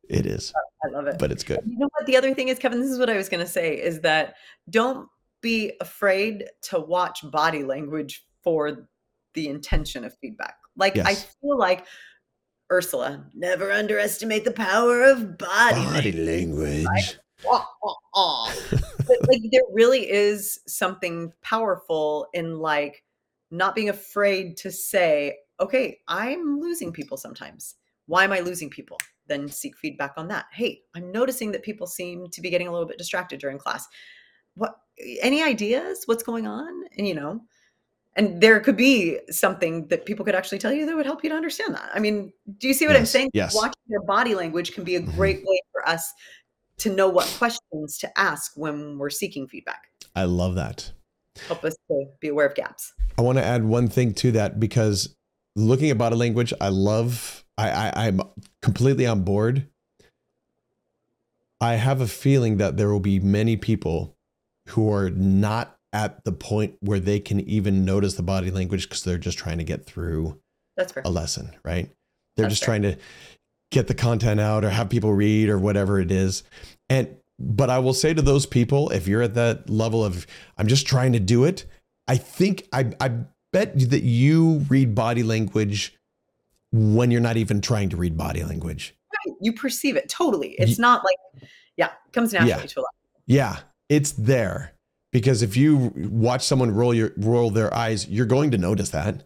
it 0.07 0.26
is 0.26 0.53
I 0.84 0.89
love 0.89 1.07
it. 1.07 1.18
but 1.18 1.32
it's 1.32 1.43
good 1.43 1.59
You 1.66 1.80
know 1.80 1.89
what? 1.97 2.05
The 2.05 2.16
other 2.16 2.34
thing 2.34 2.49
is, 2.49 2.59
Kevin, 2.59 2.80
this 2.80 2.89
is 2.91 2.99
what 2.99 3.09
I 3.09 3.18
was 3.18 3.28
going 3.28 3.43
to 3.43 3.49
say 3.49 3.76
is 3.76 4.01
that 4.01 4.36
don't 4.70 5.09
be 5.41 5.74
afraid 5.82 6.45
to 6.63 6.80
watch 6.80 7.20
body 7.32 7.63
language 7.63 8.26
for 8.43 8.88
the 9.34 9.47
intention 9.49 10.05
of 10.05 10.16
feedback. 10.20 10.55
Like, 10.78 10.97
I 10.97 11.15
feel 11.15 11.57
like 11.57 11.86
Ursula, 12.71 13.26
never 13.34 13.71
underestimate 13.71 14.43
the 14.43 14.51
power 14.51 15.03
of 15.03 15.38
body. 15.38 15.86
body 15.86 16.11
language. 16.11 16.86
language 16.86 17.19
Wah, 17.43 17.65
wah, 17.84 17.93
wah. 18.13 18.51
but 18.71 19.17
like, 19.28 19.41
there 19.51 19.61
really 19.71 20.09
is 20.09 20.59
something 20.67 21.32
powerful 21.41 22.28
in 22.34 22.59
like 22.59 23.03
not 23.51 23.76
being 23.76 23.89
afraid 23.89 24.57
to 24.57 24.71
say, 24.71 25.38
okay, 25.59 25.99
I'm 26.07 26.59
losing 26.59 26.91
people 26.91 27.17
sometimes. 27.17 27.76
Why 28.07 28.23
am 28.23 28.32
I 28.32 28.39
losing 28.39 28.69
people? 28.69 28.97
Then 29.28 29.47
seek 29.47 29.78
feedback 29.78 30.13
on 30.17 30.28
that. 30.30 30.45
Hey, 30.51 30.82
I'm 30.95 31.11
noticing 31.11 31.51
that 31.51 31.63
people 31.63 31.88
seem 31.88 32.30
to 32.32 32.41
be 32.41 32.49
getting 32.49 32.67
a 32.67 32.71
little 32.71 32.88
bit 32.88 32.97
distracted 32.97 33.39
during 33.39 33.57
class. 33.57 33.88
What 34.55 34.76
any 35.21 35.43
ideas? 35.43 36.03
What's 36.05 36.23
going 36.23 36.47
on? 36.47 36.86
And 36.97 37.07
you 37.07 37.15
know, 37.15 37.41
and 38.16 38.39
there 38.41 38.59
could 38.59 38.78
be 38.78 39.20
something 39.30 39.88
that 39.88 40.05
people 40.05 40.24
could 40.26 40.36
actually 40.36 40.57
tell 40.59 40.72
you 40.74 40.86
that 40.86 40.95
would 40.95 41.05
help 41.05 41.24
you 41.24 41.30
to 41.30 41.36
understand 41.36 41.76
that. 41.76 41.89
I 41.93 41.99
mean, 41.99 42.32
do 42.59 42.68
you 42.68 42.74
see 42.74 42.88
what 42.88 42.95
I'm 42.95 43.05
saying? 43.05 43.30
yes. 43.34 43.53
Watching 43.55 43.74
their 43.88 44.01
body 44.03 44.36
language 44.36 44.74
can 44.74 44.84
be 44.84 44.95
a 44.95 45.01
Mhm. 45.01 45.16
great 45.16 45.38
way 45.45 45.59
for 45.72 45.88
us 45.88 46.13
to 46.78 46.89
know 46.93 47.07
what 47.09 47.26
questions 47.38 47.97
to 47.99 48.20
ask 48.20 48.51
when 48.55 48.97
we're 48.97 49.09
seeking 49.09 49.47
feedback. 49.47 49.84
i 50.16 50.24
love 50.24 50.55
that 50.55 50.91
Help 51.47 51.63
us 51.66 51.76
to 51.89 52.05
be 52.22 52.28
aware 52.30 52.45
of 52.47 52.55
gaps. 52.55 52.93
i 53.18 53.22
want 53.22 53.38
to 53.38 53.43
add 53.43 53.63
one 53.66 53.88
thing 53.89 54.13
to 54.13 54.32
that 54.34 54.59
because 54.59 55.13
looking 55.55 55.89
at 55.89 55.97
body 55.97 56.16
language 56.16 56.53
i 56.61 56.68
love 56.70 57.43
i, 57.57 57.70
I 57.70 58.07
i'm 58.07 58.22
completely 58.61 59.05
on 59.05 59.24
board 59.24 59.68
i 61.61 61.74
have 61.76 62.01
a 62.01 62.07
feeling 62.07 62.57
that 62.57 62.78
there 62.78 62.89
will 62.89 62.99
be 62.99 63.20
many 63.20 63.55
people 63.57 64.16
who 64.70 64.91
are 64.91 65.09
not 65.09 65.74
at 65.95 66.21
the 66.25 66.31
point 66.33 66.75
where 66.81 66.99
they 66.99 67.21
can 67.21 67.39
even 67.39 67.85
notice 67.85 68.15
the 68.15 68.21
body 68.23 68.51
language 68.51 68.83
because 68.89 69.03
they're 69.03 69.17
just 69.17 69.37
trying 69.37 69.57
to 69.59 69.63
get 69.63 69.85
through 69.85 70.37
That's 70.75 70.91
fair. 70.91 71.03
a 71.05 71.09
lesson, 71.09 71.55
right? 71.63 71.89
They're 72.35 72.43
That's 72.43 72.55
just 72.55 72.65
fair. 72.65 72.79
trying 72.79 72.81
to 72.81 72.97
get 73.71 73.87
the 73.87 73.93
content 73.93 74.41
out 74.41 74.65
or 74.65 74.69
have 74.71 74.89
people 74.89 75.13
read 75.13 75.47
or 75.47 75.57
whatever 75.57 75.99
it 76.01 76.11
is. 76.11 76.43
And 76.89 77.15
but 77.39 77.69
I 77.69 77.79
will 77.79 77.93
say 77.93 78.13
to 78.13 78.21
those 78.21 78.45
people, 78.45 78.89
if 78.89 79.07
you're 79.07 79.21
at 79.21 79.35
that 79.35 79.69
level 79.69 80.03
of 80.03 80.27
I'm 80.57 80.67
just 80.67 80.85
trying 80.85 81.13
to 81.13 81.19
do 81.21 81.45
it, 81.45 81.65
I 82.09 82.17
think 82.17 82.67
I 82.73 82.91
I 82.99 83.11
bet 83.53 83.79
that 83.89 84.03
you 84.03 84.65
read 84.67 84.95
body 84.95 85.23
language 85.23 85.97
when 86.73 87.09
you're 87.09 87.21
not 87.21 87.37
even 87.37 87.61
trying 87.61 87.87
to 87.89 87.95
read 87.97 88.17
body 88.17 88.43
language. 88.43 88.95
Right, 89.25 89.35
You 89.39 89.53
perceive 89.53 89.95
it 89.95 90.09
totally. 90.09 90.55
It's 90.59 90.77
Ye- 90.77 90.81
not 90.81 91.03
like, 91.05 91.47
yeah, 91.77 91.87
it 92.05 92.11
comes 92.11 92.33
naturally 92.33 92.49
Yeah. 92.63 92.67
to 92.67 92.79
a 92.79 92.81
lot. 92.81 92.93
Yeah, 93.27 93.59
it's 93.87 94.11
there. 94.11 94.73
Because 95.16 95.41
if 95.41 95.55
you 95.55 95.93
watch 95.95 96.43
someone 96.43 96.72
roll 96.72 96.93
your 96.93 97.13
roll 97.16 97.49
their 97.49 97.74
eyes, 97.74 98.05
you're 98.09 98.26
going 98.26 98.51
to 98.51 98.57
notice 98.57 98.89
that. 98.89 99.24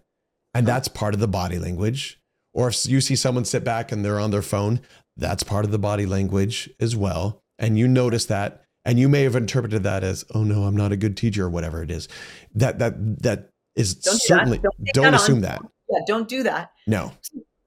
And 0.53 0.67
that's 0.67 0.87
part 0.87 1.15
of 1.15 1.19
the 1.19 1.27
body 1.27 1.57
language. 1.57 2.21
Or 2.53 2.67
if 2.67 2.85
you 2.85 3.01
see 3.01 3.15
someone 3.15 3.43
sit 3.43 3.63
back 3.63 3.91
and 3.91 4.05
they're 4.05 4.19
on 4.19 4.29
their 4.29 4.43
phone, 4.43 4.81
that's 5.17 5.41
part 5.41 5.65
of 5.65 5.71
the 5.71 5.79
body 5.79 6.05
language 6.05 6.69
as 6.79 6.95
well. 6.95 7.41
And 7.57 7.75
you 7.75 7.87
notice 7.87 8.27
that 8.27 8.65
and 8.85 8.99
you 8.99 9.09
may 9.09 9.23
have 9.23 9.35
interpreted 9.35 9.81
that 9.81 10.03
as, 10.03 10.25
"Oh 10.35 10.43
no, 10.43 10.65
I'm 10.65 10.77
not 10.77 10.91
a 10.91 10.95
good 10.95 11.17
teacher" 11.17 11.45
or 11.45 11.49
whatever 11.49 11.81
it 11.81 11.89
is. 11.89 12.07
That 12.53 12.77
that 12.77 12.93
that 13.23 13.49
is 13.75 13.95
Don't 13.95 14.11
do 14.13 14.17
that. 14.19 14.21
certainly 14.27 14.57
Don't 14.59 14.75
don't 14.93 15.03
that 15.05 15.13
assume 15.15 15.41
that. 15.41 15.59
Yeah, 15.89 15.99
don't 16.05 16.27
do 16.27 16.43
that. 16.43 16.71
No. 16.85 17.13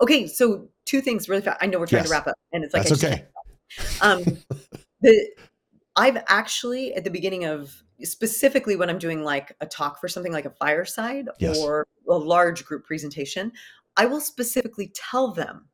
Okay, 0.01 0.29
so 0.29 0.69
two 0.87 1.01
things 1.01 1.29
really 1.29 1.43
fast. 1.43 1.59
I 1.61 1.67
know 1.67 1.81
we're 1.81 1.87
trying 1.89 2.03
Yes. 2.03 2.11
to 2.11 2.13
wrap 2.13 2.29
up, 2.29 2.37
and 2.53 2.63
it's 2.63 2.73
like 2.73 2.87
That's 2.87 3.03
okay. 3.05 3.25
um 4.01 4.23
the 5.01 5.29
i've 5.97 6.23
actually 6.29 6.95
at 6.95 7.03
the 7.03 7.11
beginning 7.11 7.45
of 7.47 7.82
specifically 8.05 8.77
when 8.77 8.89
i'm 8.91 8.99
doing 8.99 9.23
like 9.23 9.55
a 9.61 9.67
talk 9.67 10.01
for 10.01 10.09
something 10.09 10.33
like 10.33 10.45
a 10.47 10.51
fireside 10.51 11.29
Yes. 11.39 11.59
or 11.59 11.87
a 12.09 12.15
large 12.15 12.65
group 12.65 12.85
presentation 12.85 13.53
i 13.97 14.07
will 14.07 14.21
specifically 14.21 14.91
tell 14.95 15.29
them 15.33 15.69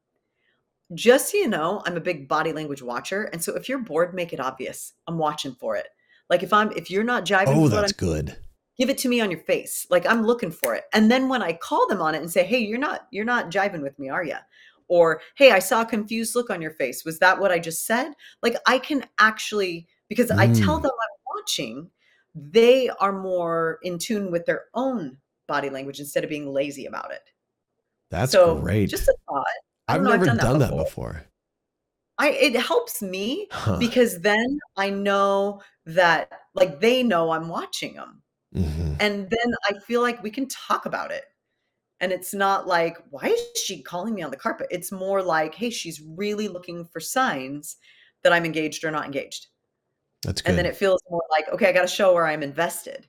just 0.95 1.31
so 1.33 1.39
you 1.39 1.49
know 1.49 1.83
i'm 1.87 1.97
a 1.97 2.01
big 2.01 2.29
body 2.29 2.53
language 2.53 2.83
watcher 2.83 3.25
and 3.33 3.43
so 3.43 3.55
if 3.55 3.69
you're 3.69 3.79
bored 3.79 4.15
make 4.15 4.33
it 4.33 4.41
obvious. 4.41 4.95
I'm 5.07 5.19
watching 5.19 5.55
for 5.55 5.77
it. 5.77 5.89
Like 6.31 6.43
if 6.43 6.53
i'm 6.53 6.73
if 6.73 6.91
you're 6.91 7.05
not 7.05 7.25
jiving 7.27 7.55
Oh, 7.57 7.69
that's 7.69 7.93
good. 7.93 8.37
give 8.79 8.89
it 8.91 8.99
to 8.99 9.09
me 9.09 9.21
on 9.21 9.31
your 9.31 9.41
face. 9.41 9.87
Like 9.91 10.07
i'm 10.07 10.25
looking 10.25 10.51
for 10.51 10.75
it. 10.75 10.85
And 10.95 11.11
then 11.11 11.29
when 11.29 11.43
i 11.43 11.53
call 11.53 11.87
them 11.89 12.01
on 12.01 12.15
it 12.15 12.23
and 12.23 12.31
say 12.31 12.45
hey 12.45 12.59
you're 12.59 12.79
not 12.79 13.07
you're 13.11 13.25
not 13.27 13.51
jiving 13.51 13.83
with 13.83 13.99
me 13.99 14.09
are 14.09 14.25
you 14.25 14.37
or 14.89 15.21
hey 15.37 15.51
i 15.51 15.59
saw 15.59 15.83
a 15.83 15.87
confused 15.87 16.35
look 16.35 16.49
on 16.51 16.63
your 16.63 16.71
face. 16.71 17.05
Was 17.05 17.19
that 17.19 17.39
what 17.39 17.51
i 17.53 17.59
just 17.59 17.85
said? 17.87 18.13
Like 18.43 18.57
i 18.67 18.79
can 18.79 19.05
actually 19.19 19.87
because 20.09 20.31
i 20.31 20.47
tell 20.47 20.79
Mm. 20.79 20.83
them 20.85 20.93
i'm 20.93 21.37
watching 21.37 21.91
they 22.53 22.89
are 23.01 23.13
more 23.13 23.79
in 23.83 23.99
tune 23.99 24.31
with 24.31 24.47
their 24.47 24.67
own 24.75 25.17
body 25.47 25.71
language 25.71 26.01
instead 26.01 26.25
of 26.25 26.31
being 26.31 26.53
lazy 26.53 26.87
about 26.87 27.11
it. 27.13 27.23
That's 28.11 28.33
so 28.33 28.57
great. 28.59 28.89
just 28.89 29.09
a 29.09 29.15
thought. 29.29 29.45
I've 29.89 30.03
never 30.03 30.29
I've 30.29 30.39
done, 30.39 30.59
that 30.59 30.77
before. 30.77 31.25
I 32.19 32.31
it 32.31 32.57
helps 32.57 33.01
me 33.01 33.49
Huh. 33.51 33.77
because 33.79 34.21
then 34.21 34.59
I 34.77 34.91
know 34.91 35.63
that 35.87 36.31
like 36.55 36.81
they 36.81 37.03
know 37.03 37.31
I'm 37.31 37.49
watching 37.49 37.95
them. 37.95 38.23
Mhm. 38.55 38.97
And 39.01 39.31
then 39.31 39.55
I 39.69 39.79
feel 39.81 40.01
like 40.03 40.23
we 40.23 40.31
can 40.31 40.47
talk 40.49 40.87
about 40.87 41.11
it. 41.11 41.25
And 42.01 42.13
it's 42.13 42.33
not 42.33 42.67
like, 42.67 42.99
why 43.11 43.27
is 43.27 43.41
she 43.65 43.83
calling 43.83 44.15
me 44.15 44.23
on 44.23 44.31
the 44.31 44.37
carpet? 44.37 44.69
It's 44.71 44.93
more 44.93 45.23
like, 45.23 45.55
hey, 45.55 45.71
she's 45.71 46.01
really 46.01 46.49
looking 46.49 46.85
for 46.87 47.01
signs 47.01 47.77
that 48.23 48.33
I'm 48.33 48.45
engaged 48.45 48.85
or 48.85 48.91
not 48.91 49.05
engaged. 49.07 49.49
That's 50.23 50.43
good. 50.43 50.51
And 50.51 50.59
then 50.59 50.67
it 50.67 50.77
feels 50.77 51.03
more 51.11 51.23
like, 51.31 51.49
okay, 51.53 51.69
I 51.69 51.73
got 51.73 51.83
to 51.83 51.89
show 51.89 52.13
where 52.15 52.27
I'm 52.27 52.43
invested. 52.43 53.07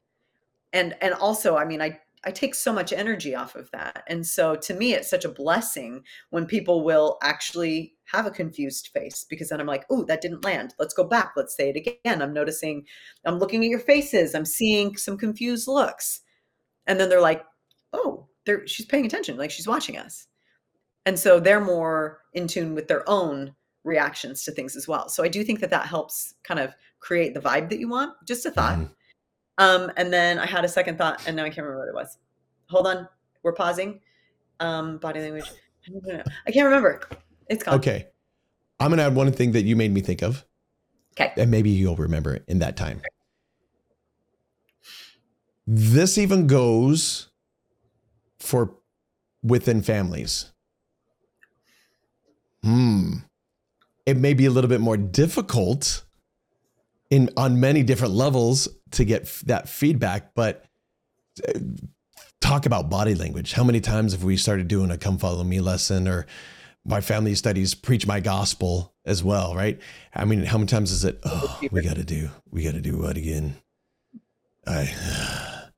And 0.73 0.95
and 1.01 1.13
also, 1.15 1.57
I 1.57 1.65
mean, 1.65 1.81
I 1.81 1.99
I 2.23 2.31
take 2.31 2.53
so 2.53 2.73
much 2.73 2.91
energy 2.91 3.33
off 3.33 3.55
of 3.55 3.71
that. 3.71 4.03
And 4.07 4.25
so 4.25 4.55
to 4.55 4.73
me, 4.73 4.93
it's 4.93 5.09
such 5.09 5.23
a 5.23 5.29
blessing 5.29 6.03
when 6.31 6.45
people 6.45 6.83
will 6.83 7.17
actually 7.23 7.95
have 8.05 8.25
a 8.25 8.31
confused 8.31 8.89
face 8.93 9.25
because 9.29 9.49
then 9.49 9.61
I'm 9.61 9.67
like, 9.67 9.85
oh, 9.89 10.03
that 10.05 10.21
didn't 10.21 10.43
land. 10.43 10.73
Let's 10.79 10.93
go 10.93 11.05
back. 11.05 11.33
Let's 11.37 11.55
say 11.55 11.69
it 11.69 11.77
again. 11.77 12.21
I'm 12.21 12.33
noticing, 12.33 12.85
I'm 13.25 13.39
looking 13.39 13.63
at 13.63 13.69
your 13.69 13.79
faces. 13.79 14.35
I'm 14.35 14.45
seeing 14.45 14.97
some 14.97 15.17
confused 15.17 15.67
looks. 15.67 16.21
And 16.87 16.99
then 16.99 17.07
they're 17.07 17.21
like, 17.21 17.45
oh, 17.93 18.27
they're, 18.45 18.67
she's 18.67 18.85
paying 18.85 19.05
attention. 19.05 19.37
Like 19.37 19.51
she's 19.51 19.67
watching 19.67 19.97
us. 19.97 20.27
And 21.05 21.17
so 21.17 21.39
they're 21.39 21.61
more 21.63 22.19
in 22.33 22.47
tune 22.47 22.75
with 22.75 22.87
their 22.89 23.09
own 23.09 23.55
reactions 23.85 24.43
to 24.43 24.51
things 24.51 24.75
as 24.75 24.87
well. 24.87 25.07
So 25.07 25.23
I 25.23 25.29
do 25.29 25.43
think 25.43 25.61
that 25.61 25.69
that 25.69 25.85
helps 25.85 26.33
kind 26.43 26.59
of 26.59 26.73
create 26.99 27.33
the 27.33 27.39
vibe 27.39 27.69
that 27.69 27.79
you 27.79 27.87
want. 27.89 28.13
Just 28.25 28.45
a 28.45 28.51
thought. 28.51 28.77
Mhm. 28.79 28.89
Um, 29.57 29.91
and 29.97 30.11
then 30.13 30.39
I 30.39 30.45
had 30.45 30.63
a 30.63 30.69
second 30.69 30.97
thought, 30.97 31.25
and 31.27 31.35
now 31.35 31.43
I 31.43 31.49
can't 31.49 31.65
remember 31.65 31.79
what 31.79 31.89
it 31.89 31.93
was. 31.95 32.17
Hold 32.69 32.87
on, 32.87 33.07
we're 33.43 33.53
pausing. 33.53 33.99
Um, 34.59 34.97
body 34.97 35.19
language. 35.21 35.49
I. 35.87 36.23
I 36.47 36.51
can't 36.51 36.65
remember. 36.65 37.01
It's 37.49 37.63
gone. 37.63 37.75
Okay. 37.75 38.07
I'm 38.79 38.89
going 38.89 38.97
to 38.99 39.03
add 39.03 39.15
one 39.15 39.31
thing 39.31 39.51
that 39.53 39.63
you 39.63 39.75
made 39.75 39.91
me 39.91 39.99
think 40.01 40.21
of, 40.21 40.45
Okay. 41.13 41.33
and 41.35 41.51
maybe 41.51 41.69
you'll 41.69 41.95
remember 41.97 42.33
it 42.33 42.45
in 42.47 42.59
that 42.59 42.77
time. 42.77 43.01
This 45.67 46.17
even 46.17 46.47
goes 46.47 47.29
for 48.39 48.75
within 49.43 49.81
families. 49.81 50.51
Hmm. 52.63 53.17
It 54.05 54.17
may 54.17 54.33
be 54.33 54.45
a 54.45 54.51
little 54.51 54.69
bit 54.69 54.81
more 54.81 54.97
difficult 54.97 56.03
in 57.09 57.29
on 57.37 57.59
many 57.59 57.83
different 57.83 58.13
levels 58.13 58.67
to 58.91 59.05
get 59.05 59.23
f- 59.23 59.43
that 59.45 59.67
feedback, 59.67 60.33
but 60.35 60.65
uh, 61.47 61.59
talk 62.41 62.65
about 62.65 62.89
body 62.89 63.15
language. 63.15 63.53
How 63.53 63.63
many 63.63 63.81
times 63.81 64.13
have 64.13 64.23
we 64.23 64.37
started 64.37 64.67
doing 64.67 64.91
a 64.91 64.97
come 64.97 65.17
follow 65.17 65.43
me 65.43 65.59
lesson 65.61 66.07
or 66.07 66.25
my 66.85 67.01
family 67.01 67.35
studies 67.35 67.75
preach 67.75 68.07
my 68.07 68.19
gospel 68.19 68.93
as 69.05 69.23
well, 69.23 69.55
right? 69.55 69.79
I 70.13 70.25
mean, 70.25 70.43
how 70.43 70.57
many 70.57 70.67
times 70.67 70.91
is 70.91 71.03
it, 71.03 71.19
oh, 71.23 71.59
we 71.71 71.81
got 71.81 71.97
to 71.97 72.03
do, 72.03 72.29
we 72.49 72.63
got 72.63 72.73
to 72.73 72.81
do 72.81 72.97
what 72.97 73.17
again? 73.17 73.55
I, 74.65 74.89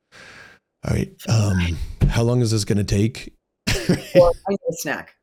all 0.88 0.94
right. 0.94 1.12
Um, 1.28 1.78
how 2.08 2.24
long 2.24 2.42
is 2.42 2.52
this 2.52 2.66
going 2.66 2.78
to 2.78 2.84
take? 2.84 3.34
Or 4.16 4.32
I 4.48 4.52
need 4.52 4.60
a 4.70 4.74
snack. 4.74 5.16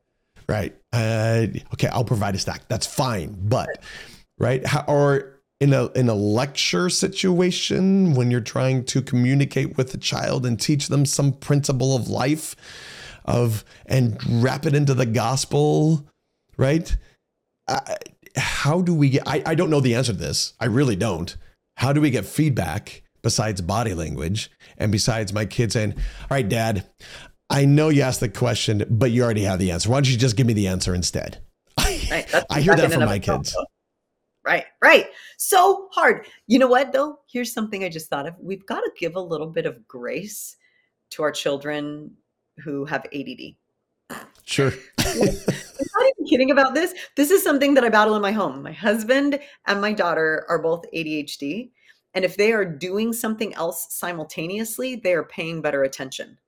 right. 0.46 0.76
Uh, 0.92 1.46
okay. 1.72 1.88
I'll 1.88 2.04
provide 2.04 2.34
a 2.34 2.38
stack. 2.38 2.68
That's 2.68 2.86
fine. 2.86 3.34
But, 3.40 3.82
right. 4.38 4.66
How, 4.66 4.84
or 4.86 5.38
in 5.61 5.72
a, 5.72 5.86
in 5.92 6.09
a 6.09 6.14
lecture 6.14 6.88
situation, 6.88 8.14
when 8.14 8.30
you're 8.30 8.40
trying 8.40 8.84
to 8.84 9.02
communicate 9.02 9.76
with 9.76 9.92
a 9.94 9.98
child 9.98 10.46
and 10.46 10.61
teach 10.61 10.88
them 10.88 11.04
some 11.04 11.32
principle 11.32 11.96
of 11.96 12.09
life 12.09 12.54
of, 13.24 13.64
and 13.86 14.18
wrap 14.42 14.66
it 14.66 14.74
into 14.74 14.94
the 14.94 15.06
gospel, 15.06 16.06
right? 16.56 16.96
Uh, 17.66 17.80
how 18.36 18.80
do 18.80 18.94
we 18.94 19.11
get, 19.11 19.26
I, 19.26 19.42
I 19.44 19.54
don't 19.54 19.70
know 19.70 19.80
the 19.80 19.94
answer 19.96 20.12
to 20.12 20.18
this. 20.18 20.54
I 20.61 20.66
really 20.66 20.96
don't. 20.96 21.36
How 21.76 21.92
do 21.92 22.00
we 22.00 22.11
get 22.11 22.24
feedback 22.24 23.02
besides 23.22 23.61
body 23.61 23.94
language 23.94 24.50
and 24.78 24.92
besides 24.92 25.32
my 25.32 25.44
kid 25.44 25.72
saying, 25.72 25.92
all 25.92 26.26
right, 26.30 26.48
dad, 26.48 26.86
I 27.50 27.64
know 27.64 27.88
you 27.88 28.02
asked 28.02 28.20
the 28.20 28.28
question, 28.28 28.84
but 28.88 29.11
you 29.11 29.24
already 29.24 29.42
have 29.42 29.59
the 29.59 29.72
answer. 29.72 29.88
Why 29.88 29.96
don't 29.96 30.11
you 30.11 30.16
just 30.16 30.36
give 30.36 30.46
me 30.46 30.52
the 30.52 30.68
answer 30.68 30.94
instead? 30.94 31.38
Right. 32.11 32.26
I 32.48 32.62
hear 32.62 32.74
that 32.74 32.90
from 32.90 33.04
my 33.04 33.18
kids. 33.18 33.52
though. 33.52 33.66
Right. 34.49 34.64
Right. 34.80 35.09
So 35.36 35.88
hard. 35.92 36.26
You 36.46 36.59
know 36.59 36.68
what 36.68 36.90
though? 36.90 37.18
Here's 37.30 37.53
something 37.53 37.84
I 37.84 37.90
just 37.90 38.09
thought 38.09 38.26
of. 38.26 38.34
We've 38.40 38.64
got 38.64 38.80
to 38.80 38.90
give 38.99 39.14
a 39.14 39.20
little 39.20 39.46
bit 39.46 39.66
of 39.66 39.86
grace 39.86 40.57
to 41.11 41.22
our 41.22 41.30
children 41.30 42.12
who 42.64 42.86
have 42.86 43.05
ADD. 43.12 44.18
Sure. 44.44 44.72
I'm 45.01 45.18
not 45.18 46.07
even 46.16 46.26
kidding 46.26 46.51
about 46.51 46.72
this. 46.72 46.94
This 47.14 47.30
is 47.30 47.42
something 47.42 47.74
that 47.74 47.84
I 47.84 47.90
battle 47.90 48.16
in 48.16 48.22
my 48.22 48.32
home. 48.32 48.62
My 48.62 48.72
husband 48.72 49.38
and 49.66 49.82
my 49.82 49.92
daughter 49.92 50.46
are 50.49 50.62
both 50.62 50.82
ADHD. 50.94 51.68
And 52.14 52.24
if 52.24 52.38
they 52.38 52.53
are 52.53 52.64
doing 52.64 53.12
something 53.12 53.53
else 53.53 53.88
simultaneously, 53.90 54.96
they 54.96 55.12
are 55.12 55.24
paying 55.24 55.61
better 55.61 55.82
attention. 55.82 56.38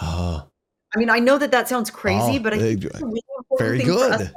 Ah, 0.00 0.46
I 0.94 0.98
mean, 0.98 1.10
I 1.10 1.18
know 1.18 1.36
that 1.36 1.50
that 1.50 1.68
sounds 1.68 1.90
crazy, 1.90 2.38
Oh, 2.38 2.38
but 2.38 2.54
I 2.54 2.58
think 2.58 2.84
it's 2.86 3.02
a 3.02 3.04
really 3.04 3.20
important 3.36 3.68
very 3.68 3.78
thing 3.80 3.98
for 3.98 4.14
us 4.14 4.32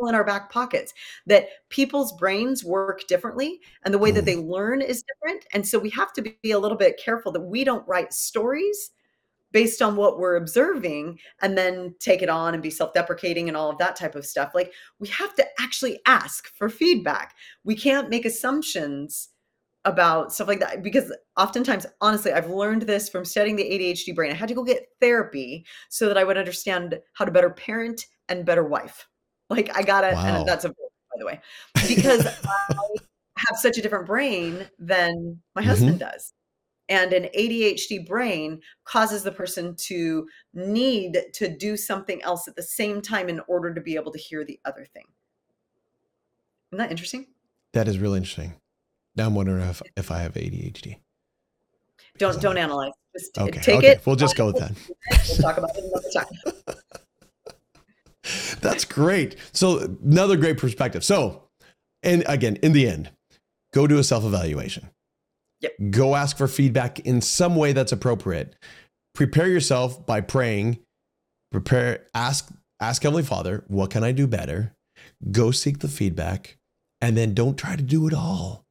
good. 0.00 0.06
to 0.06 0.06
have 0.06 0.06
file 0.06 0.08
in 0.08 0.14
our 0.14 0.24
back 0.24 0.50
pockets 0.50 0.94
that 1.26 1.48
people's 1.70 2.12
brains 2.18 2.64
work 2.64 3.06
differently 3.08 3.60
and 3.84 3.92
the 3.94 3.98
way 3.98 4.10
that 4.10 4.22
Mm. 4.22 4.26
they 4.26 4.36
learn 4.36 4.80
is 4.82 5.02
different. 5.04 5.46
And 5.52 5.66
so 5.66 5.78
we 5.78 5.90
have 5.90 6.12
to 6.14 6.22
be 6.42 6.50
a 6.52 6.58
little 6.58 6.78
bit 6.78 6.98
careful 6.98 7.32
that 7.32 7.40
we 7.40 7.64
don't 7.64 7.86
write 7.88 8.12
stories 8.12 8.90
based 9.52 9.80
on 9.82 9.96
what 9.96 10.18
we're 10.18 10.36
observing 10.36 11.18
and 11.42 11.56
then 11.56 11.94
take 12.00 12.22
it 12.22 12.28
on 12.28 12.54
and 12.54 12.62
be 12.62 12.70
self-deprecating 12.70 13.48
and 13.48 13.56
all 13.56 13.70
of 13.70 13.78
that 13.78 13.96
type 13.96 14.14
of 14.14 14.26
stuff. 14.26 14.52
Like 14.54 14.72
we 14.98 15.08
have 15.08 15.34
to 15.36 15.46
actually 15.60 16.00
ask 16.06 16.48
for 16.48 16.68
feedback. 16.68 17.34
We 17.64 17.74
can't 17.74 18.10
make 18.10 18.26
assumptions 18.26 19.30
about 19.84 20.32
stuff 20.34 20.48
like 20.48 20.60
that 20.60 20.82
because 20.82 21.12
oftentimes 21.38 21.86
honestly 22.00 22.32
I've 22.32 22.50
learned 22.50 22.82
this 22.82 23.08
from 23.08 23.24
studying 23.24 23.56
the 23.56 23.64
ADHD 23.64 24.14
brain. 24.14 24.30
I 24.30 24.34
had 24.34 24.48
to 24.48 24.54
go 24.54 24.64
get 24.64 24.88
therapy 25.00 25.66
so 25.88 26.08
that 26.08 26.18
I 26.18 26.24
would 26.24 26.36
understand 26.38 27.00
how 27.14 27.24
to 27.24 27.30
better 27.30 27.50
parent 27.50 28.06
and 28.28 28.44
better 28.44 28.64
wife. 28.64 29.08
Like 29.50 29.74
I 29.76 29.82
got 29.82 30.02
to 30.02 30.12
Wow. 30.14 30.38
and 30.40 30.48
that's 30.48 30.64
a 30.64 30.68
by 30.68 30.74
the 31.18 31.26
way 31.26 31.40
because 31.88 32.26
I 32.26 32.76
have 33.38 33.56
such 33.58 33.78
a 33.78 33.82
different 33.82 34.06
brain 34.06 34.68
than 34.78 35.40
my 35.54 35.62
Mhm. 35.62 35.66
husband 35.66 35.98
does. 36.00 36.32
And 36.90 37.12
an 37.12 37.28
ADHD 37.34 37.98
brain 38.06 38.60
causes 38.84 39.22
the 39.22 39.32
person 39.32 39.74
to 39.76 40.26
need 40.54 41.18
to 41.34 41.48
do 41.48 41.76
something 41.76 42.22
else 42.22 42.48
at 42.48 42.56
the 42.56 42.62
same 42.62 43.02
time 43.02 43.28
in 43.28 43.40
order 43.46 43.74
to 43.74 43.80
be 43.80 43.94
able 43.94 44.10
to 44.12 44.18
hear 44.18 44.44
the 44.44 44.58
other 44.64 44.86
thing. 44.86 45.04
Isn't 46.72 46.78
that 46.78 46.90
interesting? 46.90 47.26
that 47.74 47.86
is 47.88 47.98
really 47.98 48.16
interesting. 48.16 48.54
Now 49.14 49.26
I'm 49.26 49.34
wondering 49.34 49.60
if, 49.68 49.82
if 49.96 50.10
I 50.10 50.18
have 50.20 50.34
ADHD. 50.34 50.96
Because 52.14 52.36
Don't 52.36 52.42
don't 52.42 52.58
analyze. 52.58 52.92
Just 53.16 53.36
Okay. 53.38 53.60
take 53.60 53.76
okay. 53.78 53.88
it. 53.92 54.06
We'll 54.06 54.16
just 54.16 54.36
go 54.36 54.46
with 54.46 54.56
that. 54.56 54.72
We'll 55.28 55.36
talk 55.38 55.58
about 55.58 55.76
it 55.76 55.84
another 55.84 56.10
time. 56.10 56.84
That's 58.60 58.84
great. 58.84 59.36
So 59.52 59.96
another 60.04 60.36
great 60.36 60.58
perspective. 60.58 61.04
So, 61.04 61.44
and 62.02 62.24
again, 62.26 62.56
in 62.56 62.72
the 62.72 62.88
end, 62.88 63.10
go 63.72 63.86
do 63.86 63.98
a 63.98 64.04
self-evaluation. 64.04 64.88
Yep. 65.60 65.72
Go 65.90 66.14
ask 66.14 66.36
for 66.36 66.46
feedback 66.46 67.00
in 67.00 67.20
some 67.20 67.56
way 67.56 67.72
that's 67.72 67.90
appropriate. 67.90 68.54
Prepare 69.14 69.48
yourself 69.48 70.06
by 70.06 70.20
praying. 70.20 70.78
Prepare, 71.50 72.06
ask, 72.14 72.48
ask 72.80 73.02
Heavenly 73.02 73.24
Father, 73.24 73.64
what 73.66 73.90
can 73.90 74.04
I 74.04 74.12
do 74.12 74.28
better? 74.28 74.74
Go 75.32 75.50
seek 75.50 75.80
the 75.80 75.88
feedback, 75.88 76.58
and 77.00 77.16
then 77.16 77.34
don't 77.34 77.58
try 77.58 77.74
to 77.74 77.82
do 77.82 78.06
it 78.06 78.14
all. 78.14 78.64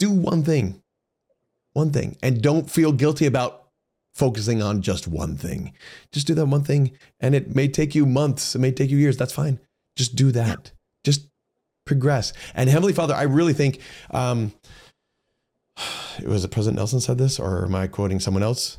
Do 0.00 0.10
one 0.10 0.42
thing. 0.42 0.82
One 1.74 1.92
thing. 1.92 2.16
And 2.22 2.42
don't 2.42 2.68
feel 2.68 2.90
guilty 2.92 3.26
about 3.26 3.61
focusing 4.14 4.62
on 4.62 4.82
just 4.82 5.08
one 5.08 5.36
thing. 5.36 5.72
Just 6.12 6.26
do 6.26 6.34
that 6.34 6.46
one 6.46 6.64
thing 6.64 6.92
and 7.20 7.34
it 7.34 7.54
may 7.54 7.68
take 7.68 7.94
you 7.94 8.06
months, 8.06 8.54
it 8.54 8.58
may 8.58 8.72
take 8.72 8.90
you 8.90 8.98
years. 8.98 9.16
That's 9.16 9.32
fine. 9.32 9.58
Just 9.96 10.16
do 10.16 10.32
that. 10.32 10.72
Just 11.04 11.28
progress. 11.86 12.32
And 12.54 12.68
Heavenly 12.68 12.92
Father, 12.92 13.14
I 13.14 13.22
really 13.22 13.52
think 13.52 13.80
um, 14.10 14.52
it 16.18 16.26
was 16.28 16.44
it 16.44 16.50
President 16.50 16.76
Nelson 16.76 17.00
said 17.00 17.18
this, 17.18 17.38
or 17.38 17.64
am 17.64 17.74
I 17.74 17.86
quoting 17.86 18.20
someone 18.20 18.42
else? 18.42 18.78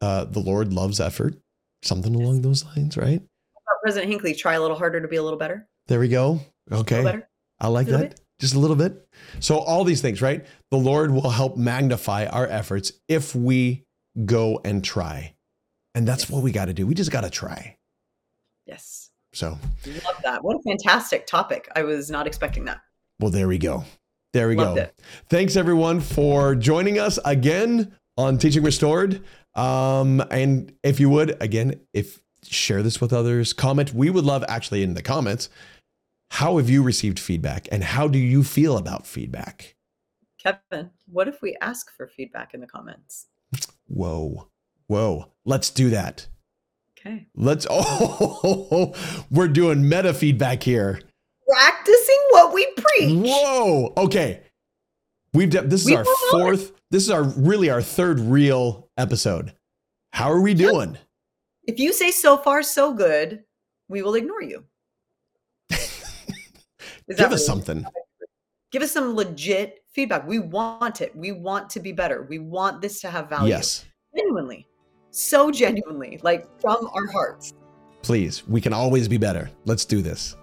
Uh, 0.00 0.24
the 0.24 0.40
Lord 0.40 0.72
loves 0.72 1.00
effort, 1.00 1.36
something 1.82 2.14
along 2.14 2.42
those 2.42 2.64
lines, 2.64 2.96
right? 2.96 3.22
President 3.82 4.10
Hinckley, 4.10 4.34
try 4.34 4.54
a 4.54 4.60
little 4.60 4.76
harder 4.76 5.00
to 5.00 5.08
be 5.08 5.16
a 5.16 5.22
little 5.22 5.38
better. 5.38 5.68
There 5.86 6.00
we 6.00 6.08
go. 6.08 6.40
Okay, 6.72 7.02
better. 7.02 7.28
I 7.60 7.68
like 7.68 7.86
that. 7.86 8.10
bit. 8.10 8.20
Just 8.40 8.54
a 8.54 8.58
little 8.58 8.76
bit. 8.76 9.06
So 9.40 9.58
all 9.58 9.84
these 9.84 10.02
things, 10.02 10.20
right? 10.20 10.44
The 10.70 10.76
Lord 10.76 11.10
will 11.10 11.30
help 11.30 11.56
magnify 11.56 12.26
our 12.26 12.46
efforts 12.46 12.92
if 13.08 13.34
we 13.34 13.85
go 14.24 14.60
and 14.64 14.82
try. 14.84 15.34
And 15.94 16.06
that's 16.06 16.24
Yes. 16.24 16.30
what 16.30 16.42
we 16.42 16.52
got 16.52 16.66
to 16.66 16.74
do. 16.74 16.86
We 16.86 16.94
just 16.94 17.10
got 17.10 17.22
to 17.22 17.30
try. 17.30 17.76
Yes. 18.66 19.10
So, 19.32 19.58
Love 19.86 20.22
that. 20.24 20.42
What 20.42 20.56
a 20.56 20.62
fantastic 20.62 21.26
topic. 21.26 21.68
I 21.76 21.82
was 21.82 22.10
not 22.10 22.26
expecting 22.26 22.64
that. 22.66 22.80
well, 23.20 23.30
there 23.30 23.48
we 23.48 23.58
go. 23.58 23.84
There 24.32 24.48
we 24.48 24.56
Loved 24.56 24.76
go. 24.76 24.82
it. 24.82 25.00
Thanks 25.28 25.56
everyone 25.56 26.00
for 26.00 26.54
joining 26.54 26.98
us 26.98 27.18
again 27.24 27.94
on 28.18 28.36
Teaching 28.38 28.62
Restored. 28.62 29.22
Um, 29.54 30.20
and 30.30 30.74
if 30.82 31.00
you 31.00 31.08
would, 31.10 31.40
again, 31.42 31.80
if 31.94 32.20
share 32.44 32.82
this 32.82 33.00
with 33.00 33.12
others, 33.12 33.52
comment. 33.52 33.92
We 33.94 34.10
would 34.10 34.24
love 34.24 34.44
actually 34.48 34.82
in 34.82 34.94
the 34.94 35.02
comments. 35.02 35.48
How 36.32 36.58
have 36.58 36.68
you 36.68 36.82
received 36.82 37.18
feedback 37.18 37.68
and 37.72 37.82
how 37.82 38.08
do 38.08 38.18
you 38.18 38.44
feel 38.44 38.76
about 38.76 39.06
feedback? 39.06 39.74
Kevin, 40.38 40.90
what 41.06 41.28
if 41.28 41.40
we 41.42 41.56
ask 41.60 41.90
for 41.96 42.06
feedback 42.06 42.52
in 42.54 42.60
the 42.60 42.66
comments? 42.66 43.26
Whoa, 43.86 44.48
whoa, 44.86 45.32
let's 45.44 45.70
do 45.70 45.90
that. 45.90 46.26
Okay. 46.98 47.26
Let's, 47.34 47.66
oh, 47.70 48.94
we're 49.30 49.48
doing 49.48 49.88
meta 49.88 50.12
feedback 50.12 50.62
here. 50.62 51.00
Practicing 51.48 52.18
what 52.30 52.52
we 52.52 52.66
preach. 52.66 53.26
Whoa. 53.28 53.92
Okay. 53.96 54.40
We've 55.32 55.50
done 55.50 55.68
this 55.68 55.82
is 55.82 55.86
We 55.86 55.96
our 55.96 56.04
were 56.04 56.10
on 56.10 56.40
fourth. 56.40 56.72
This 56.90 57.02
is 57.02 57.10
our 57.10 57.22
really 57.22 57.70
our 57.70 57.82
third 57.82 58.18
real 58.20 58.88
episode. 58.96 59.52
How 60.12 60.32
are 60.32 60.40
we 60.40 60.54
doing? 60.54 60.96
If 61.64 61.78
you 61.78 61.92
say 61.92 62.10
so 62.10 62.36
far 62.36 62.62
so 62.62 62.94
good, 62.94 63.44
we 63.88 64.02
will 64.02 64.14
ignore 64.14 64.42
you. 64.42 64.64
Give 65.70 65.88
us 67.20 67.30
rude? 67.32 67.40
something. 67.40 67.86
Give 68.72 68.82
us 68.82 68.92
some 68.92 69.14
legit 69.14 69.84
feedback. 69.96 70.26
We 70.28 70.38
want 70.38 71.00
it. 71.00 71.16
We 71.16 71.32
want 71.32 71.70
to 71.70 71.80
be 71.80 71.90
better. 71.90 72.26
We 72.28 72.38
want 72.38 72.82
this 72.82 73.00
to 73.00 73.10
have 73.10 73.28
value. 73.30 73.48
Yes, 73.48 73.86
Genuinely. 74.14 74.68
So 75.10 75.50
genuinely, 75.50 76.20
like 76.22 76.46
from 76.60 76.88
our 76.94 77.06
hearts. 77.06 77.54
please. 78.02 78.46
We 78.46 78.60
can 78.60 78.72
always 78.74 79.08
be 79.08 79.16
better. 79.16 79.50
Let's 79.64 79.84
do 79.84 80.02
this. 80.02 80.36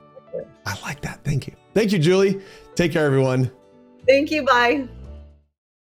I 0.66 0.74
like 0.82 1.00
that. 1.02 1.24
Thank 1.24 1.46
you. 1.48 1.54
Thank 1.76 1.92
you, 1.94 2.00
Julie. 2.00 2.42
Take 2.76 2.92
care, 2.92 3.06
everyone. 3.06 3.52
Thank 4.08 4.32
you. 4.32 4.44
Bye. 4.44 4.88